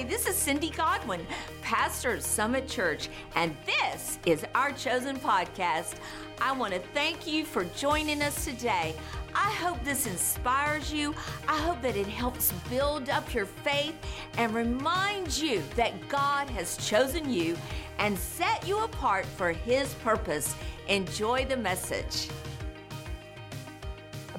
Hi, 0.00 0.06
this 0.06 0.26
is 0.26 0.34
Cindy 0.34 0.70
Godwin, 0.70 1.26
pastor 1.60 2.14
of 2.14 2.22
Summit 2.22 2.66
Church, 2.66 3.10
and 3.34 3.54
this 3.66 4.18
is 4.24 4.46
our 4.54 4.72
chosen 4.72 5.18
podcast. 5.18 5.96
I 6.40 6.52
want 6.52 6.72
to 6.72 6.80
thank 6.94 7.26
you 7.26 7.44
for 7.44 7.64
joining 7.76 8.22
us 8.22 8.46
today. 8.46 8.94
I 9.34 9.50
hope 9.52 9.84
this 9.84 10.06
inspires 10.06 10.90
you. 10.90 11.14
I 11.46 11.58
hope 11.58 11.82
that 11.82 11.96
it 11.96 12.06
helps 12.06 12.50
build 12.70 13.10
up 13.10 13.34
your 13.34 13.44
faith 13.44 13.94
and 14.38 14.54
remind 14.54 15.36
you 15.36 15.62
that 15.76 16.08
God 16.08 16.48
has 16.48 16.78
chosen 16.78 17.28
you 17.28 17.54
and 17.98 18.16
set 18.16 18.66
you 18.66 18.82
apart 18.84 19.26
for 19.26 19.52
His 19.52 19.92
purpose. 19.96 20.56
Enjoy 20.88 21.44
the 21.44 21.58
message. 21.58 22.30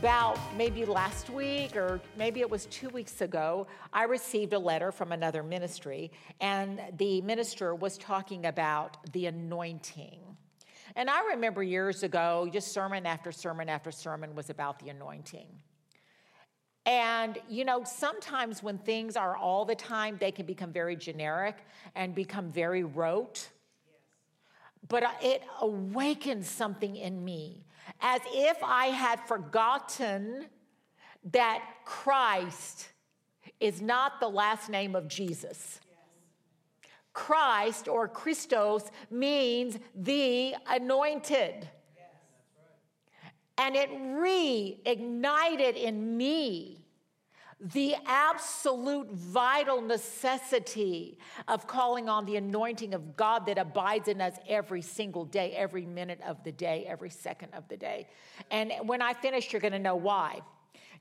About 0.02 0.40
maybe 0.58 0.84
last 0.84 1.30
week 1.30 1.76
or 1.76 2.02
maybe 2.18 2.40
it 2.40 2.50
was 2.50 2.66
two 2.66 2.90
weeks 2.90 3.22
ago, 3.22 3.68
I 3.94 4.06
received 4.06 4.52
a 4.54 4.58
letter 4.58 4.92
from 4.92 5.12
another 5.12 5.44
ministry, 5.44 6.12
and 6.40 6.82
the 6.98 7.22
minister 7.22 7.76
was 7.76 8.00
talking 8.00 8.48
about 8.48 8.98
the 9.14 9.28
anointing. 9.28 10.18
And 10.96 11.08
I 11.08 11.24
remember 11.28 11.62
years 11.62 12.02
ago, 12.02 12.50
just 12.52 12.72
sermon 12.72 13.06
after 13.06 13.32
sermon 13.32 13.70
after 13.70 13.92
sermon 13.92 14.34
was 14.34 14.50
about 14.50 14.80
the 14.80 14.90
anointing. 14.90 15.46
And, 16.88 17.38
you 17.48 17.64
know, 17.64 17.84
sometimes 17.84 18.64
when 18.64 18.80
things 18.80 19.16
are 19.16 19.38
all 19.38 19.66
the 19.66 19.76
time, 19.76 20.18
they 20.20 20.32
can 20.32 20.48
become 20.48 20.74
very 20.74 20.96
generic 20.96 21.58
and 21.94 22.16
become 22.16 22.52
very 22.52 22.84
rote. 22.84 23.50
But 24.88 25.04
it 25.22 25.44
awakened 25.62 26.44
something 26.44 26.96
in 26.96 27.24
me 27.24 27.66
as 28.02 28.22
if 28.28 28.58
I 28.64 28.88
had 28.88 29.20
forgotten 29.28 30.46
that 31.32 31.64
Christ 31.86 32.90
is 33.60 33.82
not 33.82 34.20
the 34.20 34.28
last 34.28 34.70
name 34.70 34.96
of 34.96 35.08
Jesus. 35.08 35.80
Christ 37.14 37.88
or 37.88 38.08
Christos 38.08 38.90
means 39.10 39.78
the 39.96 40.56
anointed. 40.68 41.70
And 43.58 43.76
it 43.76 43.92
reignited 43.92 45.76
in 45.76 46.18
me 46.18 46.86
the 47.62 47.96
absolute 48.06 49.12
vital 49.12 49.82
necessity 49.82 51.18
of 51.48 51.68
calling 51.68 52.10
on 52.10 52.26
the 52.26 52.36
anointing 52.36 52.94
of 52.94 53.16
God 53.16 53.46
that 53.46 53.60
abides 53.60 54.08
in 54.08 54.20
us 54.20 54.34
every 54.48 54.82
single 54.82 55.26
day, 55.26 55.52
every 55.52 55.86
minute 55.86 56.20
of 56.26 56.44
the 56.44 56.52
day, 56.52 56.86
every 56.88 57.12
second 57.12 57.54
of 57.54 57.68
the 57.68 57.78
day. 57.78 58.08
And 58.50 58.72
when 58.86 59.02
I 59.02 59.14
finish, 59.14 59.54
you're 59.54 59.62
going 59.62 59.74
to 59.74 59.80
know 59.80 59.96
why. 59.96 60.42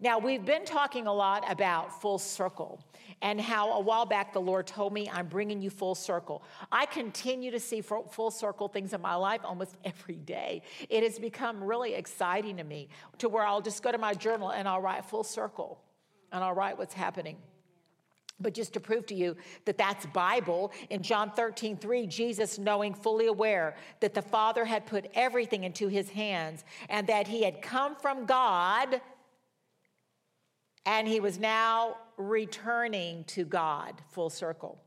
Now, 0.03 0.19
we've 0.19 0.45
been 0.45 0.65
talking 0.65 1.07
a 1.07 1.13
lot 1.13 1.51
about 1.51 2.01
full 2.01 2.19
circle 2.19 2.83
and 3.21 3.39
how 3.39 3.73
a 3.73 3.81
while 3.81 4.07
back 4.07 4.33
the 4.33 4.41
Lord 4.41 4.67
told 4.67 4.95
me, 4.95 5.11
I'm 5.11 5.27
bringing 5.29 5.61
you 5.61 5.69
full 5.69 5.95
circle. 5.95 6.43
I 6.73 6.87
continue 6.87 7.51
to 7.51 7.61
see 7.61 7.83
full 7.83 8.31
circle 8.31 8.69
things 8.69 8.95
in 8.95 9.01
my 9.01 9.15
life 9.15 9.43
almost 9.45 9.77
every 9.85 10.17
day. 10.17 10.63
It 10.89 11.03
has 11.03 11.19
become 11.19 11.63
really 11.63 11.95
exciting 11.95 12.57
to 12.59 12.65
me 12.65 12.89
to 13.19 13.29
where 13.29 13.45
I'll 13.45 13.61
just 13.61 13.83
go 13.83 13.93
to 13.93 13.99
my 13.99 14.15
journal 14.15 14.51
and 14.51 14.67
I'll 14.67 14.81
write 14.81 15.05
full 15.05 15.25
circle 15.25 15.81
and 16.33 16.43
I'll 16.45 16.55
write 16.55 16.79
what's 16.79 16.95
happening. 16.95 17.37
But 18.41 18.55
just 18.55 18.73
to 18.73 18.81
prove 18.81 19.07
to 19.07 19.15
you 19.15 19.37
that 19.67 19.77
that's 19.77 20.07
Bible, 20.07 20.73
in 20.89 21.03
John 21.03 21.31
13, 21.31 21.77
3, 21.77 22.07
Jesus, 22.07 22.59
knowing 22.59 22.95
fully 22.95 23.27
aware 23.27 23.77
that 24.01 24.15
the 24.15 24.23
Father 24.23 24.65
had 24.65 24.87
put 24.87 25.11
everything 25.15 25.65
into 25.65 25.89
his 25.89 26.09
hands 26.11 26.65
and 26.89 27.07
that 27.07 27.29
he 27.29 27.43
had 27.43 27.61
come 27.61 27.95
from 27.97 28.25
God 28.25 29.01
and 30.87 31.07
he 31.07 31.21
was 31.21 31.39
now 31.39 31.97
returning 32.17 33.25
to 33.25 33.45
God, 33.45 34.01
full 34.11 34.31
circle. 34.31 34.81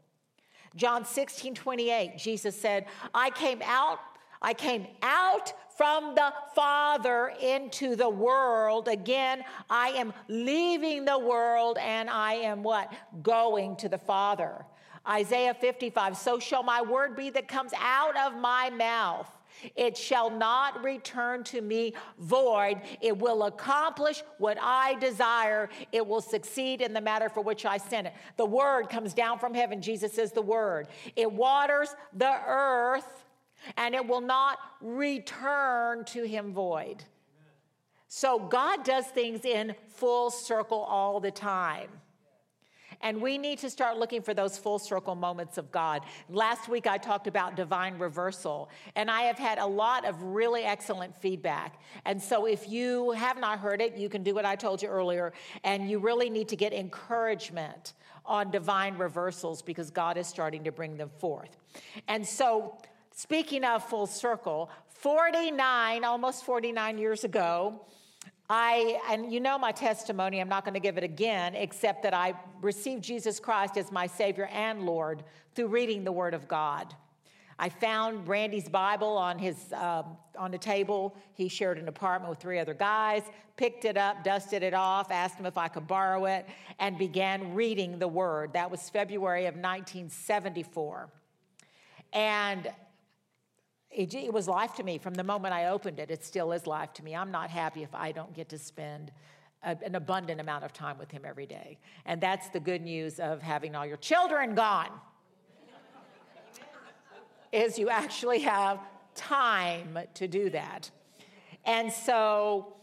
John 0.76 1.06
16, 1.06 1.54
28, 1.54 2.18
Jesus 2.18 2.60
said, 2.60 2.88
I 3.14 3.30
came 3.30 3.62
out, 3.64 4.00
I 4.42 4.56
came 4.56 4.88
out 5.04 5.54
from 5.78 6.16
the 6.16 6.34
Father 6.56 7.34
into 7.42 7.96
the 7.96 8.10
world. 8.10 8.88
Again, 8.88 9.44
I 9.70 9.90
am 9.90 10.14
leaving 10.28 11.06
the 11.06 11.18
world 11.18 11.78
and 11.78 12.10
I 12.10 12.34
am 12.34 12.64
what? 12.64 12.92
Going 13.22 13.76
to 13.78 13.90
the 13.90 13.98
Father. 13.98 14.66
Isaiah 15.08 15.54
55, 15.54 16.16
so 16.16 16.40
shall 16.40 16.64
my 16.64 16.82
word 16.82 17.16
be 17.16 17.30
that 17.32 17.48
comes 17.48 17.72
out 17.78 18.16
of 18.18 18.40
my 18.40 18.70
mouth. 18.70 19.30
It 19.76 19.98
shall 19.98 20.30
not 20.30 20.84
return 20.84 21.44
to 21.46 21.62
me 21.62 21.94
void. 22.20 22.82
It 23.02 23.18
will 23.18 23.44
accomplish 23.44 24.24
what 24.38 24.58
I 24.62 24.96
desire. 24.96 25.70
It 25.92 26.06
will 26.06 26.22
succeed 26.22 26.82
in 26.82 26.94
the 26.94 27.02
matter 27.02 27.30
for 27.30 27.42
which 27.42 27.66
I 27.66 27.78
sent 27.78 28.08
it. 28.08 28.14
The 28.38 28.46
word 28.46 28.90
comes 28.90 29.14
down 29.14 29.40
from 29.40 29.54
heaven. 29.54 29.82
Jesus 29.82 30.18
is 30.18 30.32
the 30.32 30.42
word. 30.42 30.88
It 31.16 31.32
waters 31.32 31.96
the 32.14 32.34
earth 32.48 33.23
and 33.78 33.96
it 33.96 34.08
will 34.08 34.22
not 34.22 34.58
return 34.82 36.06
to 36.06 36.24
him 36.24 36.54
void. 36.54 37.04
So 38.08 38.38
God 38.38 38.84
does 38.84 39.06
things 39.08 39.44
in 39.44 39.76
full 39.88 40.30
circle 40.30 40.82
all 40.82 41.20
the 41.20 41.32
time. 41.32 41.90
And 43.02 43.22
we 43.22 43.38
need 43.38 43.60
to 43.60 43.70
start 43.70 43.98
looking 43.98 44.22
for 44.22 44.34
those 44.34 44.58
full 44.58 44.80
circle 44.80 45.14
moments 45.14 45.58
of 45.58 45.72
God. 45.72 46.04
Last 46.30 46.70
week 46.70 46.88
I 46.88 46.98
talked 46.98 47.28
about 47.28 47.56
divine 47.56 47.98
reversal, 47.98 48.70
and 48.96 49.12
I 49.12 49.24
have 49.24 49.38
had 49.38 49.58
a 49.58 49.66
lot 49.66 50.06
of 50.06 50.22
really 50.22 50.64
excellent 50.64 51.16
feedback. 51.16 51.82
And 52.06 52.22
so 52.22 52.46
if 52.46 52.70
you 52.70 53.12
have 53.12 53.38
not 53.40 53.60
heard 53.60 53.82
it, 53.82 53.98
you 53.98 54.10
can 54.10 54.24
do 54.24 54.34
what 54.34 54.46
I 54.46 54.56
told 54.56 54.82
you 54.82 54.88
earlier, 54.88 55.34
and 55.64 55.90
you 55.90 56.00
really 56.00 56.30
need 56.30 56.48
to 56.50 56.56
get 56.56 56.72
encouragement 56.72 57.94
on 58.26 58.52
divine 58.52 58.98
reversals 58.98 59.62
because 59.62 59.92
God 59.92 60.18
is 60.18 60.28
starting 60.28 60.64
to 60.64 60.72
bring 60.72 60.96
them 60.96 61.10
forth. 61.20 61.58
And 62.08 62.26
so, 62.26 62.78
speaking 63.14 63.64
of 63.64 63.84
full 63.84 64.08
circle, 64.08 64.70
49, 64.88 66.04
almost 66.04 66.46
49 66.46 66.98
years 66.98 67.24
ago, 67.24 67.82
I, 68.50 69.00
and 69.10 69.32
you 69.32 69.40
know 69.40 69.58
my 69.58 69.72
testimony, 69.72 70.40
I'm 70.40 70.50
not 70.50 70.66
going 70.66 70.74
to 70.74 70.80
give 70.80 70.98
it 70.98 71.04
again, 71.04 71.56
except 71.56 72.04
that 72.04 72.14
I 72.14 72.34
received 72.62 73.04
Jesus 73.04 73.40
Christ 73.40 73.78
as 73.78 73.92
my 73.92 74.08
Savior 74.08 74.46
and 74.52 74.86
Lord 74.86 75.24
through 75.56 75.68
reading 75.68 76.04
the 76.04 76.12
Word 76.12 76.34
of 76.34 76.48
God. 76.48 76.94
I 77.58 77.70
found 77.70 78.28
Randy's 78.28 78.68
Bible 78.68 79.18
on 79.18 79.38
his 79.38 79.72
um, 79.74 80.18
on 80.38 80.52
the 80.52 80.58
table. 80.58 81.16
He 81.34 81.48
shared 81.48 81.78
an 81.78 81.88
apartment 81.88 82.30
with 82.30 82.40
three 82.40 82.60
other 82.60 82.74
guys. 82.74 83.22
Picked 83.56 83.86
it 83.86 83.98
up, 83.98 84.24
dusted 84.24 84.64
it 84.64 84.74
off, 84.74 85.12
asked 85.12 85.38
him 85.38 85.46
if 85.46 85.58
I 85.58 85.68
could 85.68 85.88
borrow 85.88 86.26
it, 86.26 86.48
and 86.80 86.98
began 86.98 87.54
reading 87.54 88.00
the 88.00 88.08
Word. 88.08 88.54
That 88.54 88.72
was 88.72 88.90
February 88.90 89.46
of 89.46 89.54
1974, 89.54 91.10
and 92.12 92.72
it, 93.96 94.14
it, 94.14 94.34
was 94.34 94.48
life 94.48 94.76
to 94.76 94.84
me 94.84 94.98
from 94.98 95.14
the 95.14 95.24
moment 95.24 95.54
I 95.54 95.68
opened 95.68 96.00
it. 96.00 96.10
It 96.10 96.24
still 96.24 96.52
is 96.52 96.66
life 96.68 96.94
to 96.94 97.04
me. 97.04 97.16
I'm 97.16 97.32
not 97.32 97.50
happy 97.50 97.84
if 97.84 97.94
I 97.94 98.12
don't 98.12 98.34
get 98.34 98.50
to 98.50 98.58
spend 98.58 99.12
a, 99.64 99.78
an 99.84 99.96
abundant 99.96 100.42
amount 100.42 100.64
of 100.64 100.74
time 100.74 100.98
with 100.98 101.12
him 101.12 101.24
every 101.26 101.46
day. 101.46 101.78
And 102.06 102.20
that's 102.20 102.50
the 102.50 102.60
good 102.60 102.82
news 102.82 103.20
of 103.20 103.42
having 103.42 103.76
all 103.76 103.86
your 103.86 103.98
children 103.98 104.56
gone. 104.56 104.90
is 107.52 107.78
you 107.78 107.90
actually 107.90 108.40
have 108.40 108.80
time 109.16 110.00
to 110.16 110.28
do 110.28 110.50
that. 110.50 110.90
And 111.66 111.92
so 111.92 112.76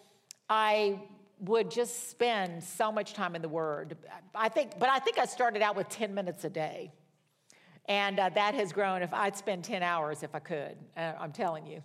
I 0.49 1.01
would 1.41 1.71
just 1.71 2.11
spend 2.11 2.63
so 2.63 2.93
much 2.93 3.15
time 3.15 3.35
in 3.35 3.43
the 3.43 3.49
word. 3.49 3.97
I 4.35 4.49
think 4.49 4.79
but 4.79 4.89
I 4.89 4.99
think 4.99 5.19
I 5.19 5.25
started 5.25 5.63
out 5.63 5.77
with 5.77 5.89
10 5.89 6.15
minutes 6.15 6.45
a 6.45 6.51
day. 6.51 6.93
And 7.87 8.19
uh, 8.21 8.29
that 8.31 8.55
has 8.55 8.73
grown. 8.73 9.03
If 9.03 9.13
I'd 9.13 9.37
spend 9.37 9.65
10 9.65 9.83
hours 9.83 10.23
if 10.23 10.35
I 10.35 10.39
could, 10.39 10.77
uh, 10.97 11.13
I'm 11.19 11.33
telling 11.33 11.67
you. 11.67 11.83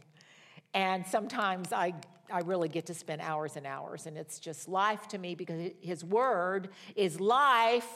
And 0.74 1.06
sometimes 1.08 1.72
I, 1.72 1.94
I 2.32 2.40
really 2.40 2.70
get 2.70 2.86
to 2.88 2.94
spend 2.94 3.22
hours 3.22 3.56
and 3.56 3.66
hours, 3.66 4.08
and 4.08 4.18
it's 4.18 4.40
just 4.40 4.68
life 4.68 5.08
to 5.10 5.18
me 5.18 5.36
because 5.36 5.72
His 5.80 6.04
Word 6.04 6.70
is 6.96 7.20
life 7.20 7.88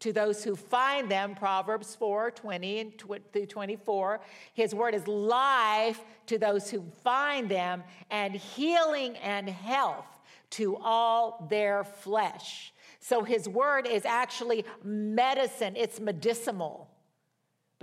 to 0.00 0.12
those 0.12 0.44
who 0.44 0.54
find 0.54 1.10
them 1.10 1.34
proverbs 1.34 1.94
4 1.94 2.32
20 2.32 2.78
and 2.80 2.98
tw- 2.98 3.32
through 3.32 3.46
24 3.46 4.20
his 4.52 4.74
word 4.74 4.94
is 4.94 5.06
life 5.08 6.00
to 6.26 6.36
those 6.36 6.70
who 6.70 6.84
find 7.02 7.48
them 7.48 7.82
and 8.10 8.34
healing 8.34 9.16
and 9.18 9.48
health 9.48 10.04
to 10.50 10.76
all 10.76 11.46
their 11.48 11.84
flesh 11.84 12.74
so 13.00 13.22
his 13.22 13.48
word 13.48 13.86
is 13.86 14.04
actually 14.04 14.64
medicine 14.82 15.74
it's 15.76 16.00
medicinal 16.00 16.90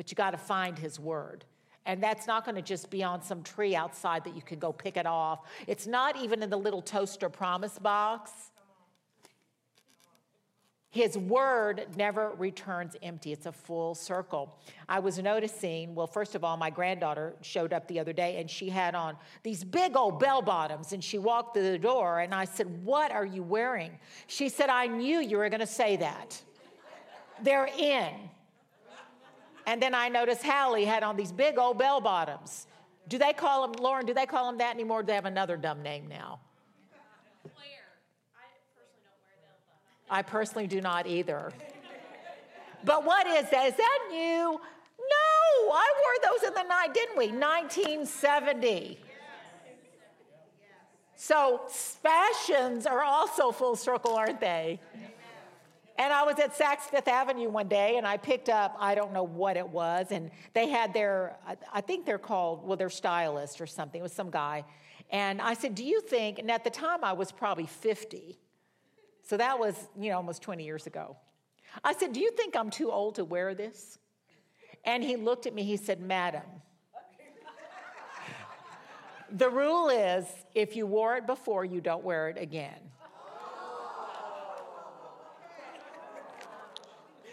but 0.01 0.09
you 0.09 0.15
got 0.15 0.31
to 0.31 0.37
find 0.39 0.79
his 0.79 0.99
word. 0.99 1.45
And 1.85 2.01
that's 2.01 2.25
not 2.25 2.43
going 2.43 2.55
to 2.55 2.63
just 2.63 2.89
be 2.89 3.03
on 3.03 3.21
some 3.21 3.43
tree 3.43 3.75
outside 3.75 4.23
that 4.23 4.35
you 4.35 4.41
can 4.41 4.57
go 4.57 4.73
pick 4.73 4.97
it 4.97 5.05
off. 5.05 5.41
It's 5.67 5.85
not 5.85 6.17
even 6.17 6.41
in 6.41 6.49
the 6.49 6.57
little 6.57 6.81
toaster 6.81 7.29
promise 7.29 7.77
box. 7.77 8.31
His 10.89 11.19
word 11.19 11.85
never 11.95 12.31
returns 12.31 12.95
empty. 13.03 13.31
It's 13.31 13.45
a 13.45 13.51
full 13.51 13.93
circle. 13.93 14.57
I 14.89 14.97
was 14.97 15.19
noticing, 15.19 15.93
well, 15.93 16.07
first 16.07 16.33
of 16.33 16.43
all, 16.43 16.57
my 16.57 16.71
granddaughter 16.71 17.35
showed 17.43 17.71
up 17.71 17.87
the 17.87 17.99
other 17.99 18.11
day 18.11 18.39
and 18.39 18.49
she 18.49 18.69
had 18.69 18.95
on 18.95 19.15
these 19.43 19.63
big 19.63 19.95
old 19.95 20.19
bell 20.19 20.41
bottoms 20.41 20.93
and 20.93 21.03
she 21.03 21.19
walked 21.19 21.53
through 21.53 21.69
the 21.69 21.77
door 21.77 22.21
and 22.21 22.33
I 22.33 22.45
said, 22.45 22.83
What 22.83 23.11
are 23.11 23.23
you 23.25 23.43
wearing? 23.43 23.99
She 24.25 24.49
said, 24.49 24.71
I 24.71 24.87
knew 24.87 25.19
you 25.19 25.37
were 25.37 25.49
going 25.49 25.59
to 25.59 25.67
say 25.67 25.97
that. 25.97 26.41
They're 27.43 27.69
in. 27.77 28.31
And 29.65 29.81
then 29.81 29.93
I 29.93 30.09
noticed 30.09 30.43
Hallie 30.43 30.85
had 30.85 31.03
on 31.03 31.15
these 31.15 31.31
big 31.31 31.57
old 31.57 31.77
bell 31.77 32.01
bottoms. 32.01 32.67
Do 33.07 33.17
they 33.17 33.33
call 33.33 33.67
them, 33.67 33.83
Lauren, 33.83 34.05
do 34.05 34.13
they 34.13 34.25
call 34.25 34.47
them 34.47 34.57
that 34.59 34.73
anymore? 34.73 35.01
do 35.03 35.07
they 35.07 35.15
have 35.15 35.25
another 35.25 35.57
dumb 35.57 35.81
name 35.81 36.07
now? 36.07 36.39
Claire. 37.43 37.55
I 40.09 40.21
personally 40.21 40.67
do 40.67 40.81
not 40.81 41.05
wear 41.05 41.49
them, 41.49 41.51
I 41.51 41.51
personally 41.51 41.51
do 41.51 41.51
not 41.51 41.51
either. 41.51 41.51
But 42.83 43.05
what 43.05 43.27
is 43.27 43.49
that? 43.51 43.67
Is 43.67 43.75
that 43.75 43.99
new? 44.09 44.59
No, 44.59 45.71
I 45.71 45.93
wore 46.01 46.31
those 46.31 46.47
in 46.47 46.53
the 46.53 46.63
night, 46.63 46.93
didn't 46.93 47.17
we? 47.17 47.27
1970. 47.27 48.99
So 51.15 51.61
fashions 51.67 52.87
are 52.87 53.03
also 53.03 53.51
full 53.51 53.75
circle, 53.75 54.15
aren't 54.15 54.39
they? 54.39 54.79
And 56.01 56.11
I 56.11 56.23
was 56.23 56.39
at 56.39 56.57
Saks 56.57 56.89
Fifth 56.89 57.07
Avenue 57.07 57.47
one 57.47 57.67
day 57.67 57.97
and 57.97 58.07
I 58.07 58.17
picked 58.17 58.49
up, 58.49 58.75
I 58.79 58.95
don't 58.95 59.13
know 59.13 59.21
what 59.21 59.55
it 59.55 59.69
was, 59.69 60.07
and 60.09 60.31
they 60.55 60.67
had 60.67 60.95
their, 60.95 61.37
I 61.71 61.81
think 61.81 62.07
they're 62.07 62.17
called, 62.17 62.65
well, 62.65 62.75
they're 62.75 62.89
stylist 62.89 63.61
or 63.61 63.67
something. 63.67 63.99
It 63.99 64.01
was 64.01 64.11
some 64.11 64.31
guy. 64.31 64.65
And 65.11 65.39
I 65.39 65.53
said, 65.53 65.75
Do 65.75 65.85
you 65.85 66.01
think, 66.01 66.39
and 66.39 66.49
at 66.49 66.63
the 66.63 66.71
time 66.71 67.03
I 67.03 67.13
was 67.13 67.31
probably 67.31 67.67
50, 67.67 68.39
so 69.21 69.37
that 69.37 69.59
was, 69.59 69.75
you 69.95 70.09
know, 70.09 70.17
almost 70.17 70.41
20 70.41 70.63
years 70.63 70.87
ago. 70.87 71.17
I 71.83 71.93
said, 71.93 72.13
Do 72.13 72.19
you 72.19 72.31
think 72.31 72.55
I'm 72.55 72.71
too 72.71 72.89
old 72.89 73.13
to 73.15 73.23
wear 73.23 73.53
this? 73.53 73.99
And 74.83 75.03
he 75.03 75.17
looked 75.17 75.45
at 75.45 75.53
me, 75.53 75.61
he 75.61 75.77
said, 75.77 76.01
Madam, 76.01 76.41
the 79.31 79.51
rule 79.51 79.89
is 79.89 80.25
if 80.55 80.75
you 80.75 80.87
wore 80.87 81.17
it 81.17 81.27
before, 81.27 81.63
you 81.63 81.79
don't 81.79 82.03
wear 82.03 82.27
it 82.27 82.39
again. 82.39 82.90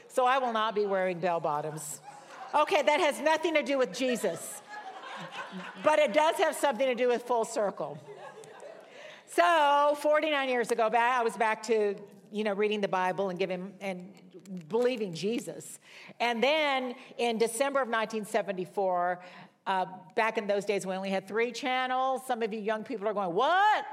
So 0.08 0.24
I 0.24 0.38
will 0.38 0.52
not 0.52 0.74
be 0.74 0.86
wearing 0.86 1.20
bell 1.20 1.38
bottoms. 1.38 2.00
Okay, 2.54 2.82
that 2.82 2.98
has 2.98 3.20
nothing 3.20 3.54
to 3.54 3.62
do 3.62 3.76
with 3.76 3.92
Jesus, 3.92 4.62
but 5.84 5.98
it 5.98 6.14
does 6.14 6.36
have 6.36 6.56
something 6.56 6.86
to 6.86 6.94
do 6.94 7.08
with 7.08 7.22
full 7.24 7.44
circle. 7.44 7.98
So 9.26 9.96
49 10.00 10.48
years 10.48 10.70
ago, 10.70 10.88
I 10.88 11.22
was 11.22 11.36
back 11.36 11.62
to 11.64 11.94
you 12.32 12.44
know 12.44 12.54
reading 12.54 12.80
the 12.80 12.88
Bible 12.88 13.28
and 13.28 13.38
giving 13.38 13.74
and 13.82 14.10
believing 14.68 15.12
Jesus, 15.12 15.78
and 16.20 16.42
then 16.42 16.94
in 17.18 17.38
December 17.38 17.80
of 17.80 17.88
1974. 17.88 19.20
Uh, 19.66 19.84
back 20.16 20.38
in 20.38 20.46
those 20.46 20.64
days, 20.64 20.86
we 20.86 20.94
only 20.94 21.10
had 21.10 21.28
three 21.28 21.52
channels. 21.52 22.22
Some 22.26 22.42
of 22.42 22.50
you 22.54 22.58
young 22.58 22.84
people 22.84 23.06
are 23.06 23.12
going, 23.12 23.34
"What?" 23.34 23.84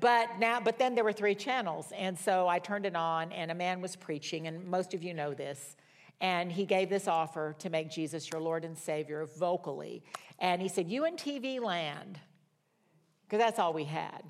But 0.00 0.38
now, 0.38 0.60
but 0.60 0.78
then 0.78 0.94
there 0.94 1.04
were 1.04 1.12
three 1.12 1.34
channels, 1.34 1.92
and 1.96 2.18
so 2.18 2.48
I 2.48 2.58
turned 2.58 2.84
it 2.84 2.96
on, 2.96 3.30
and 3.32 3.50
a 3.50 3.54
man 3.54 3.80
was 3.80 3.94
preaching, 3.94 4.46
and 4.46 4.64
most 4.66 4.92
of 4.92 5.02
you 5.02 5.14
know 5.14 5.34
this. 5.34 5.76
And 6.20 6.50
he 6.50 6.64
gave 6.64 6.88
this 6.88 7.06
offer 7.06 7.54
to 7.58 7.70
make 7.70 7.90
Jesus 7.90 8.30
your 8.30 8.40
Lord 8.40 8.64
and 8.64 8.76
Savior 8.76 9.26
vocally. 9.38 10.02
And 10.38 10.60
he 10.60 10.68
said, 10.68 10.88
You 10.88 11.04
in 11.04 11.16
TV 11.16 11.60
land, 11.60 12.18
because 13.24 13.38
that's 13.38 13.58
all 13.58 13.72
we 13.72 13.84
had. 13.84 14.22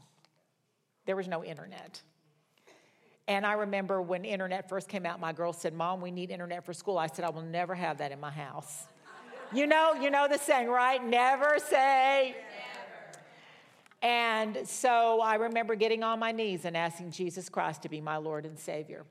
There 1.06 1.16
was 1.16 1.28
no 1.28 1.44
internet. 1.44 2.02
And 3.26 3.46
I 3.46 3.55
remember 3.55 4.02
when 4.02 4.25
internet 4.25 4.69
first 4.69 4.88
came 4.88 5.06
out, 5.06 5.19
my 5.19 5.32
girl 5.32 5.52
said, 5.52 5.72
Mom, 5.72 6.00
we 6.00 6.11
need 6.11 6.31
internet 6.31 6.64
for 6.64 6.75
school. 6.75 6.99
I 6.99 7.06
said, 7.06 7.25
I 7.25 7.31
will 7.31 7.43
never 7.43 7.75
have 7.75 7.99
that 7.99 8.12
in 8.12 8.20
my 8.20 8.31
house. 8.31 8.84
You 9.52 9.66
know, 9.66 9.94
you 9.94 10.11
know 10.11 10.26
the 10.28 10.38
saying, 10.38 10.69
right? 10.69 11.02
Never 11.05 11.58
say. 11.58 12.34
And 14.04 14.68
so 14.68 15.22
I 15.22 15.36
remember 15.36 15.74
getting 15.74 16.02
on 16.02 16.18
my 16.18 16.30
knees 16.30 16.66
and 16.66 16.76
asking 16.76 17.10
Jesus 17.10 17.48
Christ 17.48 17.80
to 17.82 17.88
be 17.88 18.02
my 18.02 18.18
Lord 18.18 18.44
and 18.44 18.58
Savior. 18.58 19.06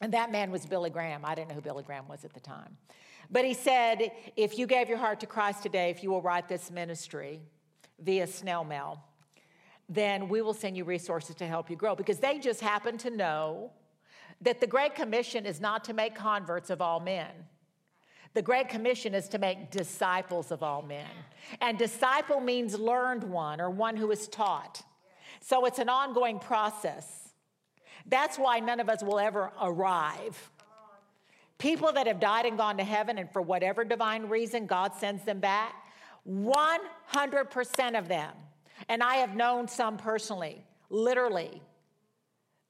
And 0.00 0.12
that 0.12 0.32
man 0.32 0.50
was 0.50 0.66
Billy 0.66 0.90
Graham. 0.90 1.24
I 1.24 1.36
didn't 1.36 1.50
know 1.50 1.54
who 1.54 1.60
Billy 1.60 1.84
Graham 1.84 2.08
was 2.08 2.24
at 2.24 2.34
the 2.34 2.40
time. 2.40 2.76
But 3.30 3.44
he 3.44 3.54
said, 3.54 4.10
if 4.36 4.58
you 4.58 4.66
gave 4.66 4.88
your 4.88 4.98
heart 4.98 5.20
to 5.20 5.26
Christ 5.26 5.62
today, 5.62 5.88
if 5.90 6.02
you 6.02 6.10
will 6.10 6.20
write 6.20 6.48
this 6.48 6.68
ministry 6.68 7.40
via 8.00 8.26
snail 8.26 8.64
mail, 8.64 9.04
then 9.88 10.28
we 10.28 10.42
will 10.42 10.52
send 10.52 10.76
you 10.76 10.82
resources 10.82 11.36
to 11.36 11.46
help 11.46 11.70
you 11.70 11.76
grow. 11.76 11.94
Because 11.94 12.18
they 12.18 12.40
just 12.40 12.60
happen 12.60 12.98
to 12.98 13.10
know 13.10 13.70
that 14.40 14.60
the 14.60 14.66
Great 14.66 14.96
Commission 14.96 15.46
is 15.46 15.60
not 15.60 15.84
to 15.84 15.94
make 15.94 16.16
converts 16.16 16.70
of 16.70 16.82
all 16.82 16.98
men. 16.98 17.30
The 18.34 18.42
Great 18.42 18.68
Commission 18.68 19.14
is 19.14 19.28
to 19.28 19.38
make 19.38 19.70
disciples 19.70 20.50
of 20.50 20.62
all 20.62 20.82
men. 20.82 21.10
And 21.60 21.78
disciple 21.78 22.40
means 22.40 22.78
learned 22.78 23.24
one 23.24 23.60
or 23.60 23.68
one 23.68 23.96
who 23.96 24.10
is 24.10 24.26
taught. 24.28 24.82
So 25.40 25.66
it's 25.66 25.78
an 25.78 25.88
ongoing 25.88 26.38
process. 26.38 27.30
That's 28.06 28.38
why 28.38 28.60
none 28.60 28.80
of 28.80 28.88
us 28.88 29.02
will 29.02 29.18
ever 29.18 29.52
arrive. 29.60 30.50
People 31.58 31.92
that 31.92 32.06
have 32.06 32.20
died 32.20 32.46
and 32.46 32.56
gone 32.56 32.78
to 32.78 32.84
heaven, 32.84 33.18
and 33.18 33.30
for 33.30 33.42
whatever 33.42 33.84
divine 33.84 34.28
reason, 34.28 34.66
God 34.66 34.94
sends 34.94 35.24
them 35.24 35.38
back, 35.38 35.74
100% 36.28 37.98
of 37.98 38.08
them, 38.08 38.32
and 38.88 39.02
I 39.02 39.16
have 39.16 39.36
known 39.36 39.68
some 39.68 39.96
personally, 39.96 40.64
literally, 40.90 41.62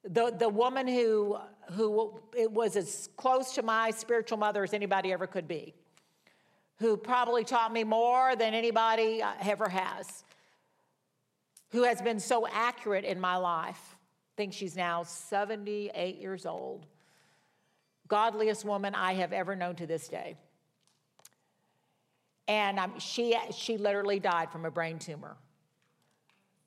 the, 0.04 0.34
the 0.36 0.48
woman 0.48 0.86
who, 0.86 1.38
who 1.74 2.20
it 2.36 2.50
was 2.50 2.76
as 2.76 3.08
close 3.16 3.54
to 3.54 3.62
my 3.62 3.90
spiritual 3.90 4.38
mother 4.38 4.62
as 4.62 4.74
anybody 4.74 5.12
ever 5.12 5.26
could 5.26 5.48
be, 5.48 5.74
who 6.78 6.96
probably 6.96 7.44
taught 7.44 7.72
me 7.72 7.84
more 7.84 8.36
than 8.36 8.54
anybody 8.54 9.22
ever 9.42 9.68
has, 9.68 10.24
who 11.70 11.82
has 11.84 12.00
been 12.02 12.20
so 12.20 12.46
accurate 12.46 13.04
in 13.04 13.20
my 13.20 13.36
life. 13.36 13.80
I 13.94 14.34
think 14.36 14.52
she's 14.52 14.76
now 14.76 15.02
78 15.02 16.20
years 16.20 16.46
old. 16.46 16.86
Godliest 18.08 18.64
woman 18.64 18.94
I 18.94 19.14
have 19.14 19.32
ever 19.32 19.56
known 19.56 19.76
to 19.76 19.86
this 19.86 20.08
day. 20.08 20.36
And 22.48 22.78
um, 22.78 22.98
she, 22.98 23.36
she 23.54 23.78
literally 23.78 24.18
died 24.18 24.50
from 24.50 24.64
a 24.64 24.70
brain 24.70 24.98
tumor 24.98 25.36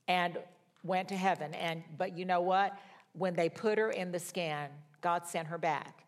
and 0.08 0.38
went 0.84 1.10
to 1.10 1.16
heaven. 1.16 1.54
And, 1.54 1.84
but 1.98 2.18
you 2.18 2.26
know 2.26 2.42
what? 2.42 2.78
when 3.18 3.34
they 3.34 3.50
put 3.50 3.78
her 3.78 3.92
in 3.92 4.12
the 4.12 4.20
scan, 4.20 4.70
God 5.06 5.28
sent 5.28 5.50
her 5.50 5.60
back. 5.60 6.04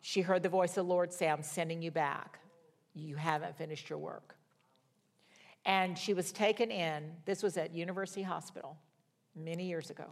She 0.00 0.20
heard 0.20 0.42
the 0.42 0.48
voice 0.48 0.70
of 0.70 0.86
the 0.86 0.92
Lord 0.92 1.12
say, 1.12 1.28
I'm 1.28 1.44
sending 1.44 1.80
you 1.80 1.92
back. 1.92 2.40
You 2.92 3.14
haven't 3.14 3.56
finished 3.56 3.88
your 3.88 4.00
work. 4.00 4.34
And 5.64 5.96
she 5.96 6.12
was 6.12 6.32
taken 6.32 6.72
in, 6.72 7.12
this 7.24 7.40
was 7.40 7.56
at 7.56 7.72
University 7.72 8.22
Hospital 8.22 8.76
many 9.36 9.66
years 9.66 9.90
ago. 9.90 10.06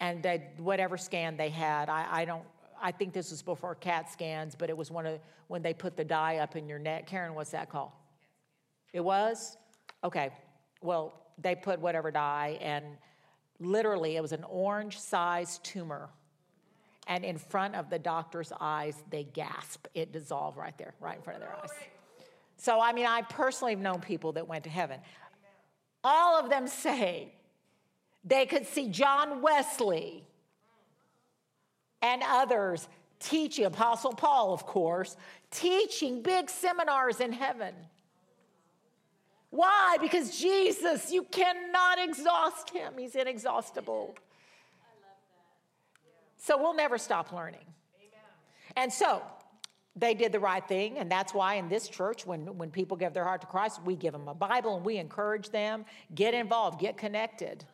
And 0.00 0.22
they, 0.22 0.50
whatever 0.58 0.98
scan 0.98 1.38
they 1.38 1.48
had, 1.48 1.88
I, 1.88 2.06
I 2.10 2.24
don't, 2.26 2.44
I 2.82 2.92
think 2.92 3.14
this 3.14 3.30
was 3.30 3.40
before 3.40 3.74
CAT 3.74 4.12
scans, 4.12 4.54
but 4.54 4.68
it 4.68 4.76
was 4.76 4.90
one 4.90 5.06
of 5.06 5.18
when 5.46 5.62
they 5.62 5.72
put 5.72 5.96
the 5.96 6.04
dye 6.04 6.36
up 6.36 6.56
in 6.56 6.68
your 6.68 6.78
neck. 6.78 7.06
Karen, 7.06 7.34
what's 7.34 7.52
that 7.52 7.70
called? 7.70 7.92
It 8.92 9.00
was? 9.00 9.56
Okay. 10.04 10.28
Well, 10.82 11.14
they 11.38 11.54
put 11.54 11.80
whatever 11.80 12.10
dye 12.10 12.58
and 12.60 12.84
Literally, 13.60 14.16
it 14.16 14.22
was 14.22 14.32
an 14.32 14.44
orange 14.44 14.98
sized 14.98 15.62
tumor. 15.64 16.10
And 17.06 17.24
in 17.24 17.36
front 17.36 17.74
of 17.74 17.90
the 17.90 17.98
doctor's 17.98 18.52
eyes, 18.60 19.02
they 19.10 19.24
gasp. 19.24 19.86
It 19.94 20.12
dissolved 20.12 20.56
right 20.56 20.76
there, 20.78 20.94
right 21.00 21.16
in 21.16 21.22
front 21.22 21.42
of 21.42 21.48
their 21.48 21.56
eyes. 21.62 21.70
So, 22.56 22.80
I 22.80 22.92
mean, 22.92 23.06
I 23.06 23.22
personally 23.22 23.72
have 23.72 23.82
known 23.82 24.00
people 24.00 24.32
that 24.32 24.48
went 24.48 24.64
to 24.64 24.70
heaven. 24.70 25.00
All 26.02 26.40
of 26.40 26.48
them 26.48 26.66
say 26.66 27.32
they 28.24 28.46
could 28.46 28.66
see 28.66 28.88
John 28.88 29.42
Wesley 29.42 30.24
and 32.00 32.22
others 32.26 32.88
teaching, 33.18 33.64
Apostle 33.64 34.12
Paul, 34.12 34.52
of 34.52 34.66
course, 34.66 35.16
teaching 35.50 36.22
big 36.22 36.50
seminars 36.50 37.20
in 37.20 37.32
heaven. 37.32 37.74
Why? 39.50 39.98
Because 40.00 40.38
Jesus, 40.38 41.12
you 41.12 41.22
cannot 41.22 41.98
exhaust 41.98 42.70
him. 42.70 42.94
He's 42.98 43.14
inexhaustible. 43.14 44.16
So 46.44 46.58
we'll 46.58 46.74
never 46.74 46.98
stop 46.98 47.32
learning. 47.32 47.64
And 48.76 48.92
so 48.92 49.22
they 49.96 50.12
did 50.12 50.30
the 50.30 50.38
right 50.38 50.66
thing, 50.68 50.98
and 50.98 51.10
that's 51.10 51.32
why 51.32 51.54
in 51.54 51.70
this 51.70 51.88
church, 51.88 52.26
when, 52.26 52.58
when 52.58 52.70
people 52.70 52.98
give 52.98 53.14
their 53.14 53.24
heart 53.24 53.40
to 53.40 53.46
Christ, 53.46 53.80
we 53.82 53.96
give 53.96 54.12
them 54.12 54.28
a 54.28 54.34
Bible 54.34 54.76
and 54.76 54.84
we 54.84 54.98
encourage 54.98 55.48
them, 55.48 55.86
get 56.14 56.34
involved, 56.34 56.78
get 56.78 56.98
connected. 56.98 57.64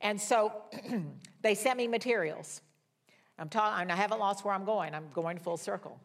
And 0.00 0.18
so 0.18 0.62
they 1.42 1.54
sent 1.54 1.76
me 1.76 1.86
materials. 1.86 2.62
I'm 3.38 3.50
talking, 3.50 3.90
I 3.90 3.96
haven't 3.96 4.18
lost 4.18 4.46
where 4.46 4.54
I'm 4.54 4.64
going. 4.64 4.94
I'm 4.94 5.08
going 5.12 5.38
full 5.38 5.58
circle. 5.58 6.00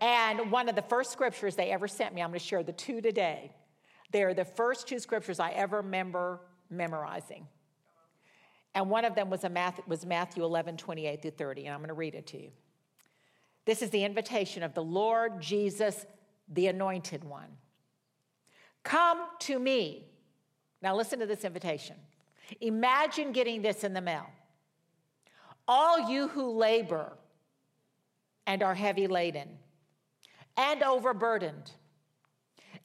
And 0.00 0.50
one 0.50 0.70
of 0.70 0.76
the 0.76 0.82
first 0.82 1.12
scriptures 1.12 1.56
they 1.56 1.72
ever 1.72 1.88
sent 1.88 2.14
me, 2.14 2.22
I'm 2.22 2.30
going 2.30 2.40
to 2.40 2.46
share 2.46 2.62
the 2.62 2.72
two 2.72 3.02
today. 3.02 3.52
They're 4.12 4.32
the 4.32 4.46
first 4.46 4.88
two 4.88 4.98
scriptures 4.98 5.40
I 5.40 5.50
ever 5.50 5.78
remember 5.78 6.40
memorizing. 6.70 7.48
And 8.76 8.90
one 8.90 9.06
of 9.06 9.14
them 9.14 9.30
was, 9.30 9.42
Matthew, 9.50 9.82
was 9.86 10.04
Matthew 10.04 10.44
11, 10.44 10.76
28 10.76 11.22
through 11.22 11.30
30, 11.30 11.64
and 11.64 11.72
I'm 11.72 11.80
going 11.80 11.88
to 11.88 11.94
read 11.94 12.14
it 12.14 12.26
to 12.26 12.42
you. 12.42 12.50
This 13.64 13.80
is 13.80 13.88
the 13.88 14.04
invitation 14.04 14.62
of 14.62 14.74
the 14.74 14.84
Lord 14.84 15.40
Jesus, 15.40 16.04
the 16.46 16.66
anointed 16.66 17.24
one. 17.24 17.48
Come 18.82 19.28
to 19.40 19.58
me. 19.58 20.04
Now, 20.82 20.94
listen 20.94 21.18
to 21.20 21.26
this 21.26 21.42
invitation. 21.42 21.96
Imagine 22.60 23.32
getting 23.32 23.62
this 23.62 23.82
in 23.82 23.94
the 23.94 24.02
mail. 24.02 24.26
All 25.66 26.10
you 26.10 26.28
who 26.28 26.50
labor 26.50 27.16
and 28.46 28.62
are 28.62 28.74
heavy 28.74 29.06
laden, 29.06 29.48
and 30.58 30.82
overburdened, 30.82 31.70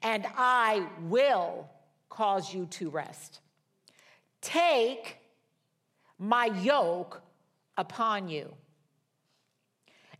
and 0.02 0.26
I 0.38 0.88
will 1.02 1.70
cause 2.08 2.54
you 2.54 2.66
to 2.68 2.90
rest. 2.90 3.42
Take 4.42 5.18
my 6.22 6.46
yoke 6.62 7.20
upon 7.78 8.30
you 8.30 8.54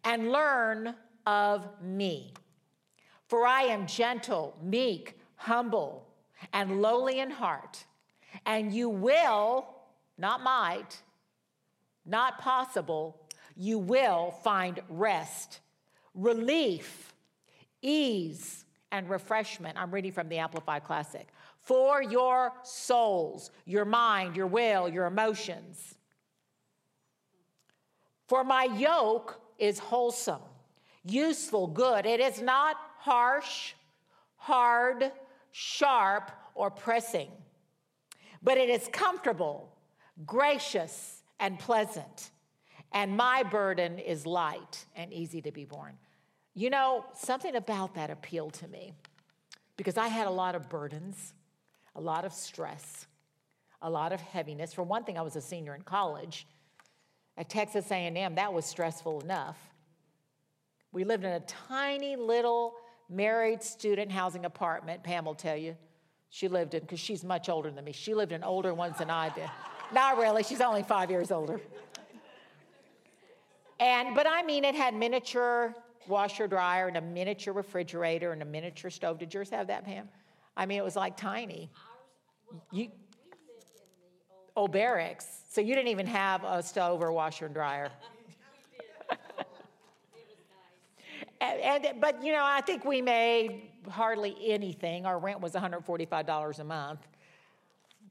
and 0.04 0.32
learn 0.32 0.96
of 1.28 1.68
me. 1.80 2.34
For 3.28 3.46
I 3.46 3.62
am 3.66 3.86
gentle, 3.86 4.58
meek, 4.64 5.20
humble, 5.36 6.08
and 6.54 6.82
lowly 6.82 7.20
in 7.20 7.30
heart, 7.30 7.86
and 8.48 8.74
you 8.74 8.90
will, 8.90 9.68
not 10.18 10.42
might, 10.42 11.04
not 12.04 12.40
possible, 12.40 13.22
you 13.56 13.78
will 13.78 14.32
find 14.44 14.80
rest, 14.90 15.60
relief, 16.16 17.14
ease, 17.84 18.66
and 18.92 19.08
refreshment. 19.08 19.78
I'm 19.78 19.92
reading 19.92 20.12
from 20.12 20.30
the 20.30 20.40
Amplified 20.40 20.84
Classic. 20.84 21.28
For 21.62 22.02
your 22.02 22.54
souls, 22.64 23.52
your 23.66 23.86
mind, 23.86 24.36
your 24.36 24.48
will, 24.48 24.90
your 24.90 25.06
emotions. 25.06 25.96
For 28.28 28.44
my 28.44 28.64
yoke 28.64 29.40
is 29.60 29.78
wholesome, 29.78 30.42
useful, 31.04 31.68
good. 31.68 32.06
It 32.06 32.20
is 32.20 32.42
not 32.42 32.78
harsh, 32.98 33.74
hard, 34.38 35.12
sharp, 35.52 36.32
or 36.56 36.72
pressing, 36.72 37.30
but 38.42 38.58
it 38.58 38.70
is 38.70 38.88
comfortable, 38.92 39.76
gracious, 40.26 41.22
and 41.40 41.60
pleasant. 41.60 42.32
And 42.94 43.16
my 43.16 43.44
burden 43.44 44.00
is 44.00 44.26
light 44.26 44.86
and 44.96 45.14
easy 45.14 45.42
to 45.42 45.52
be 45.52 45.66
borne. 45.66 45.98
You 46.54 46.70
know, 46.70 47.06
something 47.14 47.56
about 47.56 47.96
that 47.96 48.10
appealed 48.10 48.54
to 48.56 48.68
me 48.68 48.94
because 49.78 49.98
I 49.98 50.08
had 50.08 50.28
a 50.28 50.32
lot 50.32 50.56
of 50.56 50.70
burdens, 50.70 51.34
a 51.96 52.02
lot 52.02 52.26
of 52.26 52.34
stress, 52.34 53.08
a 53.82 53.90
lot 53.90 54.14
of 54.14 54.22
heaviness. 54.22 54.74
For 54.74 54.84
one 54.84 55.04
thing, 55.04 55.18
I 55.18 55.22
was 55.22 55.36
a 55.36 55.42
senior 55.42 55.76
in 55.76 55.82
college 55.82 56.48
at 57.38 57.50
Texas 57.50 57.92
A&M. 57.92 58.36
That 58.36 58.54
was 58.54 58.66
stressful 58.66 59.22
enough. 59.22 59.58
We 60.92 61.04
lived 61.04 61.24
in 61.24 61.32
a 61.32 61.40
tiny 61.42 62.16
little 62.16 62.74
married 63.10 63.64
student 63.64 64.12
housing 64.12 64.46
apartment. 64.46 65.04
Pam 65.04 65.26
will 65.26 65.36
tell 65.36 65.58
you 65.58 65.76
she 66.30 66.48
lived 66.48 66.74
in 66.74 66.82
because 66.82 67.00
she's 67.00 67.24
much 67.24 67.50
older 67.50 67.72
than 67.72 67.84
me. 67.84 67.92
She 67.92 68.14
lived 68.14 68.32
in 68.32 68.44
older 68.44 68.74
ones 68.74 68.98
than 68.98 69.10
I 69.10 69.30
did. 69.30 69.50
Not 69.94 70.18
really. 70.18 70.44
She's 70.44 70.62
only 70.62 70.84
five 70.84 71.10
years 71.10 71.32
older. 71.32 71.60
And 73.80 74.16
but 74.16 74.28
I 74.28 74.44
mean, 74.44 74.64
it 74.64 74.76
had 74.76 74.94
miniature 74.94 75.76
washer 76.08 76.48
dryer 76.48 76.88
and 76.88 76.98
a 76.98 77.02
miniature 77.02 77.54
refrigerator 77.54 78.32
and 78.32 78.42
a 78.42 78.46
miniature 78.46 78.90
stove. 78.90 79.20
Did 79.20 79.34
yours 79.34 79.50
have 79.50 79.68
that, 79.68 79.86
Pam? 79.86 80.08
I 80.56 80.66
mean, 80.66 80.78
it 80.78 80.84
was 80.84 80.96
like 80.96 81.18
tiny. 81.18 81.70
You, 82.72 82.90
oh, 84.56 84.68
barracks. 84.68 85.28
So 85.50 85.62
you 85.62 85.76
didn't 85.76 85.90
even 85.90 86.08
have 86.08 86.44
a 86.44 86.62
stove 86.62 87.02
or 87.02 87.12
washer 87.12 87.46
and 87.46 87.54
dryer. 87.54 87.92
and, 91.42 91.86
and, 91.86 92.02
but 92.02 92.24
you 92.24 92.32
know, 92.34 92.44
I 92.44 92.62
think 92.62 92.86
we 92.86 93.02
made 93.02 93.70
hardly 93.90 94.36
anything. 94.42 95.06
Our 95.06 95.20
rent 95.20 95.42
was 95.42 95.54
$145 95.54 96.60
a 96.60 96.64
month. 96.64 97.08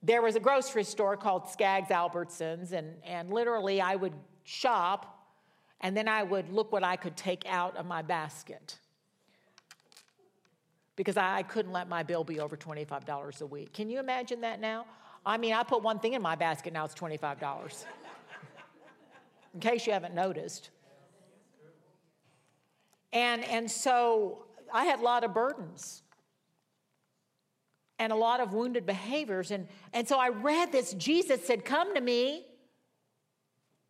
There 0.03 0.23
was 0.23 0.35
a 0.35 0.41
grocery 0.41 0.85
store 0.85 1.17
called 1.17 1.49
Skaggs 1.49 1.91
Albertsons, 1.91 2.73
and, 2.73 2.95
and 3.05 3.31
literally 3.31 3.83
I 3.83 3.97
would 3.97 4.15
shop 4.45 5.19
and 5.81 5.97
then 5.97 6.09
I 6.09 6.23
would 6.23 6.53
look 6.53 6.73
what 6.73 6.85
I 6.85 6.97
could 6.97 7.17
take 7.17 7.45
out 7.47 7.77
of 7.77 7.87
my 7.87 8.03
basket 8.03 8.79
because 11.01 11.17
I 11.17 11.43
couldn't 11.45 11.73
let 11.73 11.89
my 11.89 12.03
bill 12.03 12.25
be 12.25 12.41
over 12.41 12.59
$25 12.59 13.41
a 13.41 13.47
week. 13.47 13.73
Can 13.73 13.89
you 13.89 14.01
imagine 14.01 14.43
that 14.43 14.61
now? 14.61 14.85
I 15.25 15.39
mean, 15.39 15.55
I 15.55 15.63
put 15.63 15.83
one 15.83 15.99
thing 15.99 16.13
in 16.13 16.21
my 16.21 16.35
basket, 16.35 16.75
now 16.75 16.85
it's 16.85 16.93
$25. 16.93 17.87
in 19.55 19.61
case 19.61 19.87
you 19.87 19.95
haven't 19.95 20.15
noticed. 20.15 20.69
And, 23.15 23.43
and 23.45 23.71
so 23.71 24.45
I 24.71 24.85
had 24.85 25.01
a 25.01 25.03
lot 25.03 25.25
of 25.25 25.33
burdens 25.33 26.03
and 27.99 28.13
a 28.13 28.17
lot 28.17 28.41
of 28.41 28.53
wounded 28.53 28.85
behaviors. 28.85 29.53
And, 29.53 29.69
and 29.95 30.07
so 30.07 30.19
I 30.19 30.29
read 30.29 30.71
this. 30.71 30.93
Jesus 30.93 31.47
said, 31.47 31.65
Come 31.65 31.95
to 31.95 32.01
me 32.03 32.45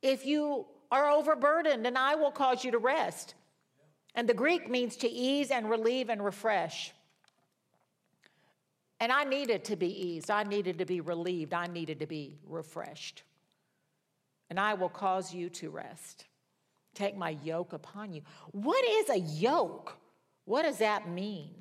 if 0.01 0.25
you 0.25 0.67
are 0.93 1.11
overburdened, 1.11 1.85
and 1.85 1.99
I 1.99 2.15
will 2.15 2.31
cause 2.31 2.65
you 2.65 2.71
to 2.71 2.79
rest. 2.79 3.35
And 4.15 4.29
the 4.29 4.35
Greek 4.35 4.71
means 4.71 4.95
to 4.99 5.09
ease 5.09 5.51
and 5.51 5.69
relieve 5.69 6.09
and 6.09 6.25
refresh. 6.25 6.93
And 9.01 9.11
I 9.11 9.25
needed 9.25 9.65
to 9.65 9.77
be 9.77 10.09
eased. 10.09 10.31
I 10.31 10.43
needed 10.43 10.79
to 10.79 10.85
be 10.85 11.01
relieved. 11.01 11.55
I 11.55 11.67
needed 11.67 12.01
to 12.01 12.07
be 12.07 12.39
refreshed. 12.47 13.23
And 14.51 14.61
I 14.61 14.75
will 14.75 14.91
cause 14.91 15.33
you 15.33 15.49
to 15.51 15.71
rest. 15.71 16.27
Take 16.95 17.17
my 17.17 17.31
yoke 17.43 17.73
upon 17.73 18.13
you. 18.13 18.23
What 18.53 18.85
is 18.87 19.09
a 19.09 19.19
yoke? 19.19 19.97
What 20.45 20.63
does 20.63 20.79
that 20.79 21.09
mean? 21.09 21.55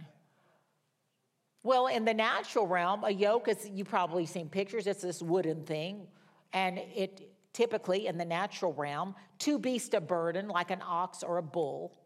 Well, 1.63 1.87
in 1.87 2.05
the 2.05 2.13
natural 2.13 2.67
realm, 2.67 3.03
a 3.03 3.11
yoke 3.11 3.47
is, 3.47 3.69
you've 3.71 3.89
probably 3.89 4.25
seen 4.25 4.49
pictures, 4.49 4.87
it's 4.87 5.01
this 5.01 5.21
wooden 5.21 5.65
thing, 5.65 6.07
and 6.53 6.77
it 6.77 7.31
typically 7.53 8.07
in 8.07 8.17
the 8.17 8.25
natural 8.25 8.73
realm, 8.73 9.13
two 9.37 9.59
beasts 9.59 9.93
of 9.93 10.07
burden, 10.07 10.47
like 10.47 10.71
an 10.71 10.81
ox 10.85 11.21
or 11.21 11.37
a 11.37 11.43
bull. 11.43 11.97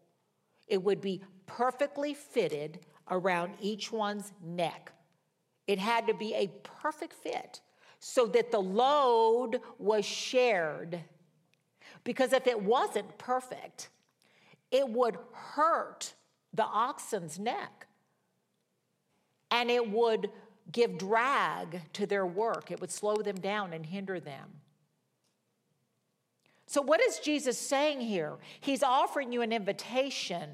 It 0.66 0.82
would 0.82 1.00
be 1.00 1.22
perfectly 1.46 2.14
fitted 2.14 2.80
around 3.10 3.54
each 3.60 3.92
one's 3.92 4.32
neck. 4.42 4.92
It 5.66 5.78
had 5.78 6.06
to 6.06 6.14
be 6.14 6.34
a 6.34 6.48
perfect 6.62 7.14
fit 7.14 7.60
so 7.98 8.26
that 8.26 8.50
the 8.50 8.60
load 8.60 9.60
was 9.78 10.04
shared. 10.04 11.00
Because 12.04 12.32
if 12.32 12.46
it 12.46 12.62
wasn't 12.62 13.16
perfect, 13.16 13.88
it 14.70 14.88
would 14.88 15.16
hurt 15.32 16.14
the 16.52 16.64
oxen's 16.64 17.38
neck 17.38 17.86
and 19.50 19.70
it 19.70 19.90
would 19.90 20.30
give 20.70 20.98
drag 20.98 21.80
to 21.94 22.06
their 22.06 22.26
work. 22.26 22.70
It 22.70 22.80
would 22.80 22.90
slow 22.90 23.16
them 23.16 23.36
down 23.36 23.72
and 23.72 23.86
hinder 23.86 24.20
them. 24.20 24.60
So, 26.66 26.82
what 26.82 27.00
is 27.00 27.20
Jesus 27.20 27.58
saying 27.58 28.00
here? 28.00 28.36
He's 28.60 28.82
offering 28.82 29.32
you 29.32 29.42
an 29.42 29.52
invitation 29.52 30.50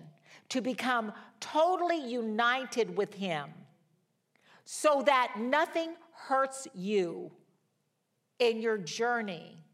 to 0.51 0.61
become 0.61 1.13
totally 1.41 2.11
united 2.11 2.97
with 2.97 3.15
Him 3.15 3.51
so 4.73 5.03
that 5.05 5.33
nothing 5.37 5.97
hurts 6.15 6.69
you 6.77 7.33
in 8.39 8.63
your 8.63 8.79
journey. 8.79 9.65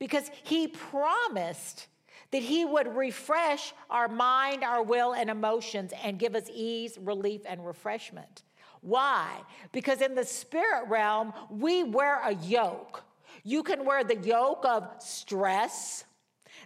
Because 0.00 0.32
He 0.42 0.66
promised 0.66 1.86
that 2.32 2.42
He 2.42 2.64
would 2.64 2.96
refresh 2.96 3.72
our 3.88 4.08
mind, 4.08 4.64
our 4.64 4.82
will, 4.82 5.12
and 5.12 5.30
emotions 5.30 5.92
and 6.02 6.18
give 6.18 6.34
us 6.34 6.50
ease, 6.52 6.98
relief, 7.00 7.42
and 7.46 7.64
refreshment. 7.64 8.42
Why? 8.80 9.42
Because 9.70 10.02
in 10.02 10.16
the 10.16 10.24
spirit 10.24 10.88
realm, 10.88 11.32
we 11.48 11.84
wear 11.84 12.20
a 12.24 12.34
yoke. 12.34 13.04
You 13.44 13.62
can 13.62 13.84
wear 13.84 14.02
the 14.02 14.16
yoke 14.16 14.64
of 14.64 14.88
stress, 14.98 16.04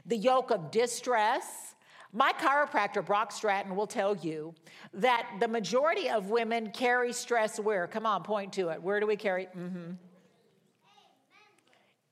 the 0.06 0.16
yoke 0.16 0.50
of 0.50 0.70
distress. 0.70 1.74
My 2.12 2.32
chiropractor, 2.32 3.04
Brock 3.04 3.30
Stratton, 3.30 3.76
will 3.76 3.86
tell 3.86 4.16
you 4.16 4.54
that 4.94 5.28
the 5.38 5.46
majority 5.46 6.10
of 6.10 6.30
women 6.30 6.70
carry 6.70 7.12
stress 7.12 7.60
where? 7.60 7.86
Come 7.86 8.04
on, 8.06 8.22
point 8.22 8.52
to 8.54 8.68
it. 8.70 8.82
Where 8.82 8.98
do 8.98 9.06
we 9.06 9.16
carry? 9.16 9.46
Mm-hmm. 9.56 9.92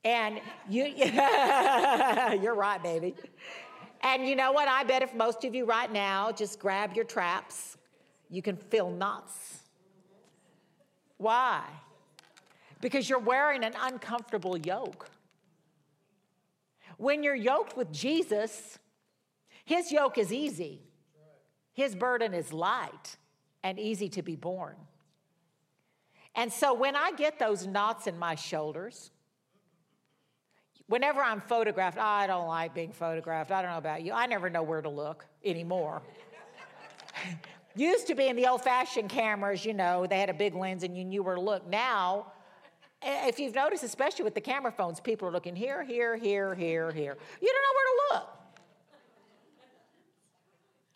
And 0.05 0.39
you, 0.69 0.85
you're 2.41 2.55
right, 2.55 2.79
baby. 2.81 3.15
And 4.01 4.25
you 4.25 4.37
know 4.37 4.53
what? 4.53 4.69
I 4.69 4.85
bet 4.85 5.01
if 5.01 5.13
most 5.13 5.43
of 5.43 5.53
you 5.53 5.65
right 5.65 5.91
now 5.91 6.31
just 6.31 6.59
grab 6.59 6.93
your 6.95 7.03
traps, 7.03 7.77
you 8.29 8.41
can 8.41 8.55
feel 8.55 8.89
knots. 8.89 9.59
Why? 11.17 11.63
because 12.81 13.09
you're 13.09 13.19
wearing 13.19 13.63
an 13.63 13.73
uncomfortable 13.81 14.57
yoke. 14.57 15.09
When 16.97 17.23
you're 17.23 17.35
yoked 17.35 17.77
with 17.77 17.91
Jesus, 17.91 18.77
his 19.69 19.91
yoke 19.91 20.17
is 20.17 20.33
easy, 20.33 20.81
his 21.73 21.93
burden 21.93 22.33
is 22.33 22.51
light 22.51 23.17
and 23.61 23.79
easy 23.79 24.09
to 24.09 24.23
be 24.23 24.35
borne. 24.35 24.77
And 26.33 26.51
so 26.51 26.73
when 26.73 26.95
I 26.95 27.11
get 27.11 27.37
those 27.37 27.67
knots 27.67 28.07
in 28.07 28.17
my 28.17 28.33
shoulders, 28.33 29.11
whenever 30.87 31.21
I'm 31.21 31.39
photographed, 31.39 31.99
oh, 31.99 32.01
I 32.01 32.25
don't 32.25 32.47
like 32.47 32.73
being 32.73 32.91
photographed. 32.91 33.51
I 33.51 33.61
don't 33.61 33.69
know 33.69 33.77
about 33.77 34.01
you. 34.01 34.11
I 34.11 34.25
never 34.25 34.49
know 34.49 34.63
where 34.63 34.81
to 34.81 34.89
look 34.89 35.27
anymore. 35.45 36.01
Used 37.75 38.07
to 38.07 38.15
be 38.15 38.25
in 38.25 38.35
the 38.35 38.47
old 38.47 38.63
fashioned 38.63 39.09
cameras, 39.09 39.63
you 39.65 39.75
know, 39.75 40.07
they 40.07 40.19
had 40.19 40.31
a 40.31 40.33
big 40.33 40.55
lens 40.55 40.81
and 40.81 40.97
you 40.97 41.05
knew 41.05 41.21
where 41.21 41.35
to 41.35 41.41
look. 41.41 41.67
Now, 41.69 42.31
if 43.03 43.37
you've 43.37 43.53
noticed, 43.53 43.83
especially 43.83 44.25
with 44.25 44.33
the 44.33 44.41
camera 44.41 44.71
phones, 44.71 44.99
people 44.99 45.27
are 45.27 45.31
looking 45.31 45.55
here, 45.55 45.83
here, 45.83 46.17
here, 46.17 46.55
here, 46.55 46.91
here. 46.91 47.17
You 47.39 47.47
don't 47.47 47.61
know 47.61 47.75
where 47.75 47.85
to 47.85 48.15
look. 48.15 48.38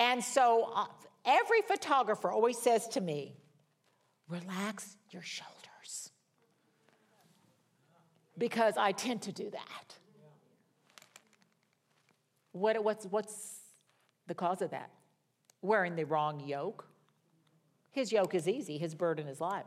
And 0.04 0.22
so 0.22 0.70
uh, 0.76 0.86
every 1.24 1.62
photographer 1.62 2.30
always 2.30 2.58
says 2.58 2.90
to 2.90 3.00
me, 3.00 3.38
relax 4.28 4.98
your 5.12 5.22
shoulders. 5.22 6.12
Because 8.38 8.76
I 8.76 8.92
tend 8.92 9.22
to 9.22 9.32
do 9.32 9.50
that. 9.50 9.96
What, 12.52 12.84
what's, 12.84 13.06
what's 13.06 13.60
the 14.28 14.36
cause 14.36 14.62
of 14.62 14.72
that? 14.72 14.90
Wearing 15.62 15.96
the 15.96 16.04
wrong 16.04 16.42
yoke. 16.46 16.86
His 17.92 18.12
yoke 18.12 18.36
is 18.36 18.50
easy, 18.50 18.78
his 18.78 18.96
burden 18.96 19.28
is 19.28 19.40
light. 19.40 19.66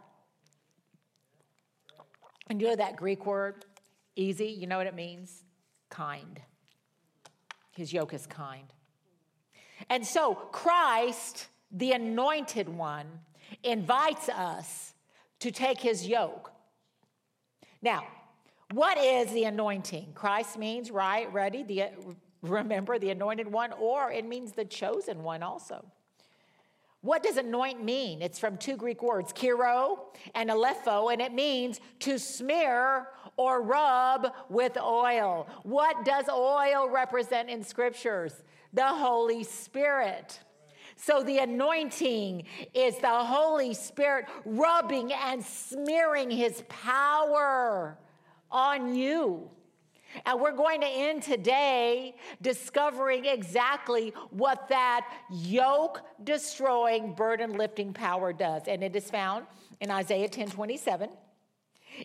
And 2.48 2.60
you 2.60 2.68
know 2.68 2.76
that 2.76 2.96
Greek 2.96 3.24
word, 3.24 3.64
easy, 4.16 4.48
you 4.48 4.66
know 4.66 4.76
what 4.76 4.86
it 4.86 4.94
means? 4.94 5.44
Kind. 5.88 6.42
His 7.70 7.90
yoke 7.90 8.12
is 8.12 8.26
kind. 8.26 8.70
And 9.90 10.06
so 10.06 10.34
Christ, 10.34 11.48
the 11.70 11.92
anointed 11.92 12.68
one, 12.68 13.06
invites 13.62 14.28
us 14.28 14.94
to 15.40 15.50
take 15.50 15.80
his 15.80 16.06
yoke. 16.06 16.52
Now, 17.82 18.06
what 18.72 18.98
is 18.98 19.30
the 19.32 19.44
anointing? 19.44 20.12
Christ 20.14 20.58
means 20.58 20.90
right, 20.90 21.32
ready, 21.32 21.62
the 21.62 21.90
remember 22.42 22.98
the 22.98 23.10
anointed 23.10 23.50
one, 23.50 23.72
or 23.78 24.10
it 24.10 24.24
means 24.24 24.52
the 24.52 24.64
chosen 24.64 25.22
one 25.22 25.42
also. 25.42 25.84
What 27.02 27.22
does 27.22 27.36
anoint 27.36 27.84
mean? 27.84 28.20
It's 28.20 28.38
from 28.38 28.56
two 28.56 28.76
Greek 28.76 29.02
words, 29.02 29.32
chrio 29.32 29.98
and 30.34 30.50
aleipho, 30.50 31.12
and 31.12 31.22
it 31.22 31.32
means 31.32 31.78
to 32.00 32.18
smear 32.18 33.08
or 33.36 33.62
rub 33.62 34.32
with 34.48 34.76
oil. 34.76 35.46
What 35.62 36.04
does 36.04 36.28
oil 36.28 36.88
represent 36.88 37.48
in 37.48 37.62
scriptures? 37.62 38.42
The 38.76 38.86
Holy 38.86 39.42
Spirit. 39.42 40.38
So 40.96 41.22
the 41.22 41.38
anointing 41.38 42.44
is 42.74 42.98
the 42.98 43.08
Holy 43.08 43.72
Spirit 43.72 44.26
rubbing 44.44 45.12
and 45.12 45.42
smearing 45.42 46.30
his 46.30 46.62
power 46.68 47.98
on 48.50 48.94
you. 48.94 49.50
And 50.24 50.40
we're 50.40 50.56
going 50.56 50.82
to 50.82 50.86
end 50.86 51.22
today 51.22 52.16
discovering 52.42 53.24
exactly 53.24 54.12
what 54.30 54.68
that 54.68 55.10
yoke 55.30 56.02
destroying, 56.24 57.14
burden 57.14 57.54
lifting 57.54 57.94
power 57.94 58.32
does. 58.32 58.62
And 58.68 58.84
it 58.84 58.94
is 58.94 59.10
found 59.10 59.46
in 59.80 59.90
Isaiah 59.90 60.28
10 60.28 60.48
27. 60.48 61.10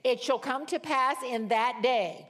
It 0.06 0.22
shall 0.22 0.40
come 0.40 0.66
to 0.68 0.80
pass 0.80 1.18
in 1.28 1.50
that 1.50 1.82
day 1.84 2.30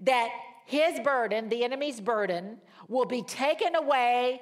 that 0.00 0.30
his 0.66 0.98
burden, 1.00 1.48
the 1.50 1.62
enemy's 1.62 2.00
burden, 2.00 2.58
will 2.88 3.06
be 3.06 3.22
taken 3.22 3.74
away 3.74 4.40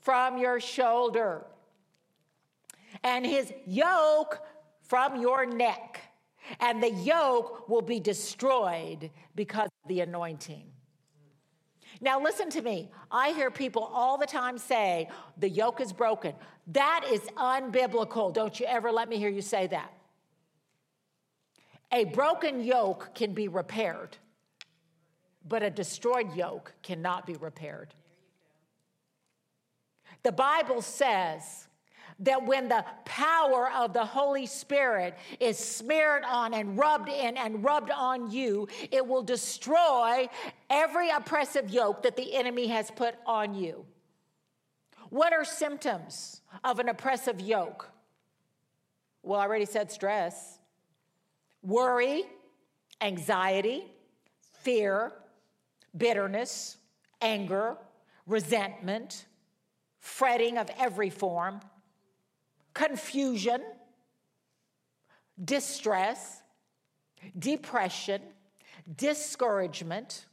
from 0.00 0.38
your 0.38 0.60
shoulder, 0.60 1.44
and 3.02 3.26
his 3.26 3.52
yoke 3.66 4.40
from 4.82 5.20
your 5.20 5.46
neck. 5.46 6.00
And 6.60 6.80
the 6.80 6.92
yoke 6.92 7.68
will 7.68 7.82
be 7.82 7.98
destroyed 7.98 9.10
because 9.34 9.68
of 9.82 9.88
the 9.88 10.00
anointing. 10.00 10.70
Now, 12.00 12.20
listen 12.20 12.50
to 12.50 12.62
me. 12.62 12.90
I 13.10 13.32
hear 13.32 13.50
people 13.50 13.82
all 13.82 14.16
the 14.16 14.26
time 14.26 14.58
say, 14.58 15.08
the 15.38 15.48
yoke 15.48 15.80
is 15.80 15.92
broken. 15.92 16.34
That 16.68 17.04
is 17.10 17.20
unbiblical. 17.36 18.32
Don't 18.32 18.60
you 18.60 18.66
ever 18.66 18.92
let 18.92 19.08
me 19.08 19.16
hear 19.16 19.28
you 19.28 19.42
say 19.42 19.66
that. 19.66 19.92
A 21.92 22.04
broken 22.04 22.62
yoke 22.62 23.14
can 23.14 23.32
be 23.32 23.48
repaired, 23.48 24.16
but 25.48 25.62
a 25.62 25.70
destroyed 25.70 26.34
yoke 26.34 26.72
cannot 26.82 27.26
be 27.26 27.34
repaired. 27.34 27.94
The 30.22 30.32
Bible 30.32 30.82
says 30.82 31.68
that 32.20 32.46
when 32.46 32.68
the 32.68 32.84
power 33.04 33.70
of 33.70 33.92
the 33.92 34.04
Holy 34.04 34.46
Spirit 34.46 35.16
is 35.38 35.58
smeared 35.58 36.24
on 36.24 36.54
and 36.54 36.78
rubbed 36.78 37.08
in 37.08 37.36
and 37.36 37.62
rubbed 37.62 37.90
on 37.90 38.30
you, 38.30 38.66
it 38.90 39.06
will 39.06 39.22
destroy 39.22 40.28
every 40.70 41.10
oppressive 41.10 41.70
yoke 41.70 42.02
that 42.02 42.16
the 42.16 42.34
enemy 42.34 42.66
has 42.68 42.90
put 42.90 43.14
on 43.26 43.54
you. 43.54 43.84
What 45.10 45.32
are 45.32 45.44
symptoms 45.44 46.40
of 46.64 46.78
an 46.78 46.88
oppressive 46.88 47.40
yoke? 47.40 47.90
Well, 49.22 49.38
I 49.38 49.44
already 49.44 49.66
said 49.66 49.92
stress, 49.92 50.58
worry, 51.62 52.24
anxiety, 53.00 53.84
fear, 54.62 55.12
bitterness, 55.96 56.76
anger, 57.20 57.76
resentment, 58.26 59.26
fretting 60.00 60.58
of 60.58 60.70
every 60.78 61.10
form, 61.10 61.60
confusion, 62.74 63.62
distress, 65.42 66.42
depression, 67.38 68.20
discouragement, 68.96 70.26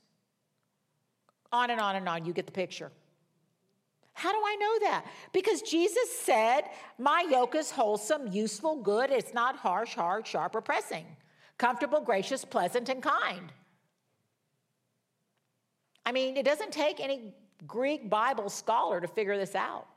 on 1.51 1.69
and 1.69 1.79
on 1.79 1.95
and 1.95 2.07
on. 2.09 2.25
You 2.25 2.33
get 2.33 2.45
the 2.45 2.51
picture. 2.51 2.91
How 4.13 4.31
do 4.31 4.37
I 4.37 4.55
know 4.55 4.89
that? 4.89 5.05
Because 5.31 5.61
Jesus 5.63 6.17
said, 6.19 6.63
My 6.99 7.25
yoke 7.29 7.55
is 7.55 7.71
wholesome, 7.71 8.27
useful, 8.27 8.81
good. 8.81 9.09
It's 9.11 9.33
not 9.33 9.55
harsh, 9.55 9.95
hard, 9.95 10.27
sharp, 10.27 10.55
or 10.55 10.61
pressing. 10.61 11.05
Comfortable, 11.57 12.01
gracious, 12.01 12.45
pleasant, 12.45 12.89
and 12.89 13.01
kind. 13.01 13.51
I 16.05 16.11
mean, 16.11 16.37
it 16.37 16.45
doesn't 16.45 16.71
take 16.71 16.99
any 16.99 17.33
Greek 17.65 18.09
Bible 18.09 18.49
scholar 18.49 18.99
to 18.99 19.07
figure 19.07 19.37
this 19.37 19.55
out. 19.55 19.87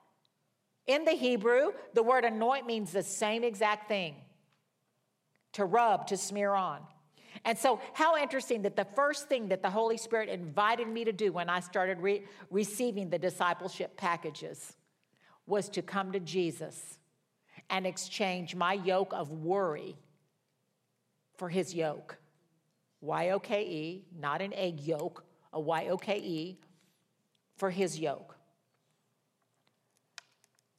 In 0.87 1.05
the 1.05 1.13
Hebrew, 1.13 1.73
the 1.95 2.03
word 2.03 2.25
anoint 2.25 2.67
means 2.67 2.93
the 2.93 3.03
same 3.03 3.43
exact 3.43 3.89
thing 3.89 4.15
to 5.55 5.65
rub, 5.65 6.07
to 6.09 6.17
smear 6.17 6.55
on. 6.55 6.81
And 7.45 7.59
so, 7.59 7.81
how 7.93 8.17
interesting 8.17 8.63
that 8.63 8.77
the 8.77 8.87
first 8.95 9.29
thing 9.29 9.49
that 9.49 9.63
the 9.63 9.71
Holy 9.71 9.97
Spirit 9.97 10.29
invited 10.29 10.89
me 10.89 11.05
to 11.05 11.13
do 11.13 11.33
when 11.33 11.51
I 11.51 11.61
started 11.61 12.01
re- 12.01 12.23
receiving 12.51 13.11
the 13.11 13.19
discipleship 13.19 13.97
packages 13.97 14.77
was 15.47 15.69
to 15.71 15.83
come 15.83 16.13
to 16.13 16.21
Jesus 16.21 16.99
and 17.69 17.87
exchange 17.87 18.55
my 18.55 18.75
yoke 18.75 19.13
of 19.13 19.31
worry 19.31 19.97
for 21.37 21.49
his 21.49 21.75
yoke. 21.75 22.17
Y 23.01 23.31
O 23.31 23.39
K 23.39 23.63
E, 23.63 24.05
not 24.19 24.41
an 24.41 24.55
egg 24.55 24.81
yolk, 24.81 25.25
a 25.57 25.61
Y 25.61 25.89
O 25.89 25.97
K 25.97 26.19
E, 26.19 26.59
for 27.57 27.71
his 27.71 27.99
yoke. 27.99 28.37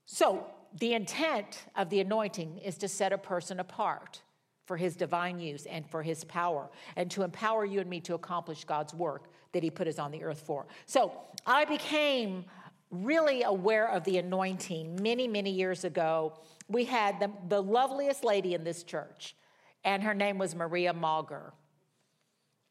So, 0.06 0.46
the 0.80 0.94
intent 0.94 1.66
of 1.76 1.90
the 1.90 2.00
anointing 2.00 2.60
is 2.60 2.78
to 2.78 2.88
set 2.88 3.12
a 3.12 3.18
person 3.18 3.60
apart 3.60 4.22
for 4.66 4.78
his 4.78 4.96
divine 4.96 5.40
use 5.40 5.66
and 5.66 5.90
for 5.90 6.04
his 6.04 6.24
power, 6.26 6.70
and 6.96 7.10
to 7.12 7.24
empower 7.24 7.66
you 7.66 7.80
and 7.80 7.90
me 7.90 8.00
to 8.02 8.13
accomplish 8.13 8.63
God's 8.66 8.94
work 8.94 9.30
that 9.54 9.63
he 9.63 9.72
put 9.72 9.88
us 9.88 9.98
on 9.98 10.12
the 10.12 10.24
earth 10.24 10.42
for. 10.42 10.68
So, 10.86 11.12
I 11.46 11.66
became 11.66 12.46
really 12.92 13.44
aware 13.44 13.90
of 13.90 14.04
the 14.04 14.18
anointing 14.18 15.02
many, 15.02 15.28
many 15.28 15.52
years 15.52 15.84
ago. 15.84 16.40
We 16.70 16.86
had 16.86 17.20
the, 17.20 17.32
the 17.50 17.62
loveliest 17.62 18.24
lady 18.24 18.54
in 18.54 18.63
this 18.63 18.84
church, 18.84 19.36
and 19.84 20.04
her 20.04 20.13
name 20.13 20.38
was 20.38 20.54
Maria 20.56 20.94
Mauger. 20.94 21.54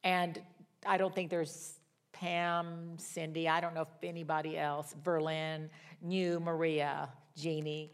And 0.05 0.41
I 0.87 0.99
don't 0.99 1.15
think 1.15 1.31
there's 1.31 1.81
Pam, 2.21 2.97
Cindy, 2.97 3.47
I 3.47 3.61
don't 3.61 3.75
know 3.75 3.83
if 3.83 3.89
anybody 4.03 4.57
else, 4.57 4.95
Berlin, 5.05 5.69
knew 6.01 6.41
Maria, 6.41 7.11
Jeannie. 7.37 7.93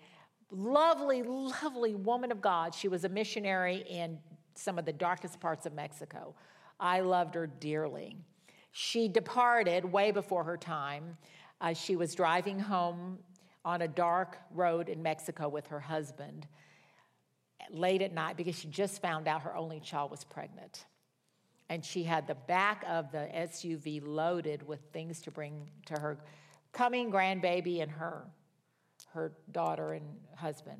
Lovely, 0.52 1.24
lovely 1.24 1.96
woman 1.96 2.30
of 2.30 2.40
God. 2.40 2.72
She 2.72 2.87
was 2.87 3.04
a 3.04 3.08
missionary 3.08 3.85
in 3.88 4.18
some 4.54 4.78
of 4.78 4.85
the 4.85 4.92
darkest 4.92 5.40
parts 5.40 5.66
of 5.66 5.72
Mexico. 5.72 6.35
I 6.78 7.00
loved 7.00 7.35
her 7.35 7.48
dearly. 7.48 8.16
She 8.70 9.08
departed 9.08 9.85
way 9.85 10.12
before 10.12 10.44
her 10.44 10.56
time. 10.56 11.16
Uh, 11.61 11.72
she 11.74 11.96
was 11.96 12.14
driving 12.14 12.61
home 12.61 13.18
on 13.64 13.82
a 13.82 13.88
dark 13.88 14.38
road 14.52 14.88
in 14.88 15.02
Mexico 15.02 15.48
with 15.48 15.66
her 15.66 15.80
husband 15.80 16.46
late 17.70 18.02
at 18.02 18.12
night 18.12 18.37
because 18.37 18.56
she 18.56 18.68
just 18.68 19.02
found 19.02 19.26
out 19.26 19.42
her 19.42 19.56
only 19.56 19.80
child 19.80 20.12
was 20.12 20.22
pregnant 20.22 20.85
and 21.72 21.82
she 21.82 22.02
had 22.02 22.26
the 22.26 22.35
back 22.35 22.85
of 22.87 23.11
the 23.12 23.30
SUV 23.35 24.02
loaded 24.04 24.68
with 24.68 24.80
things 24.92 25.22
to 25.22 25.30
bring 25.30 25.70
to 25.87 25.94
her 25.94 26.18
coming 26.70 27.11
grandbaby 27.11 27.80
and 27.80 27.90
her, 27.90 28.26
her 29.14 29.32
daughter 29.52 29.94
and 29.94 30.04
husband. 30.37 30.76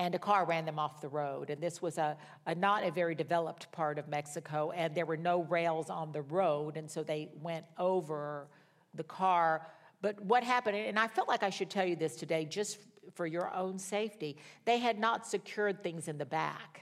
And 0.00 0.16
a 0.16 0.18
car 0.18 0.46
ran 0.46 0.64
them 0.64 0.80
off 0.80 1.00
the 1.00 1.08
road. 1.08 1.50
And 1.50 1.62
this 1.62 1.80
was 1.80 1.96
a, 1.96 2.16
a 2.46 2.56
not 2.56 2.82
a 2.82 2.90
very 2.90 3.14
developed 3.14 3.70
part 3.70 4.00
of 4.00 4.08
Mexico, 4.08 4.72
and 4.72 4.96
there 4.96 5.06
were 5.06 5.16
no 5.16 5.44
rails 5.44 5.90
on 5.90 6.10
the 6.10 6.22
road, 6.22 6.76
and 6.76 6.90
so 6.90 7.04
they 7.04 7.28
went 7.40 7.66
over 7.78 8.48
the 8.94 9.04
car. 9.04 9.68
But 10.02 10.20
what 10.22 10.42
happened, 10.42 10.76
and 10.76 10.98
I 10.98 11.06
felt 11.06 11.28
like 11.28 11.44
I 11.44 11.50
should 11.50 11.70
tell 11.70 11.86
you 11.86 11.94
this 11.94 12.16
today 12.16 12.46
just 12.46 12.78
for 13.14 13.28
your 13.28 13.54
own 13.54 13.78
safety, 13.78 14.38
they 14.64 14.78
had 14.78 14.98
not 14.98 15.24
secured 15.24 15.84
things 15.84 16.08
in 16.08 16.18
the 16.18 16.26
back. 16.26 16.80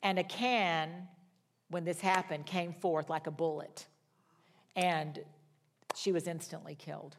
And 0.00 0.16
a 0.16 0.24
can 0.24 1.08
when 1.70 1.84
this 1.84 2.00
happened, 2.00 2.46
came 2.46 2.72
forth 2.74 3.08
like 3.08 3.26
a 3.26 3.30
bullet, 3.30 3.86
and 4.76 5.20
she 5.94 6.12
was 6.12 6.26
instantly 6.26 6.74
killed. 6.74 7.16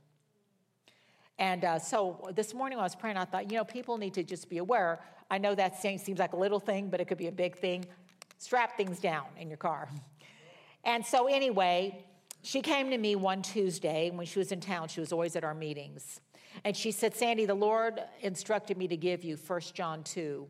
And 1.40 1.66
uh, 1.66 1.80
so 1.80 2.30
this 2.36 2.54
morning 2.54 2.78
I 2.78 2.84
was 2.84 2.96
praying, 2.96 3.18
I 3.18 3.26
thought, 3.26 3.50
you 3.50 3.58
know, 3.58 3.64
people 3.64 3.98
need 3.98 4.14
to 4.14 4.24
just 4.24 4.50
be 4.50 4.60
aware. 4.60 5.00
I 5.32 5.38
know 5.38 5.56
that 5.56 5.82
saying 5.82 6.00
seems 6.00 6.20
like 6.20 6.34
a 6.34 6.38
little 6.38 6.60
thing, 6.60 6.90
but 6.90 7.02
it 7.02 7.08
could 7.08 7.18
be 7.18 7.28
a 7.28 7.32
big 7.32 7.58
thing. 7.58 7.86
Strap 8.38 8.78
things 8.78 9.00
down 9.00 9.26
in 9.38 9.48
your 9.48 9.58
car. 9.58 9.90
And 10.84 11.06
so, 11.06 11.28
anyway, 11.28 12.06
she 12.44 12.62
came 12.62 12.90
to 12.90 12.98
me 12.98 13.16
one 13.16 13.42
Tuesday 13.42 14.12
when 14.12 14.26
she 14.26 14.40
was 14.40 14.52
in 14.52 14.60
town. 14.60 14.88
She 14.88 15.00
was 15.00 15.12
always 15.12 15.36
at 15.36 15.44
our 15.44 15.54
meetings. 15.54 16.22
And 16.64 16.76
she 16.76 16.92
said, 16.92 17.16
Sandy, 17.16 17.46
the 17.46 17.56
Lord 17.56 18.02
instructed 18.22 18.78
me 18.78 18.88
to 18.90 18.98
give 18.98 19.24
you 19.24 19.38
1 19.38 19.62
John 19.74 20.04
2 20.04 20.48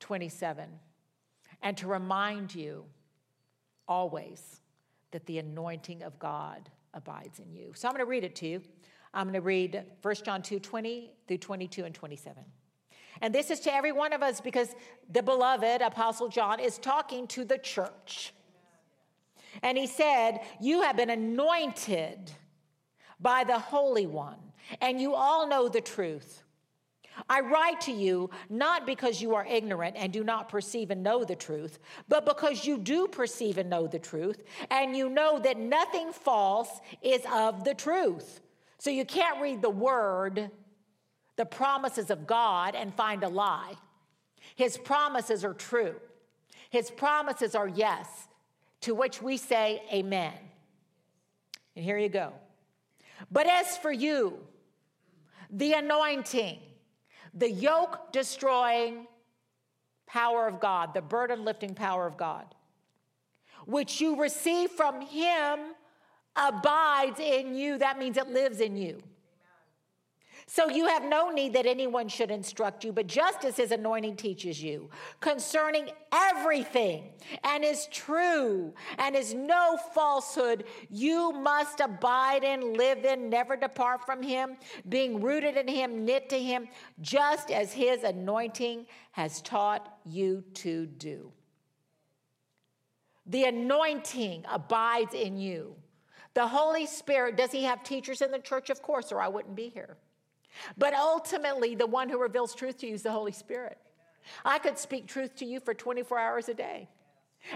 27 0.00 0.68
and 1.62 1.76
to 1.76 1.86
remind 1.86 2.54
you 2.54 2.84
always 3.88 4.60
that 5.12 5.26
the 5.26 5.38
anointing 5.38 6.02
of 6.02 6.18
God 6.18 6.70
abides 6.94 7.38
in 7.38 7.52
you. 7.52 7.72
So 7.74 7.88
I'm 7.88 7.92
going 7.94 8.04
to 8.04 8.10
read 8.10 8.24
it 8.24 8.34
to 8.36 8.46
you. 8.46 8.62
I'm 9.14 9.24
going 9.24 9.34
to 9.34 9.40
read 9.40 9.84
1 10.00 10.14
John 10.24 10.42
2 10.42 10.58
20 10.58 11.12
through 11.28 11.38
22 11.38 11.84
and 11.84 11.94
27. 11.94 12.44
And 13.20 13.34
this 13.34 13.50
is 13.50 13.60
to 13.60 13.74
every 13.74 13.92
one 13.92 14.12
of 14.12 14.22
us 14.22 14.40
because 14.40 14.74
the 15.10 15.22
beloved 15.22 15.82
Apostle 15.82 16.28
John 16.28 16.60
is 16.60 16.78
talking 16.78 17.26
to 17.28 17.44
the 17.44 17.58
church. 17.58 18.32
And 19.62 19.76
he 19.76 19.86
said, 19.86 20.40
You 20.60 20.82
have 20.82 20.96
been 20.96 21.10
anointed 21.10 22.32
by 23.20 23.44
the 23.44 23.58
Holy 23.58 24.06
One, 24.06 24.38
and 24.80 25.00
you 25.00 25.14
all 25.14 25.46
know 25.46 25.68
the 25.68 25.80
truth. 25.80 26.42
I 27.28 27.40
write 27.40 27.80
to 27.82 27.92
you 27.92 28.30
not 28.48 28.86
because 28.86 29.20
you 29.20 29.34
are 29.34 29.46
ignorant 29.46 29.96
and 29.96 30.12
do 30.12 30.24
not 30.24 30.48
perceive 30.48 30.90
and 30.90 31.02
know 31.02 31.24
the 31.24 31.36
truth, 31.36 31.78
but 32.08 32.24
because 32.24 32.64
you 32.64 32.78
do 32.78 33.06
perceive 33.06 33.58
and 33.58 33.68
know 33.68 33.86
the 33.86 33.98
truth, 33.98 34.42
and 34.70 34.96
you 34.96 35.08
know 35.08 35.38
that 35.38 35.58
nothing 35.58 36.12
false 36.12 36.80
is 37.02 37.22
of 37.32 37.64
the 37.64 37.74
truth. 37.74 38.40
So 38.78 38.90
you 38.90 39.04
can't 39.04 39.40
read 39.40 39.62
the 39.62 39.70
word, 39.70 40.50
the 41.36 41.46
promises 41.46 42.10
of 42.10 42.26
God, 42.26 42.74
and 42.74 42.94
find 42.94 43.22
a 43.22 43.28
lie. 43.28 43.74
His 44.56 44.76
promises 44.76 45.44
are 45.44 45.54
true, 45.54 45.94
His 46.70 46.90
promises 46.90 47.54
are 47.54 47.68
yes, 47.68 48.08
to 48.82 48.94
which 48.94 49.22
we 49.22 49.36
say 49.36 49.82
amen. 49.92 50.32
And 51.76 51.84
here 51.84 51.98
you 51.98 52.08
go. 52.08 52.32
But 53.30 53.46
as 53.46 53.76
for 53.78 53.92
you, 53.92 54.38
the 55.50 55.74
anointing, 55.74 56.58
the 57.34 57.50
yoke 57.50 58.12
destroying 58.12 59.06
power 60.06 60.46
of 60.46 60.60
God, 60.60 60.94
the 60.94 61.02
burden 61.02 61.44
lifting 61.44 61.74
power 61.74 62.06
of 62.06 62.16
God, 62.16 62.54
which 63.66 64.00
you 64.00 64.20
receive 64.20 64.70
from 64.70 65.00
Him 65.00 65.58
abides 66.36 67.20
in 67.20 67.54
you. 67.54 67.78
That 67.78 67.98
means 67.98 68.16
it 68.16 68.28
lives 68.28 68.60
in 68.60 68.76
you. 68.76 69.02
So 70.54 70.68
you 70.68 70.86
have 70.86 71.02
no 71.02 71.30
need 71.30 71.54
that 71.54 71.64
anyone 71.64 72.08
should 72.08 72.30
instruct 72.30 72.84
you, 72.84 72.92
but 72.92 73.06
just 73.06 73.46
as 73.46 73.56
his 73.56 73.70
anointing 73.70 74.16
teaches 74.16 74.62
you 74.62 74.90
concerning 75.18 75.88
everything 76.12 77.04
and 77.42 77.64
is 77.64 77.88
true 77.90 78.74
and 78.98 79.16
is 79.16 79.32
no 79.32 79.78
falsehood, 79.94 80.64
you 80.90 81.32
must 81.32 81.80
abide 81.80 82.44
in, 82.44 82.74
live 82.74 83.06
in, 83.06 83.30
never 83.30 83.56
depart 83.56 84.04
from 84.04 84.22
him, 84.22 84.58
being 84.90 85.22
rooted 85.22 85.56
in 85.56 85.66
him, 85.66 86.04
knit 86.04 86.28
to 86.28 86.38
him, 86.38 86.68
just 87.00 87.50
as 87.50 87.72
his 87.72 88.02
anointing 88.02 88.84
has 89.12 89.40
taught 89.40 90.00
you 90.04 90.44
to 90.52 90.84
do. 90.84 91.32
The 93.24 93.44
anointing 93.44 94.44
abides 94.50 95.14
in 95.14 95.38
you. 95.38 95.76
The 96.34 96.46
Holy 96.46 96.84
Spirit, 96.84 97.38
does 97.38 97.52
he 97.52 97.64
have 97.64 97.82
teachers 97.82 98.20
in 98.20 98.30
the 98.30 98.38
church? 98.38 98.68
Of 98.68 98.82
course, 98.82 99.12
or 99.12 99.22
I 99.22 99.28
wouldn't 99.28 99.56
be 99.56 99.70
here. 99.70 99.96
But 100.76 100.94
ultimately, 100.94 101.74
the 101.74 101.86
one 101.86 102.08
who 102.08 102.20
reveals 102.20 102.54
truth 102.54 102.78
to 102.78 102.86
you 102.86 102.94
is 102.94 103.02
the 103.02 103.12
Holy 103.12 103.32
Spirit. 103.32 103.78
I 104.44 104.58
could 104.58 104.78
speak 104.78 105.06
truth 105.06 105.36
to 105.36 105.44
you 105.44 105.60
for 105.60 105.74
24 105.74 106.18
hours 106.18 106.48
a 106.48 106.54
day. 106.54 106.88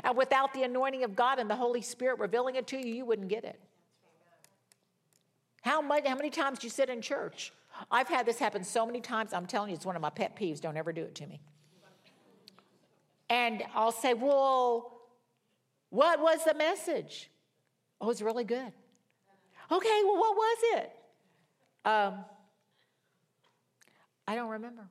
And 0.02 0.16
without 0.16 0.52
the 0.52 0.64
anointing 0.64 1.04
of 1.04 1.14
God 1.14 1.38
and 1.38 1.48
the 1.48 1.56
Holy 1.56 1.82
Spirit 1.82 2.18
revealing 2.18 2.56
it 2.56 2.66
to 2.68 2.76
you, 2.76 2.94
you 2.94 3.04
wouldn't 3.04 3.28
get 3.28 3.44
it. 3.44 3.60
How, 5.62 5.80
much, 5.80 6.06
how 6.06 6.16
many 6.16 6.30
times 6.30 6.60
do 6.60 6.66
you 6.66 6.70
sit 6.70 6.88
in 6.88 7.00
church? 7.00 7.52
I've 7.90 8.08
had 8.08 8.26
this 8.26 8.38
happen 8.38 8.64
so 8.64 8.86
many 8.86 9.00
times. 9.00 9.32
I'm 9.32 9.46
telling 9.46 9.70
you, 9.70 9.76
it's 9.76 9.86
one 9.86 9.96
of 9.96 10.02
my 10.02 10.10
pet 10.10 10.36
peeves. 10.36 10.60
Don't 10.60 10.76
ever 10.76 10.92
do 10.92 11.02
it 11.02 11.14
to 11.16 11.26
me. 11.26 11.40
And 13.28 13.62
I'll 13.74 13.92
say, 13.92 14.14
Well, 14.14 14.92
what 15.90 16.20
was 16.20 16.44
the 16.44 16.54
message? 16.54 17.30
Oh, 18.00 18.10
it's 18.10 18.22
really 18.22 18.44
good. 18.44 18.72
Okay, 19.70 20.00
well, 20.04 20.16
what 20.16 20.36
was 20.36 20.58
it? 20.74 20.92
Um, 21.84 22.24
I 24.26 24.34
don't 24.34 24.50
remember. 24.50 24.88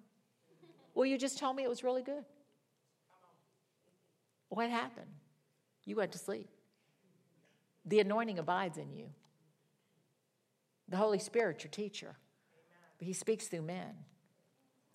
Well, 0.93 1.05
you 1.05 1.17
just 1.17 1.37
told 1.37 1.55
me 1.55 1.63
it 1.63 1.69
was 1.69 1.83
really 1.83 2.01
good. 2.01 2.23
What 4.49 4.69
happened? 4.69 5.11
You 5.85 5.97
went 5.97 6.13
to 6.13 6.17
sleep. 6.17 6.47
The 7.85 7.99
anointing 7.99 8.39
abides 8.39 8.77
in 8.77 8.93
you. 8.93 9.07
The 10.87 10.97
Holy 10.97 11.19
Spirit, 11.19 11.63
your 11.63 11.71
teacher. 11.71 12.15
But 12.97 13.07
he 13.07 13.13
speaks 13.13 13.47
through 13.47 13.63
men. 13.63 13.93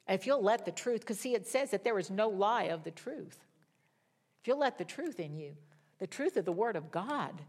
if 0.09 0.27
you'll 0.27 0.43
let 0.43 0.65
the 0.65 0.73
truth, 0.73 1.01
because 1.01 1.21
see, 1.21 1.35
it 1.35 1.47
says 1.47 1.71
that 1.71 1.85
there 1.85 1.99
is 1.99 2.11
no 2.11 2.29
lie 2.29 2.65
of 2.65 2.83
the 2.85 2.91
truth. 2.91 3.45
If 4.41 4.49
you'll 4.49 4.59
let 4.59 4.79
the 4.79 4.85
truth 4.85 5.21
in 5.21 5.37
you, 5.37 5.53
the 5.99 6.07
truth 6.07 6.37
of 6.37 6.47
the 6.47 6.53
Word 6.53 6.77
of 6.77 6.91
God 6.91 7.43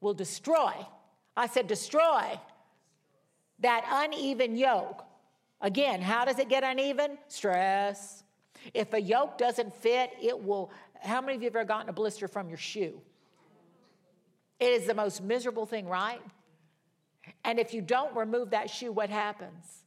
will 0.00 0.14
destroy. 0.14 0.72
I 1.36 1.46
said, 1.46 1.66
destroy 1.66 2.40
that 3.60 3.84
uneven 3.90 4.56
yoke 4.56 5.04
Again, 5.62 6.02
how 6.02 6.24
does 6.24 6.38
it 6.38 6.48
get 6.48 6.64
uneven? 6.64 7.16
Stress. 7.28 8.24
If 8.74 8.92
a 8.92 9.00
yoke 9.00 9.38
doesn't 9.38 9.72
fit, 9.74 10.10
it 10.20 10.42
will. 10.42 10.70
How 11.00 11.20
many 11.20 11.36
of 11.36 11.42
you 11.42 11.46
have 11.46 11.56
ever 11.56 11.64
gotten 11.64 11.88
a 11.88 11.92
blister 11.92 12.28
from 12.28 12.48
your 12.48 12.58
shoe? 12.58 13.00
It 14.60 14.72
is 14.72 14.86
the 14.86 14.94
most 14.94 15.22
miserable 15.22 15.66
thing, 15.66 15.86
right? 15.86 16.20
And 17.44 17.58
if 17.58 17.72
you 17.72 17.80
don't 17.80 18.14
remove 18.16 18.50
that 18.50 18.70
shoe, 18.70 18.92
what 18.92 19.08
happens? 19.08 19.84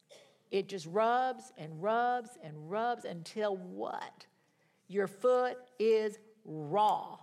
It 0.52 0.70
just 0.70 0.86
rubs 0.88 1.52
and 1.58 1.82
rubs 1.84 2.30
and 2.44 2.70
rubs 2.70 3.04
until 3.06 3.58
what? 3.58 4.26
Your 4.88 5.08
foot 5.08 5.58
is 5.80 6.18
raw. 6.46 7.18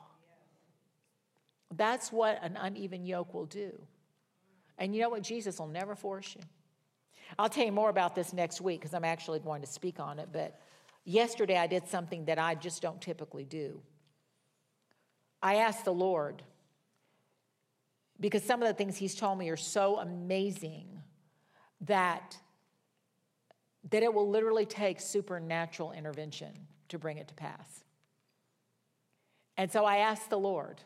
That's 1.75 2.13
what 2.13 2.39
an 2.43 2.57
uneven 2.57 3.07
yoke 3.07 3.33
will 3.33 3.47
do. 3.47 3.73
And 4.77 4.95
you 4.95 5.01
know 5.01 5.11
what? 5.11 5.23
Jesus 5.23 5.59
will 5.59 5.69
never 5.69 5.95
force 5.95 6.35
you. 6.37 6.43
I'll 7.39 7.49
tell 7.49 7.65
you 7.65 7.73
more 7.73 7.91
about 7.91 8.15
this 8.15 8.33
next 8.33 8.61
week 8.61 8.81
because 8.81 8.95
I'm 8.95 9.05
actually 9.05 9.41
going 9.41 9.61
to 9.63 9.67
speak 9.67 10.01
on 10.01 10.19
it. 10.19 10.29
But 10.33 10.61
yesterday 11.05 11.57
I 11.57 11.67
did 11.67 11.89
something 11.89 12.27
that 12.27 12.39
I 12.39 12.55
just 12.55 12.83
don't 12.83 13.01
typically 13.01 13.45
do. 13.45 13.81
I 15.43 15.57
asked 15.57 15.85
the 15.85 15.95
Lord 15.95 16.43
because 18.21 18.45
some 18.45 18.63
of 18.63 18.69
the 18.69 18.75
things 18.75 18.97
He's 18.97 19.15
told 19.15 19.39
me 19.39 19.49
are 19.49 19.57
so 19.57 19.99
amazing 19.99 21.03
that 21.83 22.39
that 23.91 24.03
it 24.03 24.15
will 24.15 24.31
literally 24.31 24.65
take 24.65 25.01
supernatural 25.01 25.93
intervention 25.93 26.53
to 26.89 26.99
bring 26.99 27.19
it 27.19 27.27
to 27.29 27.35
pass. 27.35 27.83
And 29.57 29.71
so 29.71 29.85
I 29.85 29.99
asked 29.99 30.31
the 30.31 30.39
Lord, 30.39 30.81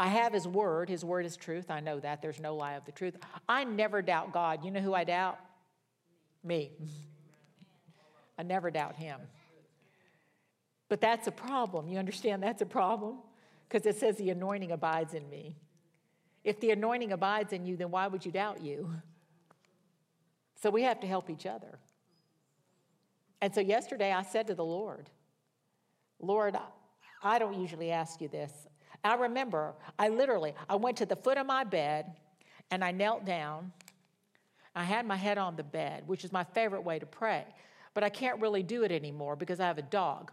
I 0.00 0.06
have 0.06 0.32
His 0.32 0.48
Word. 0.48 0.88
His 0.88 1.04
Word 1.04 1.26
is 1.26 1.36
truth. 1.36 1.70
I 1.70 1.80
know 1.80 2.00
that. 2.00 2.22
There's 2.22 2.40
no 2.40 2.56
lie 2.56 2.72
of 2.72 2.86
the 2.86 2.92
truth. 2.92 3.16
I 3.46 3.64
never 3.64 4.00
doubt 4.00 4.32
God. 4.32 4.64
You 4.64 4.70
know 4.70 4.80
who 4.80 4.94
I 4.94 5.04
doubt? 5.04 5.38
Me. 6.42 6.70
I 8.38 8.42
never 8.42 8.70
doubt 8.70 8.96
Him. 8.96 9.20
But 10.88 11.02
that's 11.02 11.26
a 11.26 11.30
problem. 11.30 11.86
You 11.86 11.98
understand 11.98 12.42
that's 12.42 12.62
a 12.62 12.66
problem? 12.66 13.18
Because 13.68 13.84
it 13.84 14.00
says 14.00 14.16
the 14.16 14.30
anointing 14.30 14.72
abides 14.72 15.12
in 15.12 15.28
me. 15.28 15.58
If 16.44 16.60
the 16.60 16.70
anointing 16.70 17.12
abides 17.12 17.52
in 17.52 17.66
you, 17.66 17.76
then 17.76 17.90
why 17.90 18.06
would 18.06 18.24
you 18.24 18.32
doubt 18.32 18.62
you? 18.62 18.90
So 20.62 20.70
we 20.70 20.82
have 20.84 21.00
to 21.00 21.06
help 21.06 21.28
each 21.28 21.44
other. 21.44 21.78
And 23.42 23.54
so 23.54 23.60
yesterday 23.60 24.12
I 24.12 24.22
said 24.22 24.46
to 24.46 24.54
the 24.54 24.64
Lord, 24.64 25.10
Lord, 26.18 26.56
I 27.22 27.38
don't 27.38 27.60
usually 27.60 27.90
ask 27.90 28.22
you 28.22 28.28
this. 28.28 28.50
I 29.02 29.14
remember, 29.14 29.74
I 29.98 30.08
literally, 30.08 30.54
I 30.68 30.76
went 30.76 30.98
to 30.98 31.06
the 31.06 31.16
foot 31.16 31.38
of 31.38 31.46
my 31.46 31.64
bed 31.64 32.12
and 32.70 32.84
I 32.84 32.90
knelt 32.92 33.24
down. 33.24 33.72
I 34.74 34.84
had 34.84 35.06
my 35.06 35.16
head 35.16 35.38
on 35.38 35.56
the 35.56 35.62
bed, 35.62 36.04
which 36.06 36.24
is 36.24 36.32
my 36.32 36.44
favorite 36.44 36.82
way 36.82 36.98
to 36.98 37.06
pray. 37.06 37.44
But 37.94 38.04
I 38.04 38.08
can't 38.08 38.40
really 38.40 38.62
do 38.62 38.84
it 38.84 38.92
anymore 38.92 39.36
because 39.36 39.58
I 39.58 39.66
have 39.66 39.78
a 39.78 39.82
dog. 39.82 40.30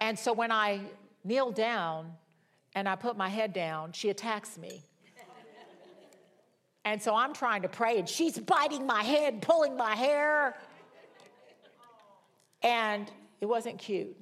and 0.00 0.18
so 0.18 0.32
when 0.32 0.52
I 0.52 0.80
kneel 1.24 1.50
down 1.50 2.12
and 2.74 2.88
I 2.88 2.94
put 2.94 3.16
my 3.16 3.28
head 3.28 3.52
down, 3.52 3.92
she 3.92 4.10
attacks 4.10 4.58
me. 4.58 4.84
And 6.84 7.02
so 7.02 7.16
I'm 7.16 7.32
trying 7.32 7.62
to 7.62 7.68
pray, 7.68 7.98
and 7.98 8.08
she's 8.08 8.38
biting 8.38 8.86
my 8.86 9.02
head, 9.02 9.42
pulling 9.42 9.76
my 9.76 9.96
hair. 9.96 10.56
And 12.62 13.10
it 13.40 13.46
wasn't 13.46 13.78
cute. 13.78 14.16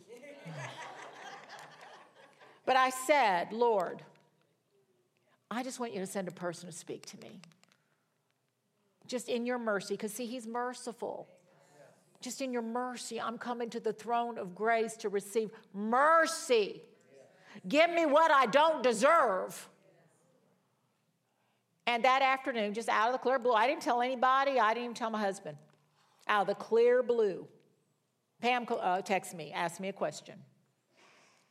But 2.65 2.77
I 2.77 2.91
said, 2.91 3.53
Lord, 3.53 4.03
I 5.51 5.63
just 5.63 5.79
want 5.79 5.93
you 5.93 6.01
to 6.01 6.07
send 6.07 6.29
a 6.29 6.33
person 6.33 6.69
to 6.69 6.75
speak 6.75 7.07
to 7.07 7.19
me. 7.19 7.41
just 9.07 9.29
in 9.29 9.45
your 9.45 9.59
mercy, 9.59 9.95
because 9.95 10.15
see, 10.15 10.25
He's 10.25 10.47
merciful. 10.47 11.29
Just 12.23 12.41
in 12.41 12.55
your 12.55 12.63
mercy, 12.63 13.21
I'm 13.21 13.37
coming 13.37 13.69
to 13.71 13.81
the 13.81 13.93
throne 13.93 14.39
of 14.39 14.55
grace 14.55 14.97
to 14.99 15.11
receive 15.11 15.51
mercy. 15.75 16.81
Give 17.69 17.91
me 17.91 18.07
what 18.07 18.31
I 18.31 18.47
don't 18.47 18.83
deserve. 18.83 19.69
And 21.87 22.03
that 22.05 22.23
afternoon, 22.23 22.73
just 22.73 22.89
out 22.89 23.09
of 23.09 23.13
the 23.13 23.19
clear 23.19 23.39
blue, 23.39 23.53
I 23.53 23.67
didn't 23.67 23.83
tell 23.83 24.01
anybody, 24.01 24.59
I 24.59 24.73
didn't 24.73 24.85
even 24.85 24.95
tell 24.95 25.11
my 25.11 25.21
husband. 25.21 25.59
Out 26.27 26.43
of 26.43 26.47
the 26.47 26.55
clear 26.55 27.03
blue, 27.03 27.47
Pam 28.41 28.67
uh, 28.71 29.03
me, 29.37 29.53
asked 29.53 29.81
me 29.81 29.89
a 29.89 29.93
question. 29.93 30.35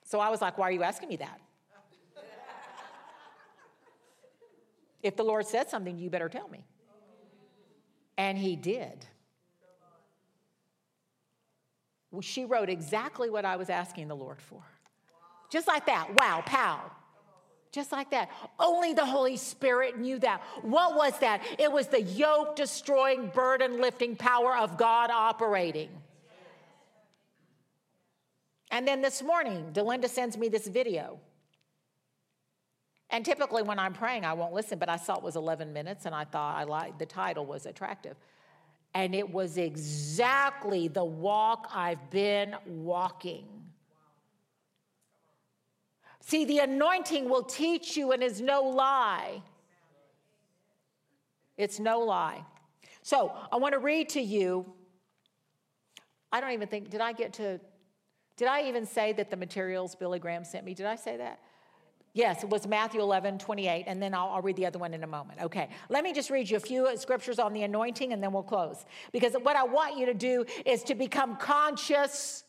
So 0.04 0.20
I 0.20 0.30
was 0.30 0.42
like, 0.42 0.58
Why 0.58 0.70
are 0.70 0.72
you 0.72 0.84
asking 0.84 1.10
me 1.10 1.18
that? 1.18 1.40
if 5.02 5.18
the 5.18 5.24
Lord 5.24 5.46
said 5.46 5.70
something, 5.70 5.98
you 5.98 6.10
better 6.10 6.30
tell 6.30 6.48
me. 6.48 6.66
And 8.18 8.38
he 8.38 8.56
did. 8.56 9.06
She 12.22 12.46
wrote 12.46 12.70
exactly 12.70 13.30
what 13.30 13.44
I 13.44 13.56
was 13.56 13.70
asking 13.70 14.08
the 14.08 14.16
Lord 14.16 14.42
for. 14.42 14.62
Just 15.50 15.68
like 15.68 15.86
that. 15.88 16.14
Wow, 16.16 16.44
pow. 16.46 16.92
Just 17.72 17.92
like 17.92 18.12
that. 18.12 18.30
Only 18.60 18.94
the 18.94 19.06
Holy 19.06 19.36
Spirit 19.36 19.98
knew 20.00 20.20
that. 20.20 20.42
What 20.62 20.96
was 20.96 21.18
that? 21.20 21.42
It 21.58 21.72
was 21.72 21.88
the 21.88 22.02
yoke 22.02 22.56
destroying, 22.56 23.32
burden 23.34 23.82
lifting 23.82 24.16
power 24.16 24.56
of 24.56 24.78
God 24.78 25.10
operating. 25.10 25.90
And 28.74 28.88
then 28.88 29.04
this 29.04 29.22
morning, 29.22 29.70
Delinda 29.72 30.10
sends 30.10 30.36
me 30.36 30.50
this 30.50 30.66
video. 30.66 31.20
And 33.12 33.24
typically, 33.24 33.62
when 33.62 33.78
I'm 33.78 33.94
praying, 33.94 34.26
I 34.26 34.34
won't 34.34 34.52
listen, 34.52 34.80
but 34.80 34.90
I 34.90 34.98
saw 34.98 35.16
it 35.16 35.22
was 35.22 35.36
11 35.36 35.72
minutes 35.72 36.08
and 36.08 36.16
I 36.16 36.24
thought 36.24 36.58
I 36.58 36.64
liked 36.64 36.98
the 36.98 37.06
title 37.06 37.46
was 37.46 37.68
attractive. 37.68 38.16
And 38.96 39.14
it 39.14 39.30
was 39.30 39.60
exactly 39.60 40.88
the 40.88 41.06
walk 41.06 41.70
I've 41.72 42.10
been 42.10 42.56
walking. 42.66 43.46
See, 46.22 46.44
the 46.44 46.58
anointing 46.58 47.30
will 47.30 47.44
teach 47.44 47.96
you 47.96 48.12
and 48.12 48.24
is 48.24 48.42
no 48.42 48.64
lie. 48.64 49.44
It's 51.58 51.80
no 51.80 52.00
lie. 52.00 52.44
So 53.04 53.36
I 53.52 53.58
want 53.58 53.74
to 53.74 53.80
read 53.80 54.10
to 54.10 54.22
you. 54.22 54.66
I 56.32 56.42
don't 56.42 56.54
even 56.54 56.68
think, 56.68 56.90
did 56.90 57.02
I 57.02 57.14
get 57.14 57.34
to 57.34 57.60
did 58.38 58.48
I 58.48 58.64
even 58.64 58.86
say 58.86 59.14
that 59.14 59.30
the 59.30 59.38
materials 59.38 59.96
Billy 59.96 60.20
Graham 60.20 60.44
sent 60.44 60.66
me? 60.66 60.74
Did 60.74 60.86
I 60.86 60.96
say 60.96 61.18
that? 61.18 61.40
Yes, 62.16 62.44
it 62.44 62.50
was 62.50 62.68
Matthew 62.68 63.02
11, 63.02 63.40
28, 63.40 63.86
and 63.88 64.02
then 64.02 64.14
I'll, 64.14 64.30
I'll, 64.30 64.42
read 64.42 64.56
the 64.56 64.68
other 64.68 64.78
one 64.78 64.94
in 64.94 65.04
a 65.04 65.08
moment. 65.08 65.42
Okay, 65.42 65.68
let 65.90 66.04
me 66.04 66.14
just 66.14 66.30
read 66.30 66.48
you 66.48 66.58
a 66.58 66.60
few 66.60 66.96
scriptures 66.96 67.40
on 67.40 67.54
the 67.54 67.64
anointing 67.64 68.14
and 68.14 68.22
then 68.22 68.32
we'll 68.32 68.44
close. 68.44 68.86
Because 69.12 69.34
what 69.34 69.56
I 69.56 69.64
want 69.64 69.98
you 69.98 70.06
to 70.06 70.14
do 70.14 70.46
is 70.64 70.84
to 70.84 70.96
become 70.96 71.38
conscious 71.38 72.44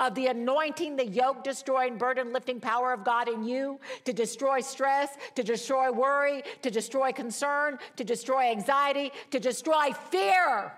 of 0.00 0.16
the 0.16 0.26
anointing, 0.26 0.96
the 0.96 1.06
yoke 1.06 1.44
destroying, 1.44 1.98
burden 1.98 2.32
lifting 2.32 2.60
power 2.60 2.92
of 2.92 3.04
God 3.04 3.28
in 3.28 3.44
you 3.44 3.78
to 4.04 4.12
destroy 4.12 4.60
stress, 4.60 5.10
to 5.36 5.44
destroy 5.44 5.92
worry, 5.92 6.42
to 6.62 6.70
destroy 6.70 7.12
concern, 7.12 7.78
to 7.94 8.02
destroy 8.02 8.50
anxiety, 8.50 9.12
to 9.30 9.38
destroy 9.38 9.92
fear. 10.10 10.72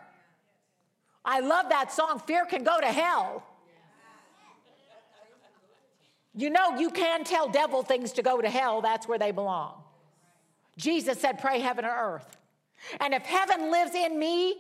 I 1.25 1.41
love 1.41 1.71
that 1.71 1.93
song, 1.93 2.21
Fear 2.27 2.47
Can 2.47 2.63
Go 2.63 2.79
to 2.81 2.87
Hell. 2.87 3.43
You 6.35 6.51
know, 6.51 6.79
you 6.79 6.91
can 6.91 7.25
tell 7.25 7.49
devil 7.49 7.83
things 7.83 8.13
to 8.13 8.23
go 8.23 8.41
to 8.41 8.49
hell, 8.49 8.81
that's 8.81 9.07
where 9.07 9.19
they 9.19 9.31
belong. 9.31 9.83
Jesus 10.77 11.19
said, 11.19 11.39
Pray 11.39 11.61
heaven 11.61 11.85
or 11.85 11.91
earth. 11.91 12.37
And 13.01 13.15
if 13.15 13.23
heaven 13.23 13.71
lives 13.71 13.95
in 13.95 14.19
me, 14.19 14.57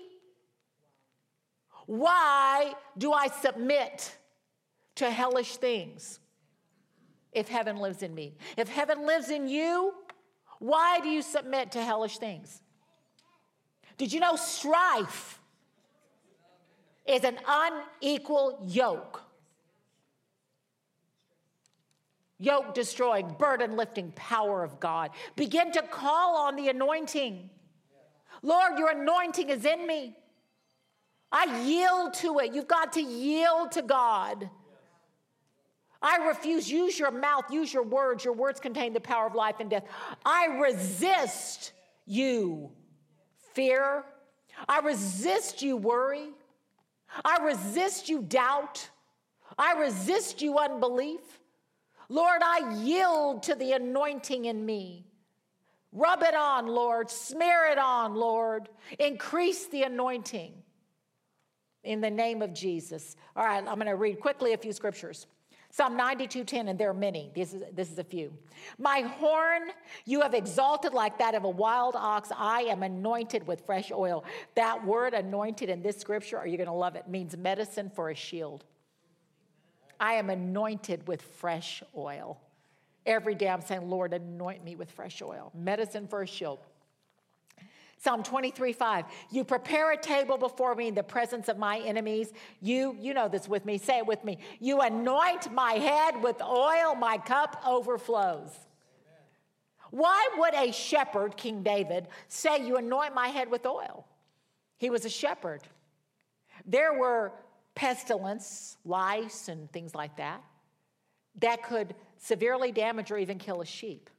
why 1.87 2.74
do 2.96 3.12
I 3.12 3.28
submit 3.28 4.16
to 4.96 5.11
hellish 5.11 5.56
things 5.56 6.20
if 7.32 7.48
heaven 7.48 7.76
lives 7.76 8.02
in 8.02 8.14
me? 8.14 8.37
If 8.56 8.68
heaven 8.68 9.06
lives 9.06 9.30
in 9.30 9.48
you, 9.48 9.94
why 10.58 11.00
do 11.00 11.08
you 11.08 11.22
submit 11.22 11.72
to 11.72 11.82
hellish 11.82 12.18
things? 12.18 12.62
Did 13.98 14.12
you 14.12 14.20
know 14.20 14.37
strife 14.37 15.40
is 17.06 17.24
an 17.24 17.38
unequal 17.48 18.62
yoke? 18.66 19.22
Yoke 22.42 22.74
destroying, 22.74 23.35
burden 23.38 23.76
lifting 23.76 24.12
power 24.12 24.64
of 24.64 24.81
God. 24.81 25.11
Begin 25.37 25.72
to 25.72 25.83
call 25.83 26.37
on 26.37 26.57
the 26.57 26.68
anointing. 26.68 27.48
Lord, 28.42 28.78
your 28.78 28.90
anointing 28.90 29.48
is 29.50 29.64
in 29.64 29.87
me. 29.87 30.16
I 31.31 31.62
yield 31.64 32.14
to 32.14 32.40
it. 32.40 32.52
You've 32.52 32.68
got 32.68 32.94
to 32.94 33.00
yield 33.00 33.72
to 33.72 33.83
God. 33.83 34.50
I 36.02 36.16
refuse. 36.26 36.70
Use 36.70 36.98
your 36.98 37.12
mouth, 37.12 37.44
use 37.50 37.72
your 37.72 37.85
words. 37.85 38.24
Your 38.24 38.35
words 38.35 38.59
contain 38.59 38.92
the 38.92 39.00
power 39.00 39.26
of 39.26 39.35
life 39.35 39.57
and 39.61 39.70
death. 39.70 39.85
I 40.26 40.46
resist 40.46 41.72
you, 42.07 42.72
fear. 43.55 44.05
I 44.68 44.81
resist 44.81 45.62
you, 45.62 45.76
worry. 45.76 46.31
I 47.24 47.44
resist 47.44 48.09
you, 48.09 48.22
doubt. 48.22 48.90
I 49.57 49.74
resist 49.74 50.42
you, 50.42 50.59
unbelief. 50.59 51.20
Lord, 52.12 52.42
I 52.44 52.75
yield 52.83 53.42
to 53.44 53.55
the 53.55 53.72
anointing 53.72 54.44
in 54.44 54.66
me. 54.66 55.07
Rub 55.92 56.22
it 56.22 56.35
on, 56.35 56.66
Lord. 56.66 57.11
Smear 57.11 57.70
it 57.72 57.79
on, 57.79 58.14
Lord. 58.14 58.68
Increase 58.98 59.66
the 59.68 59.85
anointing 59.85 60.53
in 61.85 62.03
the 62.03 62.11
name 62.11 62.42
of 62.42 62.53
Jesus. 62.53 63.16
All 63.35 63.46
right, 63.46 63.64
I'm 63.66 63.77
going 63.77 63.87
to 63.87 63.96
read 63.96 64.20
quickly 64.20 64.53
a 64.53 64.59
few 64.59 64.75
scriptures. 64.75 65.27
Psalm 65.70 65.96
92:10, 65.96 66.68
and 66.68 66.79
there 66.79 66.90
are 66.90 66.94
many. 66.94 67.31
This 67.35 67.55
is, 67.55 67.62
this 67.72 67.90
is 67.90 67.98
a 67.98 68.05
few. 68.05 68.31
My 68.77 69.01
horn 69.01 69.70
you 70.05 70.20
have 70.20 70.35
exalted 70.35 70.92
like 70.92 71.16
that 71.16 71.35
of 71.35 71.44
a 71.44 71.48
wild 71.48 71.96
ox. 71.96 72.29
I 72.37 72.64
am 72.64 72.83
anointed 72.83 73.46
with 73.46 73.64
fresh 73.64 73.90
oil. 73.90 74.22
That 74.55 74.85
word 74.85 75.14
anointed 75.14 75.70
in 75.70 75.81
this 75.81 75.96
scripture, 75.96 76.37
are 76.37 76.46
you 76.46 76.59
going 76.59 76.66
to 76.66 76.75
love 76.75 76.94
it, 76.94 77.09
means 77.09 77.38
medicine 77.38 77.88
for 77.88 78.11
a 78.11 78.14
shield. 78.14 78.66
I 80.02 80.14
am 80.14 80.30
anointed 80.30 81.06
with 81.06 81.22
fresh 81.22 81.80
oil. 81.96 82.40
Every 83.06 83.36
day 83.36 83.48
I'm 83.48 83.60
saying, 83.60 83.88
Lord, 83.88 84.12
anoint 84.12 84.64
me 84.64 84.74
with 84.74 84.90
fresh 84.90 85.22
oil. 85.22 85.52
Medicine 85.54 86.08
for 86.08 86.22
a 86.22 86.26
shield. 86.26 86.58
Psalm 87.98 88.24
23, 88.24 88.72
5. 88.72 89.04
You 89.30 89.44
prepare 89.44 89.92
a 89.92 89.96
table 89.96 90.36
before 90.36 90.74
me 90.74 90.88
in 90.88 90.96
the 90.96 91.04
presence 91.04 91.48
of 91.48 91.56
my 91.56 91.78
enemies. 91.78 92.32
You, 92.60 92.96
you 93.00 93.14
know 93.14 93.28
this 93.28 93.48
with 93.48 93.64
me. 93.64 93.78
Say 93.78 93.98
it 93.98 94.06
with 94.06 94.24
me. 94.24 94.38
You 94.58 94.80
anoint 94.80 95.52
my 95.52 95.74
head 95.74 96.20
with 96.20 96.42
oil, 96.42 96.96
my 96.96 97.18
cup 97.18 97.62
overflows. 97.64 98.50
Why 99.92 100.30
would 100.36 100.54
a 100.54 100.72
shepherd, 100.72 101.36
King 101.36 101.62
David, 101.62 102.08
say, 102.26 102.66
You 102.66 102.76
anoint 102.76 103.14
my 103.14 103.28
head 103.28 103.48
with 103.48 103.64
oil? 103.66 104.04
He 104.78 104.90
was 104.90 105.04
a 105.04 105.10
shepherd. 105.10 105.62
There 106.66 106.98
were 106.98 107.30
pestilence, 107.74 108.76
lice, 108.85 109.48
and 109.48 109.70
things 109.72 109.94
like 109.94 110.16
that, 110.16 110.42
that 111.40 111.62
could 111.62 111.94
severely 112.18 112.72
damage 112.72 113.11
or 113.11 113.18
even 113.18 113.38
kill 113.38 113.61
a 113.61 113.66
sheep. 113.66 114.11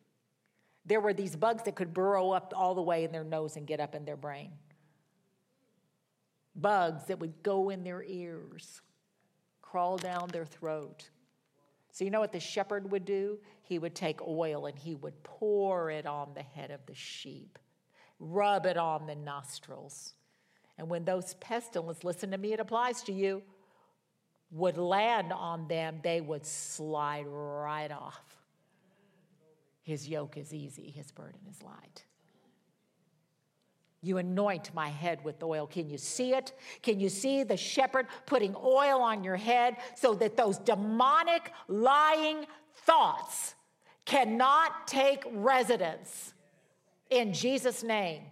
There 0.85 0.99
were 0.99 1.13
these 1.13 1.35
bugs 1.35 1.63
that 1.63 1.75
could 1.75 1.93
burrow 1.93 2.31
up 2.31 2.53
all 2.55 2.75
the 2.75 2.81
way 2.81 3.03
in 3.03 3.11
their 3.11 3.23
nose 3.23 3.55
and 3.55 3.65
get 3.65 3.79
up 3.79 3.95
in 3.95 4.05
their 4.05 4.17
brain. 4.17 4.51
Bugs 6.55 7.05
that 7.05 7.19
would 7.19 7.41
go 7.41 7.69
in 7.69 7.83
their 7.83 8.03
ears, 8.03 8.81
crawl 9.61 9.97
down 9.97 10.29
their 10.29 10.45
throat. 10.45 11.09
So, 11.91 12.03
you 12.03 12.11
know 12.11 12.19
what 12.19 12.31
the 12.31 12.39
shepherd 12.39 12.91
would 12.91 13.05
do? 13.05 13.39
He 13.61 13.79
would 13.79 13.95
take 13.95 14.21
oil 14.27 14.65
and 14.65 14.77
he 14.77 14.95
would 14.95 15.23
pour 15.23 15.89
it 15.89 16.05
on 16.05 16.33
the 16.33 16.41
head 16.41 16.71
of 16.71 16.85
the 16.85 16.95
sheep, 16.95 17.57
rub 18.19 18.65
it 18.65 18.77
on 18.77 19.05
the 19.05 19.15
nostrils. 19.15 20.15
And 20.77 20.89
when 20.89 21.05
those 21.05 21.35
pestilence, 21.35 22.03
listen 22.03 22.31
to 22.31 22.37
me, 22.37 22.53
it 22.53 22.59
applies 22.59 23.03
to 23.03 23.11
you, 23.11 23.43
would 24.51 24.77
land 24.77 25.33
on 25.33 25.67
them, 25.67 25.99
they 26.03 26.21
would 26.21 26.45
slide 26.45 27.25
right 27.27 27.91
off. 27.91 28.23
His 29.81 30.07
yoke 30.07 30.37
is 30.37 30.53
easy, 30.53 30.89
his 30.89 31.11
burden 31.11 31.41
is 31.49 31.61
light. 31.61 32.05
You 34.01 34.17
anoint 34.17 34.73
my 34.73 34.89
head 34.89 35.23
with 35.23 35.41
oil. 35.41 35.65
Can 35.65 35.89
you 35.89 35.97
see 35.97 36.33
it? 36.33 36.51
Can 36.81 36.99
you 36.99 37.07
see 37.07 37.43
the 37.43 37.55
shepherd 37.55 38.07
putting 38.25 38.53
oil 38.61 39.01
on 39.01 39.23
your 39.23 39.37
head 39.37 39.77
so 39.95 40.13
that 40.15 40.35
those 40.35 40.57
demonic, 40.57 41.51
lying 41.69 42.45
thoughts 42.85 43.55
cannot 44.03 44.87
take 44.87 45.23
residence 45.31 46.33
in 47.09 47.31
Jesus' 47.33 47.81
name? 47.81 48.23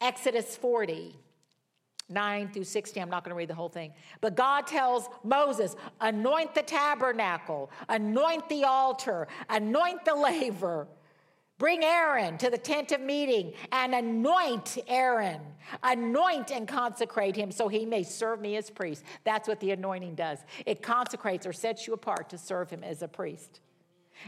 Exodus 0.00 0.56
40. 0.56 1.16
9 2.10 2.48
through 2.52 2.64
16. 2.64 3.02
I'm 3.02 3.10
not 3.10 3.22
going 3.22 3.32
to 3.32 3.36
read 3.36 3.48
the 3.48 3.54
whole 3.54 3.68
thing. 3.68 3.92
But 4.20 4.34
God 4.34 4.66
tells 4.66 5.08
Moses, 5.24 5.76
anoint 6.00 6.54
the 6.54 6.62
tabernacle, 6.62 7.70
anoint 7.88 8.48
the 8.48 8.64
altar, 8.64 9.28
anoint 9.50 10.04
the 10.04 10.14
laver. 10.14 10.88
Bring 11.58 11.82
Aaron 11.82 12.38
to 12.38 12.50
the 12.50 12.58
tent 12.58 12.92
of 12.92 13.00
meeting 13.00 13.52
and 13.72 13.92
anoint 13.92 14.78
Aaron. 14.86 15.40
Anoint 15.82 16.52
and 16.52 16.68
consecrate 16.68 17.34
him 17.34 17.50
so 17.50 17.66
he 17.66 17.84
may 17.84 18.04
serve 18.04 18.40
me 18.40 18.56
as 18.56 18.70
priest. 18.70 19.02
That's 19.24 19.48
what 19.48 19.58
the 19.58 19.72
anointing 19.72 20.14
does. 20.14 20.38
It 20.66 20.82
consecrates 20.82 21.46
or 21.46 21.52
sets 21.52 21.86
you 21.86 21.94
apart 21.94 22.30
to 22.30 22.38
serve 22.38 22.70
him 22.70 22.84
as 22.84 23.02
a 23.02 23.08
priest. 23.08 23.60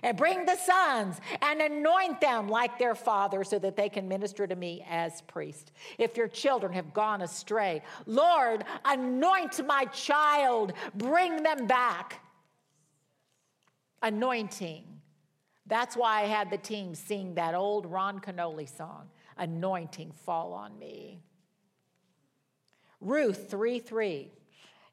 And 0.03 0.17
bring 0.17 0.47
the 0.47 0.57
sons 0.57 1.21
and 1.43 1.61
anoint 1.61 2.21
them 2.21 2.49
like 2.49 2.79
their 2.79 2.95
father 2.95 3.45
so 3.45 3.59
that 3.59 3.77
they 3.77 3.89
can 3.89 4.09
minister 4.09 4.47
to 4.47 4.57
me 4.57 4.85
as 4.89 5.23
priest. 5.23 5.73
If 5.99 6.17
your 6.17 6.29
children 6.29 6.73
have 6.73 6.95
gone 6.95 7.23
astray, 7.23 7.83
Lord, 8.07 8.65
anoint 8.85 9.65
my 9.67 9.85
child, 9.87 10.73
bring 10.95 11.43
them 11.43 11.67
back. 11.67 12.21
Anointing 14.03 14.91
that's 15.71 15.97
why 15.97 16.23
I 16.23 16.25
had 16.25 16.51
the 16.51 16.59
team 16.59 16.97
sing 16.97 17.37
that 17.37 17.55
old 17.55 17.87
Ron 17.87 18.19
Kenoly 18.19 18.69
song, 18.69 19.09
Anointing 19.39 20.11
Fall 20.11 20.53
on 20.53 20.77
Me. 20.79 21.21
Ruth 23.01 23.49
3 23.49 23.79
3, 23.79 24.33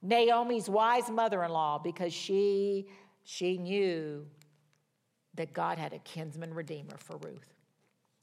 Naomi's 0.04 0.70
wise 0.70 1.10
mother 1.10 1.44
in 1.44 1.52
law, 1.52 1.80
because 1.80 2.14
she, 2.14 2.90
she 3.24 3.58
knew 3.58 4.28
that 5.38 5.54
God 5.54 5.78
had 5.78 5.94
a 5.94 6.00
kinsman 6.00 6.54
redeemer 6.54 6.98
for 6.98 7.18
Ruth. 7.18 7.54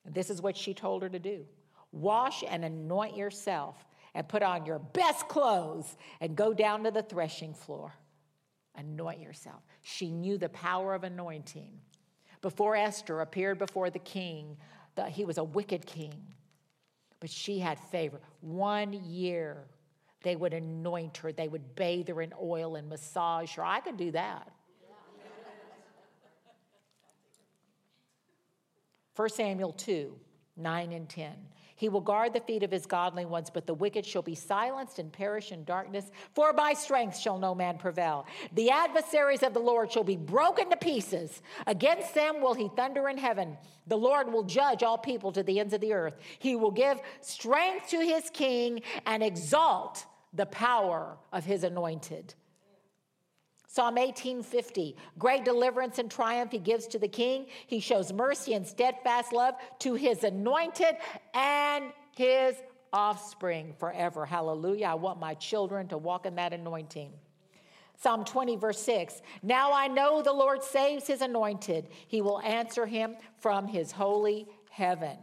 This 0.04 0.28
is 0.28 0.42
what 0.42 0.56
she 0.56 0.74
told 0.74 1.02
her 1.02 1.08
to 1.08 1.18
do 1.18 1.46
wash 1.92 2.42
and 2.48 2.64
anoint 2.64 3.16
yourself 3.16 3.86
and 4.14 4.28
put 4.28 4.42
on 4.42 4.66
your 4.66 4.80
best 4.80 5.28
clothes 5.28 5.96
and 6.20 6.36
go 6.36 6.52
down 6.52 6.84
to 6.84 6.90
the 6.90 7.02
threshing 7.02 7.54
floor. 7.54 7.92
Anoint 8.76 9.20
yourself. 9.20 9.62
She 9.82 10.10
knew 10.10 10.36
the 10.36 10.48
power 10.48 10.94
of 10.94 11.04
anointing 11.04 11.80
before 12.44 12.76
Esther 12.76 13.22
appeared 13.22 13.58
before 13.58 13.88
the 13.88 13.98
king, 14.00 14.58
that 14.96 15.08
he 15.08 15.24
was 15.24 15.38
a 15.38 15.44
wicked 15.44 15.86
king, 15.86 16.12
but 17.18 17.30
she 17.30 17.58
had 17.58 17.80
favor. 17.80 18.20
One 18.42 18.92
year, 18.92 19.64
they 20.22 20.36
would 20.36 20.52
anoint 20.52 21.16
her, 21.18 21.32
they 21.32 21.48
would 21.48 21.74
bathe 21.74 22.08
her 22.08 22.20
in 22.20 22.34
oil 22.38 22.76
and 22.76 22.86
massage 22.86 23.54
her. 23.54 23.64
I 23.64 23.80
could 23.80 23.96
do 23.96 24.10
that. 24.10 24.52
1 29.16 29.28
Samuel 29.30 29.72
2 29.72 30.14
9 30.56 30.92
and 30.92 31.08
10. 31.08 31.32
He 31.76 31.88
will 31.88 32.00
guard 32.00 32.32
the 32.32 32.40
feet 32.40 32.62
of 32.62 32.70
his 32.70 32.86
godly 32.86 33.24
ones, 33.24 33.50
but 33.50 33.66
the 33.66 33.74
wicked 33.74 34.06
shall 34.06 34.22
be 34.22 34.36
silenced 34.36 35.00
and 35.00 35.12
perish 35.12 35.50
in 35.50 35.64
darkness. 35.64 36.10
For 36.32 36.52
by 36.52 36.72
strength 36.72 37.18
shall 37.18 37.36
no 37.36 37.54
man 37.54 37.78
prevail. 37.78 38.26
The 38.52 38.70
adversaries 38.70 39.42
of 39.42 39.54
the 39.54 39.60
Lord 39.60 39.90
shall 39.90 40.04
be 40.04 40.16
broken 40.16 40.70
to 40.70 40.76
pieces. 40.76 41.42
Against 41.66 42.14
them 42.14 42.40
will 42.40 42.54
he 42.54 42.68
thunder 42.76 43.08
in 43.08 43.18
heaven. 43.18 43.58
The 43.88 43.98
Lord 43.98 44.32
will 44.32 44.44
judge 44.44 44.84
all 44.84 44.96
people 44.96 45.32
to 45.32 45.42
the 45.42 45.58
ends 45.58 45.74
of 45.74 45.80
the 45.80 45.92
earth. 45.92 46.14
He 46.38 46.54
will 46.54 46.70
give 46.70 47.00
strength 47.20 47.88
to 47.88 47.98
his 47.98 48.30
king 48.30 48.82
and 49.04 49.22
exalt 49.22 50.06
the 50.32 50.46
power 50.46 51.16
of 51.32 51.44
his 51.44 51.64
anointed. 51.64 52.34
Psalm 53.74 53.96
1850 53.96 54.96
Great 55.18 55.44
deliverance 55.44 55.98
and 55.98 56.08
triumph 56.08 56.52
he 56.52 56.58
gives 56.58 56.86
to 56.86 56.96
the 56.96 57.08
king. 57.08 57.46
He 57.66 57.80
shows 57.80 58.12
mercy 58.12 58.54
and 58.54 58.64
steadfast 58.64 59.32
love 59.32 59.54
to 59.80 59.94
his 59.94 60.22
anointed 60.22 60.94
and 61.34 61.86
his 62.16 62.54
offspring 62.92 63.74
forever. 63.76 64.24
Hallelujah. 64.24 64.86
I 64.86 64.94
want 64.94 65.18
my 65.18 65.34
children 65.34 65.88
to 65.88 65.98
walk 65.98 66.24
in 66.24 66.36
that 66.36 66.52
anointing. 66.52 67.10
Psalm 67.96 68.24
20, 68.24 68.54
verse 68.54 68.78
6 68.78 69.22
Now 69.42 69.72
I 69.72 69.88
know 69.88 70.22
the 70.22 70.32
Lord 70.32 70.62
saves 70.62 71.08
his 71.08 71.20
anointed, 71.20 71.88
he 72.06 72.22
will 72.22 72.40
answer 72.42 72.86
him 72.86 73.16
from 73.40 73.66
his 73.66 73.90
holy 73.90 74.46
heaven. 74.70 75.18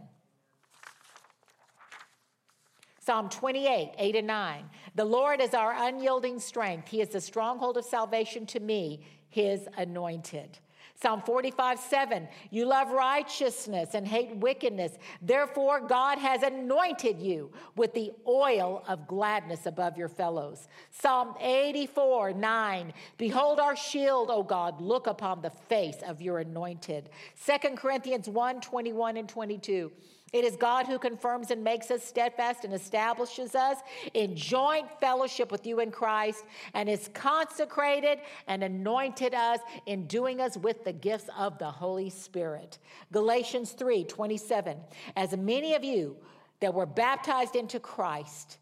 Psalm 3.04 3.30
28, 3.30 3.94
8 3.98 4.16
and 4.16 4.28
9. 4.28 4.64
The 4.94 5.06
Lord 5.06 5.42
is 5.42 5.56
our 5.56 5.74
unyielding 5.76 6.40
strength. 6.40 6.88
He 6.88 7.02
is 7.02 7.10
the 7.10 7.22
stronghold 7.22 7.78
of 7.78 7.84
salvation 7.84 8.46
to 8.48 8.60
me, 8.60 9.04
his 9.30 9.68
anointed. 9.78 10.60
Psalm 11.02 11.20
45, 11.24 11.80
7. 11.80 12.28
You 12.52 12.68
love 12.68 12.92
righteousness 12.92 13.96
and 13.96 14.08
hate 14.08 14.36
wickedness. 14.36 15.00
Therefore, 15.20 15.82
God 15.82 16.20
has 16.20 16.44
anointed 16.44 17.20
you 17.20 17.52
with 17.76 17.92
the 17.96 18.12
oil 18.28 18.84
of 18.88 19.08
gladness 19.08 19.66
above 19.66 19.98
your 19.98 20.08
fellows. 20.08 20.68
Psalm 20.92 21.34
84, 21.40 22.34
9. 22.34 22.94
Behold 23.18 23.60
our 23.60 23.76
shield, 23.76 24.30
O 24.30 24.44
God. 24.44 24.80
Look 24.80 25.08
upon 25.08 25.42
the 25.42 25.50
face 25.50 26.04
of 26.06 26.22
your 26.22 26.38
anointed. 26.38 27.10
2 27.48 27.76
Corinthians 27.76 28.30
1, 28.30 28.62
21 28.62 29.18
and 29.18 29.28
22. 29.28 29.92
It 30.34 30.46
is 30.46 30.56
God 30.56 30.88
who 30.88 30.98
confirms 30.98 31.52
and 31.52 31.62
makes 31.62 31.92
us 31.92 32.04
steadfast 32.04 32.64
and 32.64 32.74
establishes 32.74 33.54
us 33.54 33.80
in 34.14 34.36
joint 34.36 34.88
fellowship 35.00 35.52
with 35.52 35.68
you 35.68 35.82
in 35.82 35.92
Christ 35.92 36.46
and 36.74 36.88
has 36.88 37.10
consecrated 37.10 38.20
and 38.48 38.64
anointed 38.64 39.34
us, 39.34 39.60
in 39.86 40.08
doing 40.08 40.40
us 40.40 40.56
with 40.56 40.86
the 40.86 40.94
gifts 40.94 41.30
of 41.38 41.58
the 41.58 41.70
Holy 41.70 42.10
Spirit. 42.10 42.80
Galatians 43.12 43.74
3 43.74 44.06
27. 44.06 44.78
As 45.18 45.36
many 45.36 45.76
of 45.76 45.84
you 45.84 46.16
that 46.62 46.74
were 46.74 46.86
baptized 46.86 47.58
into 47.58 47.80
Christ, 47.80 48.58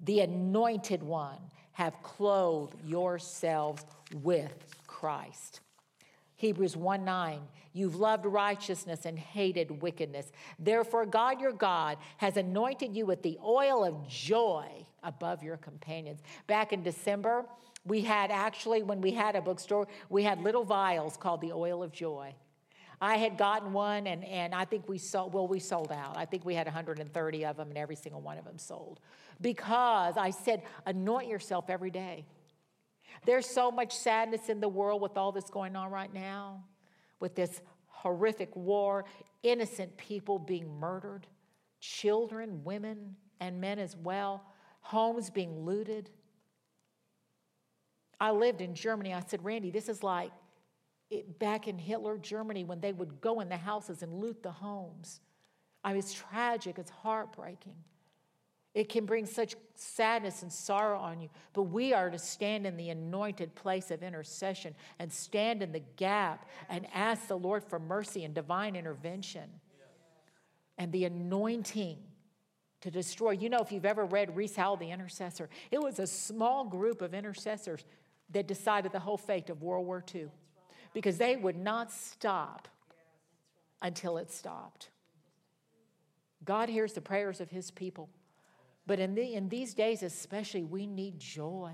the 0.00 0.20
anointed 0.20 1.02
one, 1.02 1.38
have 1.72 2.00
clothed 2.02 2.76
yourselves 2.84 3.84
with 4.22 4.54
Christ. 4.86 5.60
Hebrews 6.36 6.76
1 6.76 7.04
9, 7.04 7.40
you've 7.72 7.96
loved 7.96 8.26
righteousness 8.26 9.06
and 9.06 9.18
hated 9.18 9.82
wickedness. 9.82 10.30
Therefore, 10.58 11.06
God 11.06 11.40
your 11.40 11.52
God 11.52 11.96
has 12.18 12.36
anointed 12.36 12.94
you 12.94 13.06
with 13.06 13.22
the 13.22 13.38
oil 13.42 13.84
of 13.84 14.06
joy 14.06 14.86
above 15.02 15.42
your 15.42 15.56
companions. 15.56 16.20
Back 16.46 16.72
in 16.72 16.82
December, 16.82 17.46
we 17.86 18.02
had 18.02 18.30
actually, 18.30 18.82
when 18.82 19.00
we 19.00 19.12
had 19.12 19.36
a 19.36 19.40
bookstore, 19.40 19.88
we 20.10 20.24
had 20.24 20.42
little 20.42 20.64
vials 20.64 21.16
called 21.16 21.40
the 21.40 21.52
oil 21.52 21.82
of 21.82 21.92
joy. 21.92 22.34
I 23.00 23.16
had 23.16 23.36
gotten 23.36 23.72
one, 23.72 24.06
and, 24.06 24.24
and 24.24 24.54
I 24.54 24.64
think 24.64 24.88
we 24.88 24.98
sold, 24.98 25.34
well, 25.34 25.46
we 25.46 25.60
sold 25.60 25.92
out. 25.92 26.16
I 26.16 26.24
think 26.24 26.44
we 26.44 26.54
had 26.54 26.66
130 26.66 27.44
of 27.44 27.56
them, 27.56 27.68
and 27.68 27.78
every 27.78 27.96
single 27.96 28.20
one 28.20 28.38
of 28.38 28.44
them 28.44 28.58
sold. 28.58 29.00
Because 29.40 30.16
I 30.16 30.30
said, 30.30 30.62
anoint 30.86 31.28
yourself 31.28 31.68
every 31.68 31.90
day. 31.90 32.24
There's 33.24 33.46
so 33.46 33.70
much 33.70 33.96
sadness 33.96 34.48
in 34.48 34.60
the 34.60 34.68
world 34.68 35.00
with 35.00 35.16
all 35.16 35.32
this 35.32 35.50
going 35.50 35.76
on 35.76 35.90
right 35.90 36.12
now, 36.12 36.64
with 37.20 37.34
this 37.34 37.60
horrific 37.86 38.54
war, 38.54 39.04
innocent 39.42 39.96
people 39.96 40.38
being 40.38 40.78
murdered, 40.78 41.26
children, 41.80 42.62
women, 42.64 43.16
and 43.40 43.60
men 43.60 43.78
as 43.78 43.96
well, 43.96 44.44
homes 44.80 45.30
being 45.30 45.64
looted. 45.64 46.10
I 48.20 48.30
lived 48.30 48.60
in 48.60 48.74
Germany. 48.74 49.12
I 49.12 49.22
said, 49.26 49.44
Randy, 49.44 49.70
this 49.70 49.88
is 49.88 50.02
like 50.02 50.30
it, 51.10 51.38
back 51.38 51.68
in 51.68 51.78
Hitler 51.78 52.18
Germany 52.18 52.64
when 52.64 52.80
they 52.80 52.92
would 52.92 53.20
go 53.20 53.40
in 53.40 53.48
the 53.48 53.56
houses 53.56 54.02
and 54.02 54.12
loot 54.14 54.42
the 54.42 54.50
homes. 54.50 55.20
I 55.84 55.90
mean, 55.90 55.98
it's 55.98 56.14
tragic, 56.14 56.78
it's 56.78 56.90
heartbreaking. 56.90 57.76
It 58.76 58.90
can 58.90 59.06
bring 59.06 59.24
such 59.24 59.54
sadness 59.74 60.42
and 60.42 60.52
sorrow 60.52 60.98
on 60.98 61.18
you. 61.18 61.30
But 61.54 61.62
we 61.62 61.94
are 61.94 62.10
to 62.10 62.18
stand 62.18 62.66
in 62.66 62.76
the 62.76 62.90
anointed 62.90 63.54
place 63.54 63.90
of 63.90 64.02
intercession 64.02 64.74
and 64.98 65.10
stand 65.10 65.62
in 65.62 65.72
the 65.72 65.82
gap 65.96 66.46
and 66.68 66.86
ask 66.92 67.26
the 67.26 67.38
Lord 67.38 67.64
for 67.64 67.78
mercy 67.78 68.22
and 68.22 68.34
divine 68.34 68.76
intervention. 68.76 69.48
And 70.76 70.92
the 70.92 71.06
anointing 71.06 71.96
to 72.82 72.90
destroy. 72.90 73.30
You 73.30 73.48
know, 73.48 73.60
if 73.60 73.72
you've 73.72 73.86
ever 73.86 74.04
read 74.04 74.36
Rees 74.36 74.54
Howell, 74.56 74.76
the 74.76 74.90
intercessor, 74.90 75.48
it 75.70 75.82
was 75.82 75.98
a 75.98 76.06
small 76.06 76.66
group 76.66 77.00
of 77.00 77.14
intercessors 77.14 77.82
that 78.32 78.46
decided 78.46 78.92
the 78.92 79.00
whole 79.00 79.16
fate 79.16 79.48
of 79.48 79.62
World 79.62 79.86
War 79.86 80.04
II 80.14 80.26
because 80.92 81.16
they 81.16 81.36
would 81.36 81.56
not 81.56 81.90
stop 81.90 82.68
until 83.80 84.18
it 84.18 84.30
stopped. 84.30 84.90
God 86.44 86.68
hears 86.68 86.92
the 86.92 87.00
prayers 87.00 87.40
of 87.40 87.48
his 87.48 87.70
people. 87.70 88.10
But 88.86 89.00
in, 89.00 89.14
the, 89.14 89.34
in 89.34 89.48
these 89.48 89.74
days, 89.74 90.02
especially, 90.02 90.62
we 90.62 90.86
need 90.86 91.18
joy. 91.18 91.72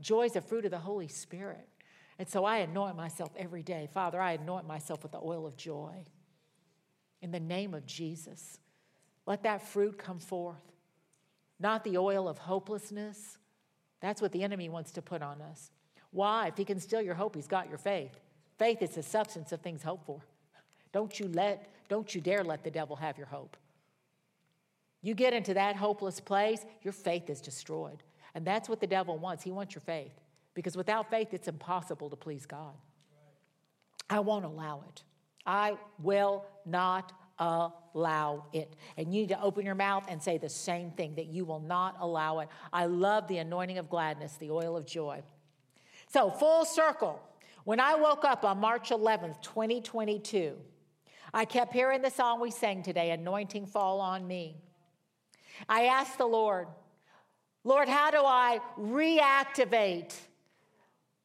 Joy 0.00 0.24
is 0.24 0.36
a 0.36 0.40
fruit 0.40 0.64
of 0.64 0.70
the 0.70 0.78
Holy 0.78 1.08
Spirit. 1.08 1.68
And 2.18 2.28
so 2.28 2.44
I 2.44 2.58
anoint 2.58 2.96
myself 2.96 3.30
every 3.36 3.62
day. 3.62 3.88
Father, 3.92 4.20
I 4.20 4.32
anoint 4.32 4.66
myself 4.66 5.02
with 5.02 5.12
the 5.12 5.20
oil 5.22 5.46
of 5.46 5.56
joy. 5.56 6.04
In 7.22 7.30
the 7.30 7.40
name 7.40 7.74
of 7.74 7.86
Jesus, 7.86 8.58
let 9.26 9.44
that 9.44 9.66
fruit 9.66 9.98
come 9.98 10.18
forth. 10.18 10.72
Not 11.58 11.84
the 11.84 11.98
oil 11.98 12.28
of 12.28 12.38
hopelessness. 12.38 13.38
That's 14.00 14.20
what 14.20 14.32
the 14.32 14.42
enemy 14.42 14.68
wants 14.68 14.90
to 14.92 15.02
put 15.02 15.22
on 15.22 15.40
us. 15.40 15.70
Why? 16.10 16.48
If 16.48 16.56
he 16.56 16.64
can 16.64 16.78
steal 16.78 17.00
your 17.00 17.14
hope, 17.14 17.34
he's 17.34 17.48
got 17.48 17.68
your 17.68 17.78
faith. 17.78 18.20
Faith 18.58 18.82
is 18.82 18.90
the 18.90 19.02
substance 19.02 19.50
of 19.52 19.60
things 19.60 19.82
hoped 19.82 20.06
for. 20.06 20.20
Don't 20.92 21.18
you 21.18 21.28
let, 21.28 21.72
don't 21.88 22.14
you 22.14 22.20
dare 22.20 22.44
let 22.44 22.62
the 22.62 22.70
devil 22.70 22.96
have 22.96 23.18
your 23.18 23.26
hope. 23.26 23.56
You 25.04 25.14
get 25.14 25.34
into 25.34 25.52
that 25.52 25.76
hopeless 25.76 26.18
place, 26.18 26.64
your 26.82 26.94
faith 26.94 27.28
is 27.28 27.42
destroyed. 27.42 28.02
And 28.34 28.42
that's 28.42 28.70
what 28.70 28.80
the 28.80 28.86
devil 28.86 29.18
wants. 29.18 29.44
He 29.44 29.52
wants 29.52 29.74
your 29.74 29.82
faith. 29.82 30.12
Because 30.54 30.78
without 30.78 31.10
faith, 31.10 31.28
it's 31.34 31.46
impossible 31.46 32.08
to 32.08 32.16
please 32.16 32.46
God. 32.46 32.72
I 34.08 34.20
won't 34.20 34.46
allow 34.46 34.82
it. 34.88 35.02
I 35.44 35.76
will 36.02 36.46
not 36.64 37.12
allow 37.38 38.46
it. 38.54 38.76
And 38.96 39.12
you 39.12 39.20
need 39.20 39.28
to 39.28 39.42
open 39.42 39.66
your 39.66 39.74
mouth 39.74 40.06
and 40.08 40.22
say 40.22 40.38
the 40.38 40.48
same 40.48 40.90
thing 40.92 41.16
that 41.16 41.26
you 41.26 41.44
will 41.44 41.60
not 41.60 41.96
allow 42.00 42.38
it. 42.38 42.48
I 42.72 42.86
love 42.86 43.28
the 43.28 43.38
anointing 43.38 43.76
of 43.76 43.90
gladness, 43.90 44.36
the 44.36 44.50
oil 44.50 44.74
of 44.74 44.86
joy. 44.86 45.22
So, 46.08 46.30
full 46.30 46.64
circle. 46.64 47.20
When 47.64 47.78
I 47.78 47.94
woke 47.94 48.24
up 48.24 48.42
on 48.42 48.58
March 48.58 48.88
11th, 48.88 49.42
2022, 49.42 50.56
I 51.34 51.44
kept 51.44 51.74
hearing 51.74 52.00
the 52.00 52.10
song 52.10 52.40
we 52.40 52.50
sang 52.50 52.82
today, 52.82 53.10
Anointing 53.10 53.66
Fall 53.66 54.00
on 54.00 54.26
Me. 54.26 54.56
I 55.68 55.86
asked 55.86 56.18
the 56.18 56.26
Lord, 56.26 56.68
Lord, 57.64 57.88
how 57.88 58.10
do 58.10 58.18
I 58.18 58.60
reactivate, 58.78 60.12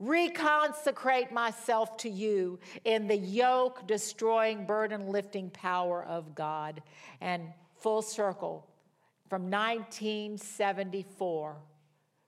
reconsecrate 0.01 1.31
myself 1.31 1.97
to 1.97 2.09
you 2.09 2.59
in 2.85 3.07
the 3.07 3.17
yoke 3.17 3.85
destroying, 3.87 4.65
burden 4.65 5.07
lifting 5.07 5.49
power 5.49 6.03
of 6.03 6.35
God? 6.35 6.81
And 7.19 7.43
full 7.75 8.01
circle, 8.01 8.67
from 9.29 9.51
1974, 9.51 11.57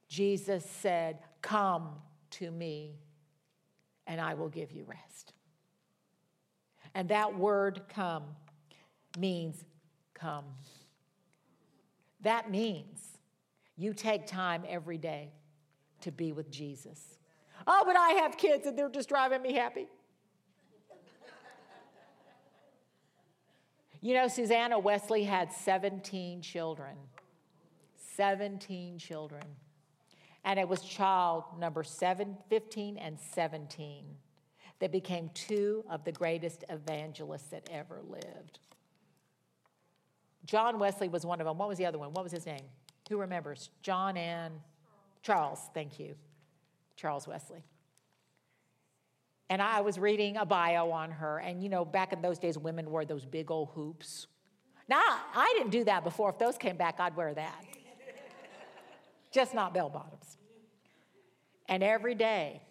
Jesus 0.07 0.65
said, 0.65 1.19
Come 1.41 1.89
to 2.31 2.51
me, 2.51 2.99
and 4.05 4.19
I 4.19 4.33
will 4.33 4.49
give 4.49 4.71
you 4.71 4.83
rest. 4.83 5.33
And 6.93 7.09
that 7.09 7.37
word 7.37 7.83
come 7.89 8.23
means 9.17 9.63
come. 10.13 10.45
That 12.21 12.51
means 12.51 13.17
you 13.77 13.93
take 13.93 14.27
time 14.27 14.63
every 14.67 14.97
day 14.97 15.31
to 16.01 16.11
be 16.11 16.31
with 16.31 16.51
Jesus. 16.51 17.17
Oh, 17.65 17.83
but 17.85 17.95
I 17.95 18.11
have 18.21 18.37
kids 18.37 18.65
and 18.67 18.77
they're 18.77 18.89
just 18.89 19.09
driving 19.09 19.41
me 19.41 19.53
happy. 19.53 19.87
You 24.03 24.15
know, 24.15 24.27
Susanna 24.27 24.79
Wesley 24.79 25.23
had 25.23 25.51
17 25.51 26.41
children. 26.41 26.95
17 28.15 28.97
children. 28.97 29.43
And 30.43 30.59
it 30.59 30.67
was 30.67 30.81
child 30.81 31.43
number 31.59 31.83
seven, 31.83 32.35
15 32.49 32.97
and 32.97 33.19
17 33.19 34.05
that 34.79 34.91
became 34.91 35.29
two 35.35 35.85
of 35.89 36.03
the 36.03 36.11
greatest 36.11 36.63
evangelists 36.67 37.49
that 37.49 37.69
ever 37.71 38.01
lived. 38.07 38.59
John 40.45 40.79
Wesley 40.79 41.07
was 41.07 41.25
one 41.25 41.39
of 41.39 41.47
them. 41.47 41.57
What 41.57 41.69
was 41.69 41.77
the 41.77 41.85
other 41.85 41.99
one? 41.99 42.13
What 42.13 42.23
was 42.23 42.31
his 42.31 42.45
name? 42.45 42.63
Who 43.09 43.17
remembers? 43.17 43.69
John 43.81 44.17
and 44.17 44.53
Charles. 45.21 45.59
Thank 45.73 45.99
you. 45.99 46.15
Charles 46.95 47.27
Wesley. 47.27 47.63
And 49.49 49.61
I 49.61 49.81
was 49.81 49.99
reading 49.99 50.37
a 50.37 50.45
bio 50.45 50.91
on 50.91 51.11
her, 51.11 51.39
and 51.39 51.61
you 51.61 51.67
know, 51.67 51.83
back 51.83 52.13
in 52.13 52.21
those 52.21 52.39
days, 52.39 52.57
women 52.57 52.89
wore 52.89 53.03
those 53.03 53.25
big 53.25 53.51
old 53.51 53.69
hoops. 53.73 54.27
Now, 54.87 55.01
I 55.35 55.53
didn't 55.57 55.71
do 55.71 55.83
that 55.85 56.03
before. 56.03 56.29
If 56.29 56.37
those 56.37 56.57
came 56.57 56.77
back, 56.77 56.99
I'd 56.99 57.15
wear 57.15 57.33
that. 57.33 57.65
Just 59.31 59.53
not 59.53 59.73
bell 59.73 59.89
bottoms. 59.89 60.37
And 61.67 61.83
every 61.83 62.15
day, 62.15 62.61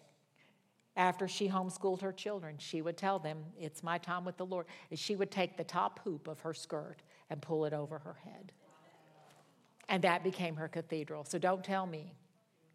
after 0.95 1.27
she 1.27 1.49
homeschooled 1.49 2.01
her 2.01 2.11
children, 2.11 2.55
she 2.57 2.81
would 2.81 2.97
tell 2.97 3.19
them, 3.19 3.43
It's 3.59 3.83
my 3.83 3.97
time 3.97 4.25
with 4.25 4.37
the 4.37 4.45
Lord. 4.45 4.65
And 4.89 4.99
she 4.99 5.15
would 5.15 5.31
take 5.31 5.57
the 5.57 5.63
top 5.63 5.99
hoop 6.03 6.27
of 6.27 6.39
her 6.41 6.53
skirt 6.53 7.01
and 7.31 7.41
pull 7.41 7.65
it 7.65 7.73
over 7.73 7.97
her 7.97 8.17
head. 8.25 8.51
And 9.87 10.03
that 10.03 10.23
became 10.23 10.57
her 10.57 10.67
cathedral. 10.67 11.23
So 11.23 11.39
don't 11.39 11.63
tell 11.63 11.87
me, 11.87 12.13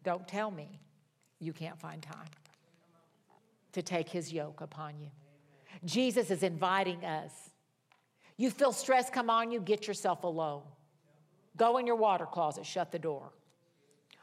don't 0.03 0.27
tell 0.27 0.49
me 0.51 0.79
you 1.39 1.53
can't 1.53 1.79
find 1.79 2.01
time 2.01 2.27
to 3.73 3.83
take 3.83 4.09
his 4.09 4.33
yoke 4.33 4.61
upon 4.61 4.99
you. 4.99 5.09
Jesus 5.85 6.31
is 6.31 6.41
inviting 6.41 7.05
us. 7.05 7.31
You 8.35 8.49
feel 8.49 8.73
stress 8.73 9.09
come 9.09 9.29
on 9.29 9.51
you, 9.51 9.61
get 9.61 9.87
yourself 9.87 10.23
alone. 10.23 10.63
Go 11.55 11.77
in 11.77 11.85
your 11.85 11.95
water 11.95 12.25
closet, 12.25 12.65
shut 12.65 12.91
the 12.91 12.99
door. 12.99 13.31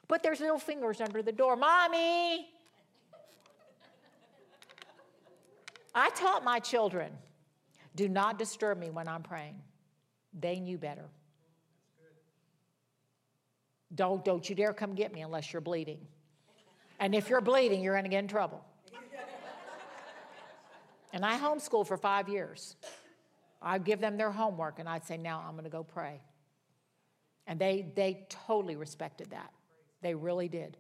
But 0.09 0.23
there's 0.23 0.41
little 0.41 0.59
fingers 0.59 1.01
under 1.01 1.23
the 1.23 1.33
door. 1.33 1.57
Mommy! 1.57 2.49
I 5.95 6.11
taught 6.11 6.43
my 6.43 6.59
children 6.59 7.13
do 7.95 8.09
not 8.09 8.37
disturb 8.37 8.79
me 8.79 8.91
when 8.91 9.07
I'm 9.07 9.23
praying. 9.23 9.61
They 10.39 10.61
knew 10.61 10.79
better. 10.79 11.09
Don't, 13.95 14.25
don't 14.25 14.49
you 14.49 14.57
dare 14.57 14.73
come 14.73 14.95
get 14.95 15.13
me 15.13 15.21
unless 15.21 15.53
you're 15.53 15.63
bleeding. 15.63 16.01
And 16.99 17.15
if 17.15 17.29
you're 17.29 17.41
bleeding, 17.41 17.83
you're 17.83 17.95
going 17.95 18.05
to 18.05 18.11
get 18.11 18.21
in 18.21 18.29
trouble. 18.29 18.65
and 21.13 21.25
I 21.25 21.39
homeschooled 21.39 21.87
for 21.87 21.97
five 21.97 22.29
years. 22.29 22.77
I'd 23.63 23.85
give 23.85 24.01
them 24.01 24.17
their 24.17 24.31
homework 24.31 24.79
and 24.79 24.89
I'd 24.89 25.05
say, 25.05 25.17
now 25.17 25.45
I'm 25.47 25.53
going 25.53 25.65
to 25.65 25.71
go 25.71 25.85
pray. 25.85 26.21
And 27.47 27.59
they, 27.59 27.93
they 27.95 28.27
totally 28.29 28.77
respected 28.77 29.31
that. 29.31 29.53
They 30.03 30.15
really 30.15 30.49
did. 30.49 30.77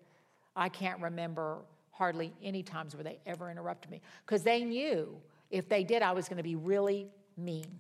I 0.57 0.69
can't 0.69 1.01
remember 1.01 1.63
hardly 1.91 2.33
any 2.43 2.63
times 2.63 2.95
where 2.95 3.05
they 3.05 3.19
ever 3.27 3.51
interrupted 3.51 3.91
me 3.91 4.01
because 4.27 4.43
they 4.43 4.65
knew 4.65 5.17
if 5.51 5.69
they 5.69 5.85
did, 5.85 6.03
I 6.03 6.13
was 6.13 6.29
going 6.29 6.39
to 6.39 6.43
be 6.43 6.57
really 6.57 7.09
mean. 7.37 7.79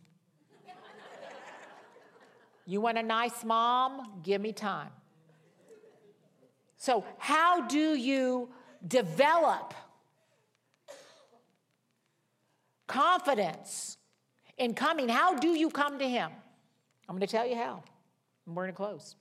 You 2.66 2.80
want 2.80 2.98
a 2.98 3.02
nice 3.02 3.44
mom? 3.44 4.20
Give 4.22 4.40
me 4.40 4.52
time. 4.52 4.90
So, 6.76 7.04
how 7.18 7.66
do 7.66 7.94
you 7.94 8.50
develop 8.86 9.74
confidence 12.86 13.96
in 14.58 14.74
coming? 14.74 15.08
How 15.08 15.34
do 15.34 15.48
you 15.48 15.70
come 15.70 15.98
to 15.98 16.08
Him? 16.08 16.30
I'm 17.08 17.14
going 17.16 17.26
to 17.26 17.26
tell 17.26 17.46
you 17.46 17.56
how. 17.56 17.82
We're 18.46 18.54
going 18.54 18.68
to 18.68 18.76
close. 18.76 19.16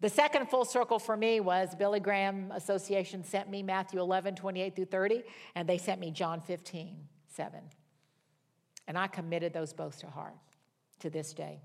The 0.00 0.08
second 0.08 0.48
full 0.48 0.64
circle 0.64 0.98
for 0.98 1.16
me 1.16 1.40
was 1.40 1.74
Billy 1.74 2.00
Graham 2.00 2.50
Association 2.50 3.22
sent 3.22 3.48
me 3.48 3.62
Matthew 3.62 4.00
11, 4.00 4.34
28 4.34 4.74
through 4.74 4.86
30, 4.86 5.22
and 5.54 5.68
they 5.68 5.78
sent 5.78 6.00
me 6.00 6.10
John 6.10 6.40
15, 6.40 6.96
7. 7.28 7.60
And 8.88 8.98
I 8.98 9.06
committed 9.06 9.52
those 9.52 9.72
both 9.72 10.00
to 10.00 10.08
heart 10.08 10.34
to 11.00 11.10
this 11.10 11.32
day. 11.32 11.60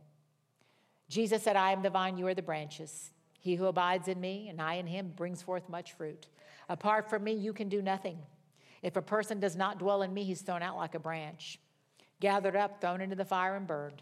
Jesus 1.09 1.43
said, 1.43 1.55
I 1.55 1.71
am 1.71 1.81
the 1.81 1.89
vine, 1.89 2.17
you 2.17 2.27
are 2.27 2.33
the 2.33 2.41
branches. 2.41 3.11
He 3.39 3.55
who 3.55 3.65
abides 3.65 4.07
in 4.07 4.19
me 4.19 4.49
and 4.49 4.61
I 4.61 4.75
in 4.75 4.87
him 4.87 5.13
brings 5.15 5.41
forth 5.41 5.69
much 5.69 5.93
fruit. 5.93 6.27
Apart 6.69 7.09
from 7.09 7.23
me, 7.23 7.33
you 7.33 7.53
can 7.53 7.69
do 7.69 7.81
nothing. 7.81 8.17
If 8.81 8.95
a 8.95 9.01
person 9.01 9.39
does 9.39 9.55
not 9.55 9.79
dwell 9.79 10.01
in 10.01 10.13
me, 10.13 10.23
he's 10.23 10.41
thrown 10.41 10.61
out 10.61 10.77
like 10.77 10.95
a 10.95 10.99
branch, 10.99 11.59
gathered 12.19 12.55
up, 12.55 12.81
thrown 12.81 13.01
into 13.01 13.15
the 13.15 13.25
fire, 13.25 13.55
and 13.55 13.65
burned. 13.65 14.01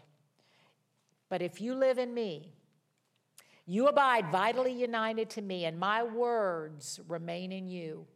But 1.28 1.42
if 1.42 1.60
you 1.60 1.74
live 1.74 1.98
in 1.98 2.12
me, 2.12 2.52
you 3.66 3.86
abide 3.86 4.30
vitally 4.30 4.72
united 4.72 5.30
to 5.30 5.42
me, 5.42 5.64
and 5.64 5.78
my 5.78 6.02
words 6.02 7.00
remain 7.08 7.52
in 7.52 7.68
you 7.68 8.06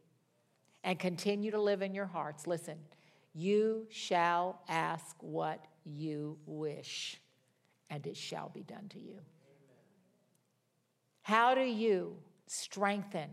and 0.83 0.97
continue 0.97 1.51
to 1.51 1.61
live 1.61 1.81
in 1.81 1.93
your 1.93 2.05
hearts. 2.05 2.47
Listen, 2.47 2.77
you 3.33 3.87
shall 3.89 4.61
ask 4.67 5.15
what 5.19 5.65
you 5.85 6.37
wish, 6.45 7.20
and 7.91 8.07
it 8.07 8.17
shall 8.17 8.49
be 8.49 8.63
done 8.63 8.87
to 8.89 8.99
you. 8.99 9.19
How 11.21 11.53
do 11.53 11.61
you 11.61 12.15
strengthen 12.47 13.29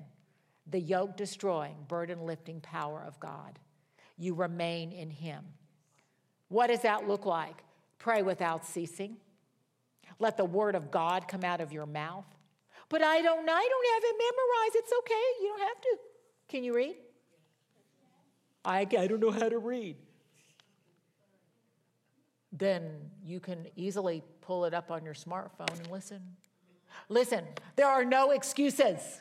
the 0.66 0.78
yoke 0.78 1.16
destroying, 1.16 1.76
burden 1.88 2.26
lifting 2.26 2.60
power 2.60 3.02
of 3.06 3.18
God? 3.18 3.58
You 4.18 4.34
remain 4.34 4.92
in 4.92 5.08
Him. 5.08 5.42
What 6.48 6.66
does 6.66 6.82
that 6.82 7.08
look 7.08 7.24
like? 7.24 7.64
Pray 7.98 8.22
without 8.22 8.66
ceasing 8.66 9.16
let 10.18 10.36
the 10.36 10.44
word 10.44 10.74
of 10.74 10.90
God 10.90 11.28
come 11.28 11.44
out 11.44 11.60
of 11.60 11.72
your 11.72 11.86
mouth. 11.86 12.26
But 12.88 13.02
I 13.02 13.20
don't. 13.20 13.48
I 13.48 13.68
don't 13.68 13.86
have 13.94 14.02
it 14.04 14.16
memorized. 14.18 14.76
It's 14.76 14.92
okay. 14.98 15.14
You 15.40 15.48
don't 15.48 15.68
have 15.68 15.80
to. 15.82 15.98
Can 16.48 16.64
you 16.64 16.74
read? 16.74 16.96
I, 18.64 18.80
I 18.80 19.06
don't 19.06 19.20
know 19.20 19.30
how 19.30 19.48
to 19.48 19.58
read. 19.58 19.96
Then 22.50 22.90
you 23.24 23.40
can 23.40 23.66
easily 23.76 24.22
pull 24.48 24.64
it 24.64 24.72
up 24.72 24.90
on 24.90 25.04
your 25.04 25.12
smartphone 25.12 25.78
and 25.78 25.90
listen. 25.90 26.22
Listen, 27.10 27.44
there 27.76 27.86
are 27.86 28.02
no 28.02 28.30
excuses. 28.30 29.20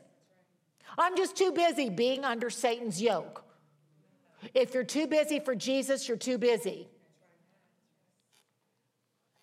I'm 0.98 1.18
just 1.18 1.36
too 1.36 1.52
busy 1.52 1.90
being 1.90 2.24
under 2.24 2.50
Satan's 2.50 3.02
yoke. 3.02 3.44
If 4.54 4.74
you're 4.74 4.86
too 4.86 5.06
busy 5.06 5.42
for 5.42 5.54
Jesus, 5.54 6.08
you're 6.08 6.16
too 6.16 6.38
busy. 6.38 6.88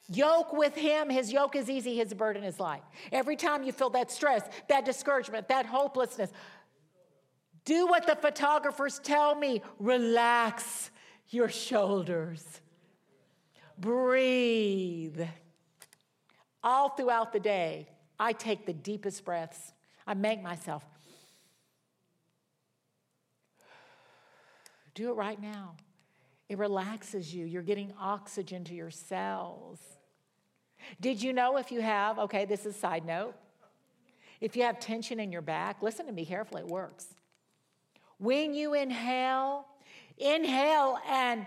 Yoke 0.09 0.55
with 0.55 0.74
him, 0.74 1.11
his 1.11 1.30
yoke 1.30 1.55
is 1.55 1.68
easy, 1.68 1.97
his 1.97 2.14
burden 2.14 2.45
is 2.45 2.59
light. 2.59 2.82
Every 3.12 3.37
time 3.37 3.62
you 3.62 3.70
feel 3.70 3.91
that 3.91 4.11
stress, 4.11 4.43
that 4.70 4.87
discouragement, 4.87 5.49
that 5.49 5.66
hopelessness, 5.66 6.30
do 7.66 7.87
what 7.87 8.07
the 8.07 8.16
photographers 8.16 9.01
tell 9.01 9.35
me 9.35 9.61
relax 9.78 10.91
your 11.28 11.51
shoulders, 11.51 12.43
breathe. 13.78 15.20
All 16.65 16.89
throughout 16.89 17.33
the 17.35 17.41
day, 17.41 17.87
I 18.19 18.33
take 18.33 18.65
the 18.65 18.73
deepest 18.73 19.25
breaths. 19.25 19.75
I 20.07 20.15
make 20.15 20.43
myself 20.43 20.83
do 24.95 25.11
it 25.11 25.15
right 25.15 25.41
now. 25.41 25.77
It 26.49 26.59
relaxes 26.59 27.35
you. 27.35 27.45
You're 27.45 27.62
getting 27.62 27.93
oxygen 28.01 28.65
to 28.65 28.75
your 28.75 28.91
cells. 28.91 29.79
Did 31.01 31.23
you 31.23 31.33
know 31.33 31.59
if 31.59 31.71
you 31.71 31.81
have, 31.81 32.19
okay, 32.19 32.45
this 32.45 32.65
is 32.65 32.77
side 32.77 33.05
note. 33.05 33.35
If 34.41 34.57
you 34.57 34.62
have 34.62 34.79
tension 34.79 35.21
in 35.21 35.33
your 35.33 35.43
back, 35.43 35.83
listen 35.83 36.07
to 36.07 36.12
me 36.12 36.25
carefully, 36.25 36.62
it 36.62 36.69
works. 36.69 37.07
When 38.19 38.55
you 38.55 38.75
inhale, 38.75 39.67
inhale 40.17 40.99
and 41.09 41.47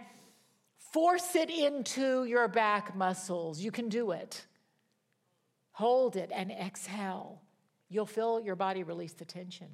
force 0.91 1.35
it 1.35 1.49
into 1.49 2.25
your 2.25 2.47
back 2.47 2.95
muscles. 2.95 3.59
You 3.59 3.71
can 3.71 3.89
do 3.89 4.11
it. 4.11 4.45
Hold 5.77 6.15
it 6.15 6.31
and 6.33 6.49
exhale. 6.49 7.39
You'll 7.87 8.07
feel 8.07 8.39
your 8.39 8.55
body 8.55 8.81
release 8.81 9.13
the 9.13 9.25
tension. 9.25 9.67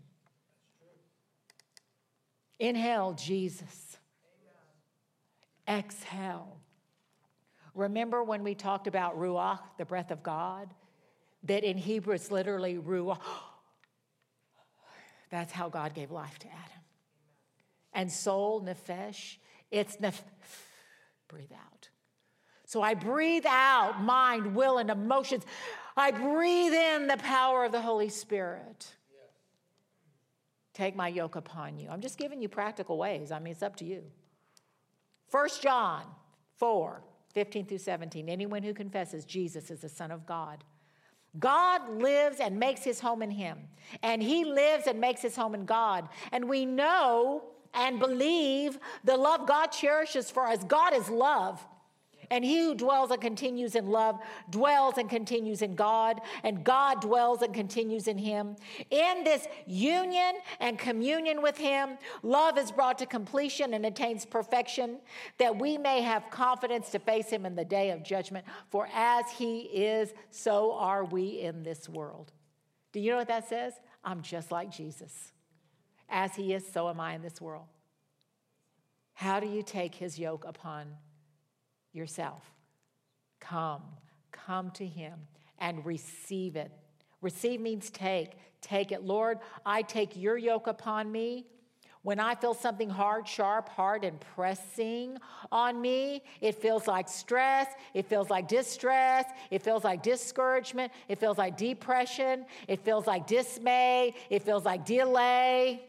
Inhale, 2.59 3.13
Jesus. 3.13 3.95
Exhale. 5.65 6.57
Remember 7.73 8.21
when 8.21 8.43
we 8.43 8.53
talked 8.53 8.87
about 8.87 9.17
Ruach, 9.17 9.59
the 9.77 9.85
breath 9.85 10.11
of 10.11 10.21
God? 10.21 10.73
That 11.43 11.63
in 11.63 11.77
Hebrew 11.77 12.15
it's 12.15 12.29
literally 12.29 12.75
Ruach. 12.75 13.21
That's 15.31 15.53
how 15.53 15.69
God 15.69 15.93
gave 15.93 16.11
life 16.11 16.37
to 16.39 16.47
Adam. 16.47 16.83
And 17.93 18.11
soul, 18.11 18.61
Nefesh, 18.61 19.37
it's 19.71 19.95
Nefesh. 19.95 20.19
Breathe 21.29 21.53
out. 21.53 21.87
So 22.65 22.81
I 22.81 22.93
breathe 22.93 23.45
out 23.47 24.01
mind, 24.01 24.53
will, 24.53 24.79
and 24.79 24.89
emotions. 24.89 25.45
I 25.95 26.11
breathe 26.11 26.73
in 26.73 27.07
the 27.07 27.17
power 27.17 27.65
of 27.65 27.71
the 27.71 27.81
Holy 27.81 28.09
Spirit. 28.09 28.87
Take 30.73 30.95
my 30.95 31.07
yoke 31.07 31.35
upon 31.35 31.77
you. 31.77 31.87
I'm 31.89 32.01
just 32.01 32.17
giving 32.17 32.41
you 32.41 32.49
practical 32.49 32.97
ways. 32.97 33.31
I 33.31 33.39
mean, 33.39 33.51
it's 33.51 33.61
up 33.61 33.75
to 33.77 33.85
you. 33.85 34.03
1 35.29 35.49
John 35.61 36.03
4 36.57 37.03
15 37.33 37.65
through 37.65 37.77
17. 37.79 38.29
Anyone 38.29 38.61
who 38.61 38.73
confesses 38.73 39.25
Jesus 39.25 39.71
is 39.71 39.81
the 39.81 39.89
Son 39.89 40.11
of 40.11 40.25
God. 40.25 40.63
God 41.39 41.89
lives 41.89 42.39
and 42.39 42.59
makes 42.59 42.83
his 42.83 42.99
home 42.99 43.23
in 43.23 43.31
him, 43.31 43.57
and 44.03 44.21
he 44.21 44.45
lives 44.45 44.85
and 44.85 45.01
makes 45.01 45.21
his 45.21 45.35
home 45.35 45.55
in 45.55 45.65
God. 45.65 46.07
And 46.31 46.47
we 46.47 46.63
know 46.63 47.43
and 47.73 47.99
believe 47.99 48.77
the 49.03 49.17
love 49.17 49.47
God 49.47 49.67
cherishes 49.67 50.29
for 50.29 50.45
us. 50.45 50.63
God 50.63 50.93
is 50.93 51.09
love. 51.09 51.65
And 52.31 52.43
he 52.43 52.59
who 52.59 52.75
dwells 52.75 53.11
and 53.11 53.21
continues 53.21 53.75
in 53.75 53.87
love 53.87 54.19
dwells 54.49 54.97
and 54.97 55.09
continues 55.09 55.61
in 55.61 55.75
God, 55.75 56.21
and 56.43 56.63
God 56.63 57.01
dwells 57.01 57.41
and 57.41 57.53
continues 57.53 58.07
in 58.07 58.17
him. 58.17 58.55
In 58.89 59.23
this 59.23 59.47
union 59.65 60.35
and 60.59 60.77
communion 60.77 61.41
with 61.41 61.57
him, 61.57 61.97
love 62.21 62.57
is 62.57 62.71
brought 62.71 62.97
to 62.99 63.05
completion 63.05 63.73
and 63.73 63.85
attains 63.85 64.25
perfection, 64.25 64.99
that 65.37 65.57
we 65.57 65.77
may 65.77 66.01
have 66.01 66.29
confidence 66.29 66.89
to 66.91 66.99
face 66.99 67.29
him 67.29 67.45
in 67.45 67.55
the 67.55 67.65
day 67.65 67.91
of 67.91 68.03
judgment. 68.03 68.45
For 68.69 68.87
as 68.93 69.25
he 69.31 69.61
is, 69.61 70.13
so 70.29 70.73
are 70.73 71.05
we 71.05 71.41
in 71.41 71.63
this 71.63 71.89
world. 71.89 72.31
Do 72.91 72.99
you 72.99 73.11
know 73.11 73.17
what 73.17 73.27
that 73.27 73.49
says? 73.49 73.73
I'm 74.03 74.21
just 74.21 74.51
like 74.51 74.71
Jesus. 74.71 75.31
As 76.09 76.35
he 76.35 76.53
is, 76.53 76.65
so 76.71 76.89
am 76.89 76.99
I 76.99 77.15
in 77.15 77.21
this 77.21 77.41
world. 77.41 77.65
How 79.13 79.39
do 79.39 79.47
you 79.47 79.63
take 79.63 79.95
his 79.95 80.19
yoke 80.19 80.45
upon 80.45 80.87
yourself. 81.93 82.43
Come, 83.39 83.83
come 84.31 84.71
to 84.71 84.85
Him 84.85 85.13
and 85.59 85.85
receive 85.85 86.55
it. 86.55 86.71
Receive 87.21 87.61
means 87.61 87.89
take. 87.89 88.31
Take 88.61 88.91
it. 88.91 89.03
Lord, 89.03 89.39
I 89.65 89.81
take 89.81 90.17
your 90.17 90.37
yoke 90.37 90.67
upon 90.67 91.11
me. 91.11 91.45
When 92.01 92.19
I 92.19 92.35
feel 92.35 92.53
something 92.53 92.89
hard, 92.89 93.25
sharp, 93.25 93.69
hard, 93.69 94.03
and 94.03 94.19
pressing 94.35 95.17
on 95.53 95.79
me, 95.79 96.21
it 96.41 96.55
feels 96.55 96.85
like 96.85 97.07
stress, 97.07 97.67
it 97.93 98.05
feels 98.07 98.29
like 98.29 98.49
distress, 98.49 99.23
it 99.49 99.61
feels 99.61 99.85
like 99.85 100.03
discouragement, 100.03 100.91
it 101.07 101.17
feels 101.17 101.37
like 101.37 101.55
depression, 101.55 102.45
it 102.67 102.83
feels 102.83 103.07
like 103.07 103.25
dismay, 103.25 104.15
it 104.29 104.43
feels 104.43 104.65
like 104.65 104.85
delay. 104.85 105.81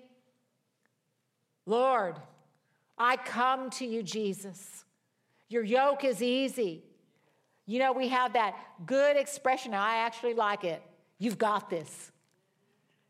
Lord, 1.67 2.15
I 2.97 3.17
come 3.17 3.71
to 3.71 3.85
you, 3.85 4.05
Jesus. 4.05 4.84
Your 5.49 5.63
yoke 5.63 6.05
is 6.05 6.23
easy. 6.23 6.85
You 7.67 7.79
know, 7.79 7.93
we 7.93 8.09
have 8.09 8.35
that 8.35 8.55
good 8.87 9.17
expression. 9.17 9.75
I 9.75 9.97
actually 9.99 10.35
like 10.35 10.65
it. 10.65 10.83
You've 11.19 11.39
got 11.39 11.71
this. 11.71 12.13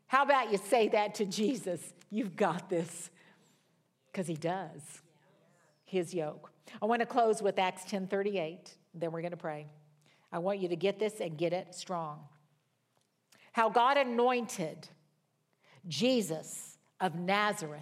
How 0.07 0.23
about 0.23 0.51
you 0.51 0.57
say 0.57 0.87
that 0.89 1.15
to 1.15 1.25
Jesus? 1.25 1.81
You've 2.09 2.35
got 2.35 2.69
this. 2.69 3.09
Because 4.11 4.27
he 4.27 4.35
does. 4.35 4.81
His 5.83 6.13
yoke. 6.13 6.51
I 6.81 6.85
want 6.85 7.01
to 7.01 7.05
close 7.05 7.41
with 7.41 7.59
Acts 7.59 7.83
10:38. 7.85 8.75
Then 8.93 9.11
we're 9.11 9.21
going 9.21 9.31
to 9.31 9.37
pray. 9.37 9.67
I 10.31 10.39
want 10.39 10.59
you 10.59 10.69
to 10.69 10.75
get 10.75 10.99
this 10.99 11.19
and 11.19 11.37
get 11.37 11.53
it 11.53 11.75
strong. 11.75 12.19
How 13.51 13.69
God 13.69 13.97
anointed 13.97 14.87
Jesus 15.87 16.77
of 16.99 17.15
Nazareth 17.15 17.81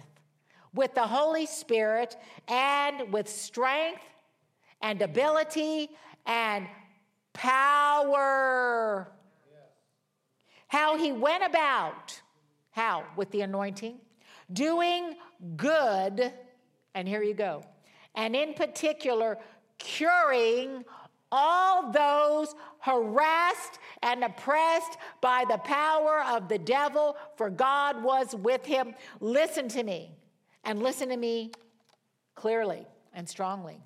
with 0.72 0.94
the 0.94 1.06
Holy 1.06 1.46
Spirit 1.46 2.16
and 2.48 3.12
with 3.12 3.28
strength 3.28 4.02
and 4.84 5.00
ability 5.00 5.88
and 6.26 6.68
power. 7.32 9.10
How 10.68 10.96
he 10.98 11.10
went 11.10 11.42
about, 11.42 12.20
how? 12.70 13.04
With 13.16 13.30
the 13.30 13.40
anointing, 13.40 13.98
doing 14.52 15.16
good, 15.56 16.32
and 16.94 17.08
here 17.08 17.22
you 17.22 17.32
go, 17.32 17.64
and 18.14 18.36
in 18.36 18.52
particular, 18.52 19.38
curing 19.78 20.84
all 21.32 21.90
those 21.90 22.54
harassed 22.80 23.78
and 24.02 24.22
oppressed 24.22 24.98
by 25.22 25.46
the 25.48 25.58
power 25.58 26.22
of 26.28 26.48
the 26.48 26.58
devil, 26.58 27.16
for 27.36 27.48
God 27.48 28.02
was 28.02 28.34
with 28.34 28.66
him. 28.66 28.94
Listen 29.20 29.66
to 29.68 29.82
me, 29.82 30.12
and 30.62 30.82
listen 30.82 31.08
to 31.08 31.16
me 31.16 31.52
clearly 32.34 32.86
and 33.14 33.26
strongly. 33.26 33.80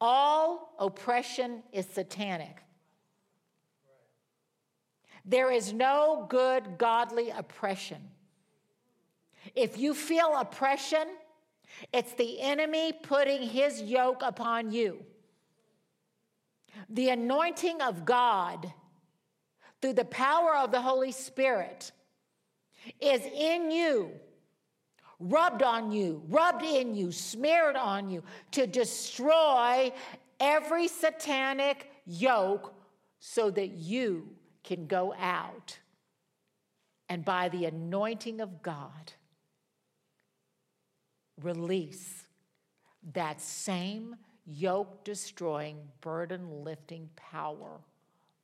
All 0.00 0.74
oppression 0.78 1.62
is 1.72 1.86
satanic. 1.86 2.62
There 5.24 5.50
is 5.50 5.72
no 5.72 6.26
good, 6.28 6.78
godly 6.78 7.30
oppression. 7.30 7.98
If 9.54 9.78
you 9.78 9.94
feel 9.94 10.34
oppression, 10.36 11.06
it's 11.92 12.14
the 12.14 12.40
enemy 12.40 12.92
putting 12.92 13.42
his 13.42 13.82
yoke 13.82 14.22
upon 14.22 14.72
you. 14.72 15.04
The 16.88 17.10
anointing 17.10 17.80
of 17.82 18.04
God 18.04 18.72
through 19.82 19.94
the 19.94 20.04
power 20.04 20.56
of 20.56 20.70
the 20.70 20.80
Holy 20.80 21.12
Spirit 21.12 21.92
is 23.00 23.22
in 23.22 23.70
you 23.70 24.12
rubbed 25.20 25.62
on 25.62 25.92
you, 25.92 26.22
rubbed 26.28 26.64
in 26.64 26.94
you, 26.94 27.12
smeared 27.12 27.76
on 27.76 28.10
you 28.10 28.22
to 28.52 28.66
destroy 28.66 29.92
every 30.40 30.88
satanic 30.88 31.90
yoke 32.06 32.74
so 33.20 33.50
that 33.50 33.68
you 33.68 34.28
can 34.64 34.86
go 34.86 35.14
out 35.18 35.78
and 37.10 37.24
by 37.24 37.48
the 37.48 37.64
anointing 37.64 38.40
of 38.40 38.62
God, 38.62 39.12
release 41.42 42.24
that 43.14 43.40
same 43.40 44.14
yoke 44.46 45.02
destroying, 45.02 45.76
burden 46.00 46.62
lifting 46.62 47.10
power 47.16 47.80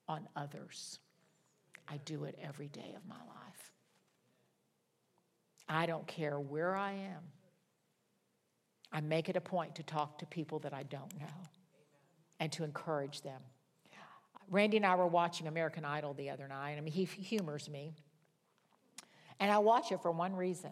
on 0.09 0.29
others. 0.35 0.99
I 1.89 1.99
do 1.99 2.24
it 2.24 2.37
every 2.43 2.66
day 2.66 2.93
of 2.97 3.07
my 3.09 3.14
life. 3.14 3.45
I 5.69 5.87
don't 5.87 6.07
care 6.07 6.39
where 6.39 6.77
I 6.77 6.93
am. 6.93 7.23
I 8.93 9.01
make 9.01 9.29
it 9.29 9.37
a 9.37 9.41
point 9.41 9.75
to 9.77 9.83
talk 9.83 10.19
to 10.19 10.27
people 10.27 10.59
that 10.61 10.73
I 10.73 10.85
don't 10.85 11.19
know 11.19 11.27
and 12.39 12.53
to 12.53 12.64
encourage 12.64 13.23
them. 13.23 13.41
Randy 14.49 14.77
and 14.77 14.87
I 14.87 14.95
were 14.95 15.09
watching 15.09 15.49
American 15.49 15.85
Idol 15.85 16.14
the 16.14 16.31
other 16.31 16.47
night. 16.47 16.77
I 16.79 16.81
mean, 16.81 16.93
he 16.93 17.05
humors 17.05 17.69
me. 17.69 17.93
And 19.41 19.51
I 19.51 19.59
watch 19.59 19.91
it 19.91 20.01
for 20.01 20.12
one 20.12 20.37
reason. 20.37 20.71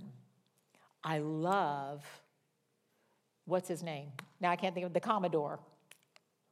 I 1.03 1.19
love, 1.19 2.05
what's 3.47 3.69
his 3.69 3.83
name? 3.83 4.09
Now 4.41 4.51
I 4.51 4.57
can't 4.57 4.75
think 4.75 4.87
of 4.87 4.93
the 4.93 5.01
Commodore. 5.01 5.59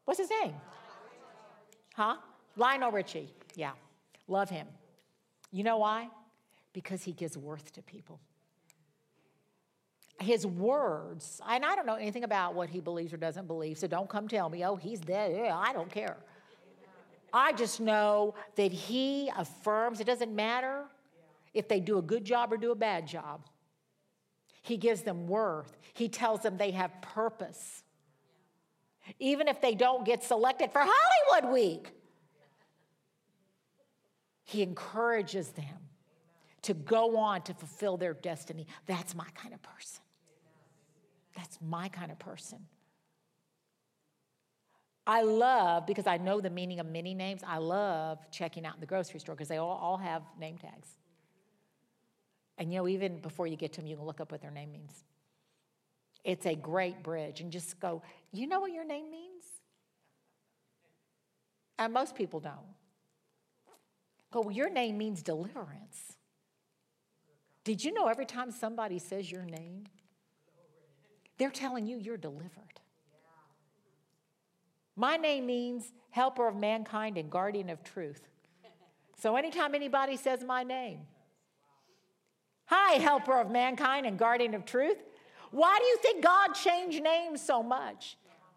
What's 0.04 0.18
his 0.18 0.30
name? 0.42 0.54
Huh? 1.94 2.16
Lionel 2.56 2.90
Richie. 2.90 3.30
Yeah. 3.54 3.72
Love 4.26 4.50
him. 4.50 4.66
You 5.52 5.62
know 5.62 5.78
why? 5.78 6.08
Because 6.72 7.04
he 7.04 7.12
gives 7.12 7.36
worth 7.36 7.72
to 7.72 7.82
people 7.82 8.18
his 10.20 10.46
words, 10.46 11.40
and 11.48 11.64
I 11.64 11.74
don't 11.74 11.86
know 11.86 11.94
anything 11.94 12.24
about 12.24 12.54
what 12.54 12.70
he 12.70 12.80
believes 12.80 13.12
or 13.12 13.16
doesn't 13.16 13.46
believe, 13.46 13.78
so 13.78 13.86
don't 13.86 14.08
come 14.08 14.28
tell 14.28 14.48
me, 14.48 14.64
oh, 14.64 14.76
he's 14.76 15.00
dead. 15.00 15.32
Yeah, 15.34 15.56
I 15.56 15.72
don't 15.72 15.90
care. 15.90 16.16
I 17.32 17.52
just 17.52 17.80
know 17.80 18.34
that 18.56 18.72
he 18.72 19.30
affirms, 19.36 20.00
it 20.00 20.06
doesn't 20.06 20.34
matter 20.34 20.84
if 21.54 21.68
they 21.68 21.80
do 21.80 21.98
a 21.98 22.02
good 22.02 22.24
job 22.24 22.52
or 22.52 22.56
do 22.56 22.72
a 22.72 22.76
bad 22.76 23.06
job. 23.06 23.46
He 24.62 24.76
gives 24.76 25.02
them 25.02 25.26
worth. 25.26 25.76
He 25.94 26.08
tells 26.08 26.42
them 26.42 26.56
they 26.56 26.70
have 26.70 26.90
purpose. 27.02 27.82
Even 29.18 29.48
if 29.48 29.60
they 29.60 29.74
don't 29.74 30.04
get 30.04 30.22
selected 30.22 30.70
for 30.70 30.82
Hollywood 30.84 31.52
Week, 31.52 31.92
He 34.44 34.62
encourages 34.62 35.48
them 35.50 35.64
to 36.62 36.74
go 36.74 37.16
on 37.16 37.42
to 37.42 37.54
fulfill 37.54 37.96
their 37.96 38.14
destiny. 38.14 38.66
That's 38.86 39.14
my 39.14 39.26
kind 39.34 39.54
of 39.54 39.62
person. 39.62 40.02
That's 41.36 41.58
my 41.60 41.88
kind 41.88 42.10
of 42.10 42.18
person. 42.18 42.66
I 45.06 45.22
love, 45.22 45.86
because 45.86 46.06
I 46.06 46.18
know 46.18 46.40
the 46.40 46.50
meaning 46.50 46.78
of 46.78 46.86
many 46.86 47.14
names, 47.14 47.42
I 47.44 47.58
love 47.58 48.18
checking 48.30 48.64
out 48.64 48.74
in 48.74 48.80
the 48.80 48.86
grocery 48.86 49.18
store 49.18 49.34
because 49.34 49.48
they 49.48 49.56
all, 49.56 49.78
all 49.82 49.96
have 49.96 50.22
name 50.38 50.58
tags. 50.58 50.88
And 52.58 52.72
you 52.72 52.78
know, 52.78 52.88
even 52.88 53.18
before 53.18 53.48
you 53.48 53.56
get 53.56 53.72
to 53.72 53.80
them, 53.80 53.88
you 53.88 53.96
can 53.96 54.04
look 54.04 54.20
up 54.20 54.30
what 54.30 54.40
their 54.40 54.52
name 54.52 54.70
means. 54.70 55.04
It's 56.22 56.46
a 56.46 56.54
great 56.54 57.02
bridge. 57.02 57.40
And 57.40 57.50
just 57.50 57.80
go, 57.80 58.02
you 58.30 58.46
know 58.46 58.60
what 58.60 58.72
your 58.72 58.84
name 58.84 59.10
means? 59.10 59.44
And 61.78 61.92
most 61.92 62.14
people 62.14 62.38
don't. 62.38 62.54
Go, 64.30 64.42
well, 64.42 64.52
your 64.52 64.70
name 64.70 64.98
means 64.98 65.22
deliverance. 65.22 66.16
Did 67.64 67.84
you 67.84 67.92
know 67.92 68.08
every 68.08 68.26
time 68.26 68.50
somebody 68.50 68.98
says 68.98 69.30
your 69.30 69.44
name, 69.44 69.86
they're 71.38 71.50
telling 71.50 71.86
you 71.86 71.98
you're 71.98 72.16
delivered? 72.16 72.80
My 74.96 75.16
name 75.16 75.46
means 75.46 75.92
helper 76.10 76.48
of 76.48 76.56
mankind 76.56 77.16
and 77.16 77.30
guardian 77.30 77.70
of 77.70 77.82
truth. 77.82 78.28
So 79.18 79.36
anytime 79.36 79.74
anybody 79.74 80.16
says 80.16 80.42
my 80.44 80.64
name, 80.64 81.00
hi, 82.66 82.94
helper 82.94 83.40
of 83.40 83.50
mankind 83.50 84.06
and 84.06 84.18
guardian 84.18 84.54
of 84.54 84.64
truth. 84.64 84.98
Why 85.52 85.78
do 85.78 85.84
you 85.84 85.96
think 85.98 86.24
God 86.24 86.54
changed 86.54 87.02
names 87.02 87.40
so 87.40 87.62
much? 87.62 88.16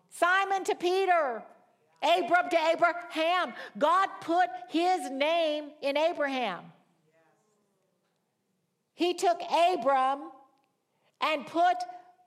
Simon 0.10 0.64
to 0.64 0.76
Peter, 0.76 1.43
Abram 2.01 2.49
to 2.49 2.58
Abraham. 2.74 3.53
God 3.78 4.08
put 4.22 4.49
his 4.70 5.12
name 5.12 5.72
in 5.82 5.97
Abraham. 5.97 6.64
He 8.96 9.14
took 9.14 9.39
Abram 9.41 10.32
and 11.22 11.46
put 11.46 11.78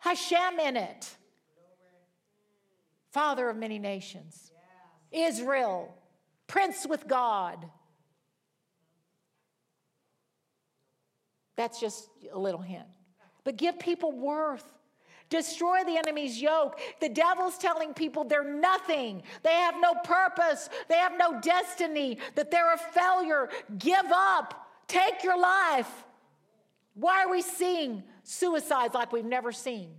Hashem 0.01 0.61
in 0.61 0.77
it 0.77 1.17
father 3.11 3.49
of 3.49 3.57
many 3.57 3.79
nations, 3.79 4.53
Israel, 5.11 5.95
prince 6.47 6.87
with 6.87 7.09
God. 7.09 7.69
That's 11.57 11.81
just 11.81 12.09
a 12.33 12.39
little 12.39 12.61
hint. 12.61 12.87
But 13.43 13.57
give 13.57 13.79
people 13.79 14.13
worth. 14.13 14.65
Destroy 15.31 15.83
the 15.85 15.97
enemy's 15.97 16.41
yoke. 16.41 16.79
The 17.01 17.09
devil's 17.09 17.59
telling 17.59 17.93
people 17.93 18.25
they're 18.25 18.45
nothing. 18.45 19.23
They 19.43 19.53
have 19.53 19.75
no 19.81 19.95
purpose. 20.05 20.71
They 20.89 20.97
have 20.97 21.19
no 21.19 21.41
destiny, 21.41 22.19
that 22.35 22.51
they're 22.51 22.73
a 22.73 22.79
failure. 22.79 23.49
Give 23.79 24.07
up. 24.13 24.69
Take 24.87 25.25
your 25.25 25.39
life. 25.39 26.05
Why 26.99 27.25
are 27.25 27.31
we 27.31 27.43
seeing 27.43 28.03
suicides 28.25 28.93
like 28.93 29.13
we've 29.13 29.25
never 29.25 29.53
seen? 29.53 29.91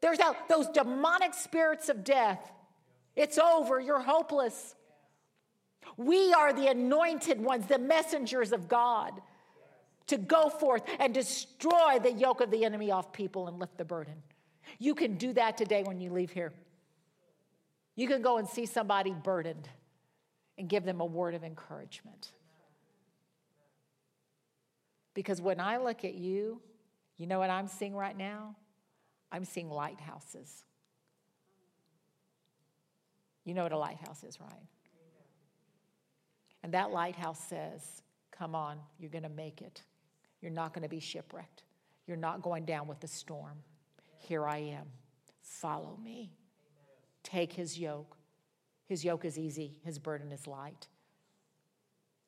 There's 0.00 0.18
those 0.48 0.68
demonic 0.68 1.34
spirits 1.34 1.88
of 1.88 2.04
death. 2.04 2.52
It's 3.16 3.38
over. 3.38 3.80
You're 3.80 4.00
hopeless. 4.00 4.76
We 5.96 6.32
are 6.32 6.52
the 6.52 6.68
anointed 6.68 7.40
ones, 7.40 7.66
the 7.66 7.80
messengers 7.80 8.52
of 8.52 8.68
God, 8.68 9.20
to 10.06 10.16
go 10.16 10.48
forth 10.48 10.84
and 11.00 11.12
destroy 11.12 11.98
the 12.00 12.12
yoke 12.12 12.40
of 12.40 12.52
the 12.52 12.64
enemy 12.64 12.92
off 12.92 13.12
people 13.12 13.48
and 13.48 13.58
lift 13.58 13.76
the 13.78 13.84
burden. 13.84 14.14
You 14.78 14.94
can 14.94 15.16
do 15.16 15.32
that 15.32 15.58
today 15.58 15.82
when 15.82 16.00
you 16.00 16.12
leave 16.12 16.30
here. 16.30 16.52
You 17.96 18.06
can 18.06 18.22
go 18.22 18.38
and 18.38 18.46
see 18.46 18.66
somebody 18.66 19.12
burdened 19.12 19.68
and 20.56 20.68
give 20.68 20.84
them 20.84 21.00
a 21.00 21.04
word 21.04 21.34
of 21.34 21.42
encouragement. 21.42 22.30
Because 25.14 25.40
when 25.40 25.60
I 25.60 25.76
look 25.76 26.04
at 26.04 26.14
you, 26.14 26.60
you 27.16 27.26
know 27.26 27.38
what 27.38 27.50
I'm 27.50 27.68
seeing 27.68 27.94
right 27.94 28.16
now? 28.16 28.56
I'm 29.30 29.44
seeing 29.44 29.70
lighthouses. 29.70 30.64
You 33.44 33.54
know 33.54 33.62
what 33.62 33.72
a 33.72 33.78
lighthouse 33.78 34.24
is, 34.24 34.40
right? 34.40 34.68
And 36.62 36.72
that 36.74 36.90
lighthouse 36.90 37.40
says, 37.40 38.02
Come 38.30 38.54
on, 38.54 38.78
you're 38.98 39.10
going 39.10 39.22
to 39.22 39.28
make 39.28 39.60
it. 39.60 39.82
You're 40.40 40.50
not 40.50 40.72
going 40.72 40.82
to 40.82 40.88
be 40.88 41.00
shipwrecked. 41.00 41.62
You're 42.06 42.16
not 42.16 42.42
going 42.42 42.64
down 42.64 42.88
with 42.88 42.98
the 43.00 43.06
storm. 43.06 43.58
Here 44.18 44.46
I 44.46 44.58
am. 44.58 44.86
Follow 45.40 45.98
me. 46.02 46.32
Take 47.22 47.52
his 47.52 47.78
yoke. 47.78 48.16
His 48.86 49.04
yoke 49.04 49.24
is 49.24 49.38
easy, 49.38 49.80
his 49.84 49.98
burden 49.98 50.32
is 50.32 50.46
light. 50.46 50.88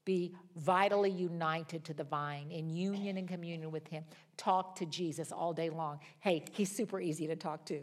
Be 0.04 0.34
vitally 0.56 1.10
united 1.10 1.84
to 1.84 1.94
the 1.94 2.04
vine, 2.04 2.50
in 2.50 2.68
union 2.68 3.16
and 3.16 3.26
communion 3.26 3.70
with 3.70 3.88
Him. 3.88 4.04
Talk 4.36 4.76
to 4.76 4.86
Jesus 4.86 5.32
all 5.32 5.52
day 5.52 5.70
long. 5.70 6.00
Hey, 6.20 6.44
He's 6.52 6.70
super 6.70 7.00
easy 7.00 7.26
to 7.26 7.36
talk 7.36 7.64
to. 7.66 7.80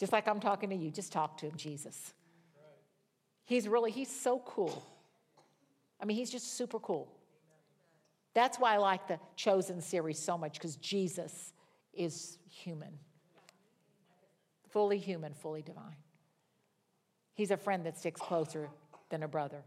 Just 0.00 0.12
like 0.12 0.26
I'm 0.26 0.40
talking 0.40 0.70
to 0.70 0.76
you, 0.76 0.90
just 0.90 1.12
talk 1.12 1.36
to 1.38 1.46
Him, 1.46 1.56
Jesus. 1.56 2.14
He's 3.44 3.68
really, 3.68 3.90
He's 3.90 4.10
so 4.10 4.42
cool. 4.46 4.82
I 6.00 6.06
mean, 6.06 6.16
He's 6.16 6.30
just 6.30 6.56
super 6.56 6.78
cool. 6.78 7.12
That's 8.34 8.58
why 8.58 8.74
I 8.74 8.78
like 8.78 9.06
the 9.08 9.20
Chosen 9.36 9.82
series 9.82 10.18
so 10.18 10.38
much, 10.38 10.54
because 10.54 10.76
Jesus 10.76 11.52
is 11.92 12.38
human, 12.48 12.98
fully 14.70 14.96
human, 14.96 15.34
fully 15.34 15.60
divine. 15.60 15.96
He's 17.34 17.50
a 17.50 17.58
friend 17.58 17.84
that 17.84 17.98
sticks 17.98 18.20
closer 18.20 18.70
than 19.10 19.22
a 19.22 19.28
brother 19.28 19.62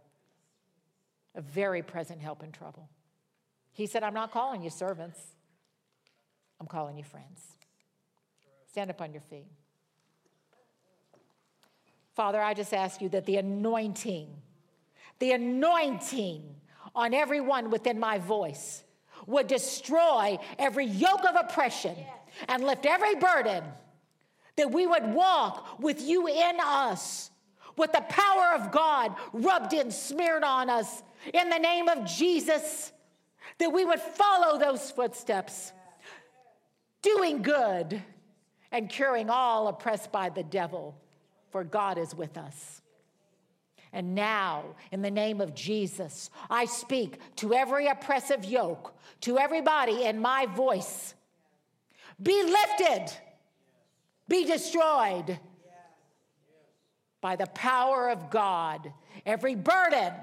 a 1.35 1.41
very 1.41 1.83
present 1.83 2.21
help 2.21 2.43
in 2.43 2.51
trouble. 2.51 2.89
He 3.73 3.85
said, 3.85 4.03
I'm 4.03 4.13
not 4.13 4.31
calling 4.31 4.63
you 4.63 4.69
servants, 4.69 5.19
I'm 6.59 6.67
calling 6.67 6.97
you 6.97 7.03
friends. 7.03 7.41
Stand 8.69 8.89
up 8.89 9.01
on 9.01 9.11
your 9.11 9.21
feet. 9.21 9.47
Father, 12.15 12.41
I 12.41 12.53
just 12.53 12.73
ask 12.73 13.01
you 13.01 13.09
that 13.09 13.25
the 13.25 13.35
anointing, 13.37 14.29
the 15.19 15.33
anointing 15.33 16.43
on 16.95 17.13
everyone 17.13 17.69
within 17.69 17.99
my 17.99 18.19
voice 18.19 18.83
would 19.27 19.47
destroy 19.47 20.37
every 20.57 20.85
yoke 20.85 21.25
of 21.25 21.35
oppression 21.35 21.95
and 22.47 22.63
lift 22.63 22.85
every 22.85 23.15
burden, 23.15 23.63
that 24.55 24.71
we 24.71 24.87
would 24.87 25.13
walk 25.13 25.79
with 25.79 26.01
you 26.01 26.27
in 26.27 26.57
us, 26.61 27.31
with 27.77 27.91
the 27.91 28.05
power 28.09 28.53
of 28.55 28.71
God 28.71 29.15
rubbed 29.33 29.73
in, 29.73 29.91
smeared 29.91 30.43
on 30.43 30.69
us, 30.69 31.03
in 31.33 31.49
the 31.49 31.57
name 31.57 31.87
of 31.87 32.05
Jesus, 32.05 32.91
that 33.57 33.71
we 33.71 33.85
would 33.85 33.99
follow 33.99 34.57
those 34.57 34.91
footsteps, 34.91 35.71
doing 37.01 37.41
good 37.41 38.01
and 38.71 38.89
curing 38.89 39.29
all 39.29 39.67
oppressed 39.67 40.11
by 40.11 40.29
the 40.29 40.43
devil, 40.43 40.95
for 41.51 41.63
God 41.63 41.97
is 41.97 42.13
with 42.13 42.37
us. 42.37 42.81
And 43.93 44.13
now, 44.13 44.75
in 44.91 45.01
the 45.01 45.11
name 45.11 45.39
of 45.39 45.55
Jesus, 45.55 46.29
I 46.49 46.65
speak 46.65 47.17
to 47.37 47.53
every 47.53 47.87
oppressive 47.87 48.43
yoke, 48.43 48.93
to 49.21 49.39
everybody 49.39 50.03
in 50.03 50.19
my 50.19 50.47
voice. 50.47 51.13
Be 52.21 52.43
lifted, 52.43 53.05
be 54.27 54.45
destroyed 54.45 55.39
by 57.25 57.35
the 57.35 57.47
power 57.47 58.11
of 58.11 58.29
God. 58.29 58.93
Every 59.25 59.55
burden, 59.55 60.13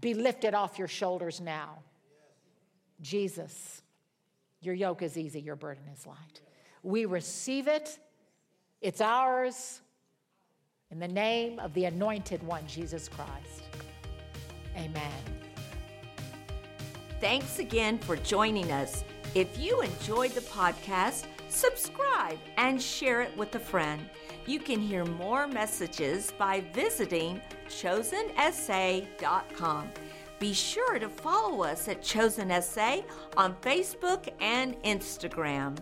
be 0.00 0.12
lifted 0.12 0.54
off 0.54 0.76
your 0.76 0.88
shoulders 0.88 1.40
now. 1.40 1.84
Jesus, 3.00 3.82
your 4.60 4.74
yoke 4.74 5.02
is 5.02 5.16
easy, 5.16 5.40
your 5.40 5.54
burden 5.54 5.84
is 5.96 6.08
light. 6.08 6.40
We 6.82 7.04
receive 7.04 7.68
it, 7.68 7.96
it's 8.80 9.00
ours. 9.00 9.82
In 10.90 10.98
the 10.98 11.06
name 11.06 11.60
of 11.60 11.72
the 11.74 11.84
anointed 11.84 12.42
one, 12.42 12.66
Jesus 12.66 13.08
Christ. 13.08 13.62
Amen. 14.76 15.22
Thanks 17.20 17.60
again 17.60 17.98
for 17.98 18.16
joining 18.16 18.72
us. 18.72 19.04
If 19.36 19.60
you 19.60 19.80
enjoyed 19.80 20.32
the 20.32 20.40
podcast, 20.40 21.26
subscribe 21.48 22.40
and 22.56 22.82
share 22.82 23.22
it 23.22 23.36
with 23.36 23.54
a 23.54 23.60
friend. 23.60 24.10
You 24.46 24.58
can 24.58 24.80
hear 24.80 25.04
more 25.04 25.46
messages 25.46 26.32
by 26.38 26.64
visiting 26.72 27.40
chosensa.com. 27.68 29.08
Be 30.38 30.52
sure 30.54 30.98
to 30.98 31.08
follow 31.08 31.62
us 31.62 31.86
at 31.88 32.02
Chosen 32.02 32.50
SA 32.62 33.02
on 33.36 33.54
Facebook 33.60 34.28
and 34.40 34.82
Instagram. 34.82 35.76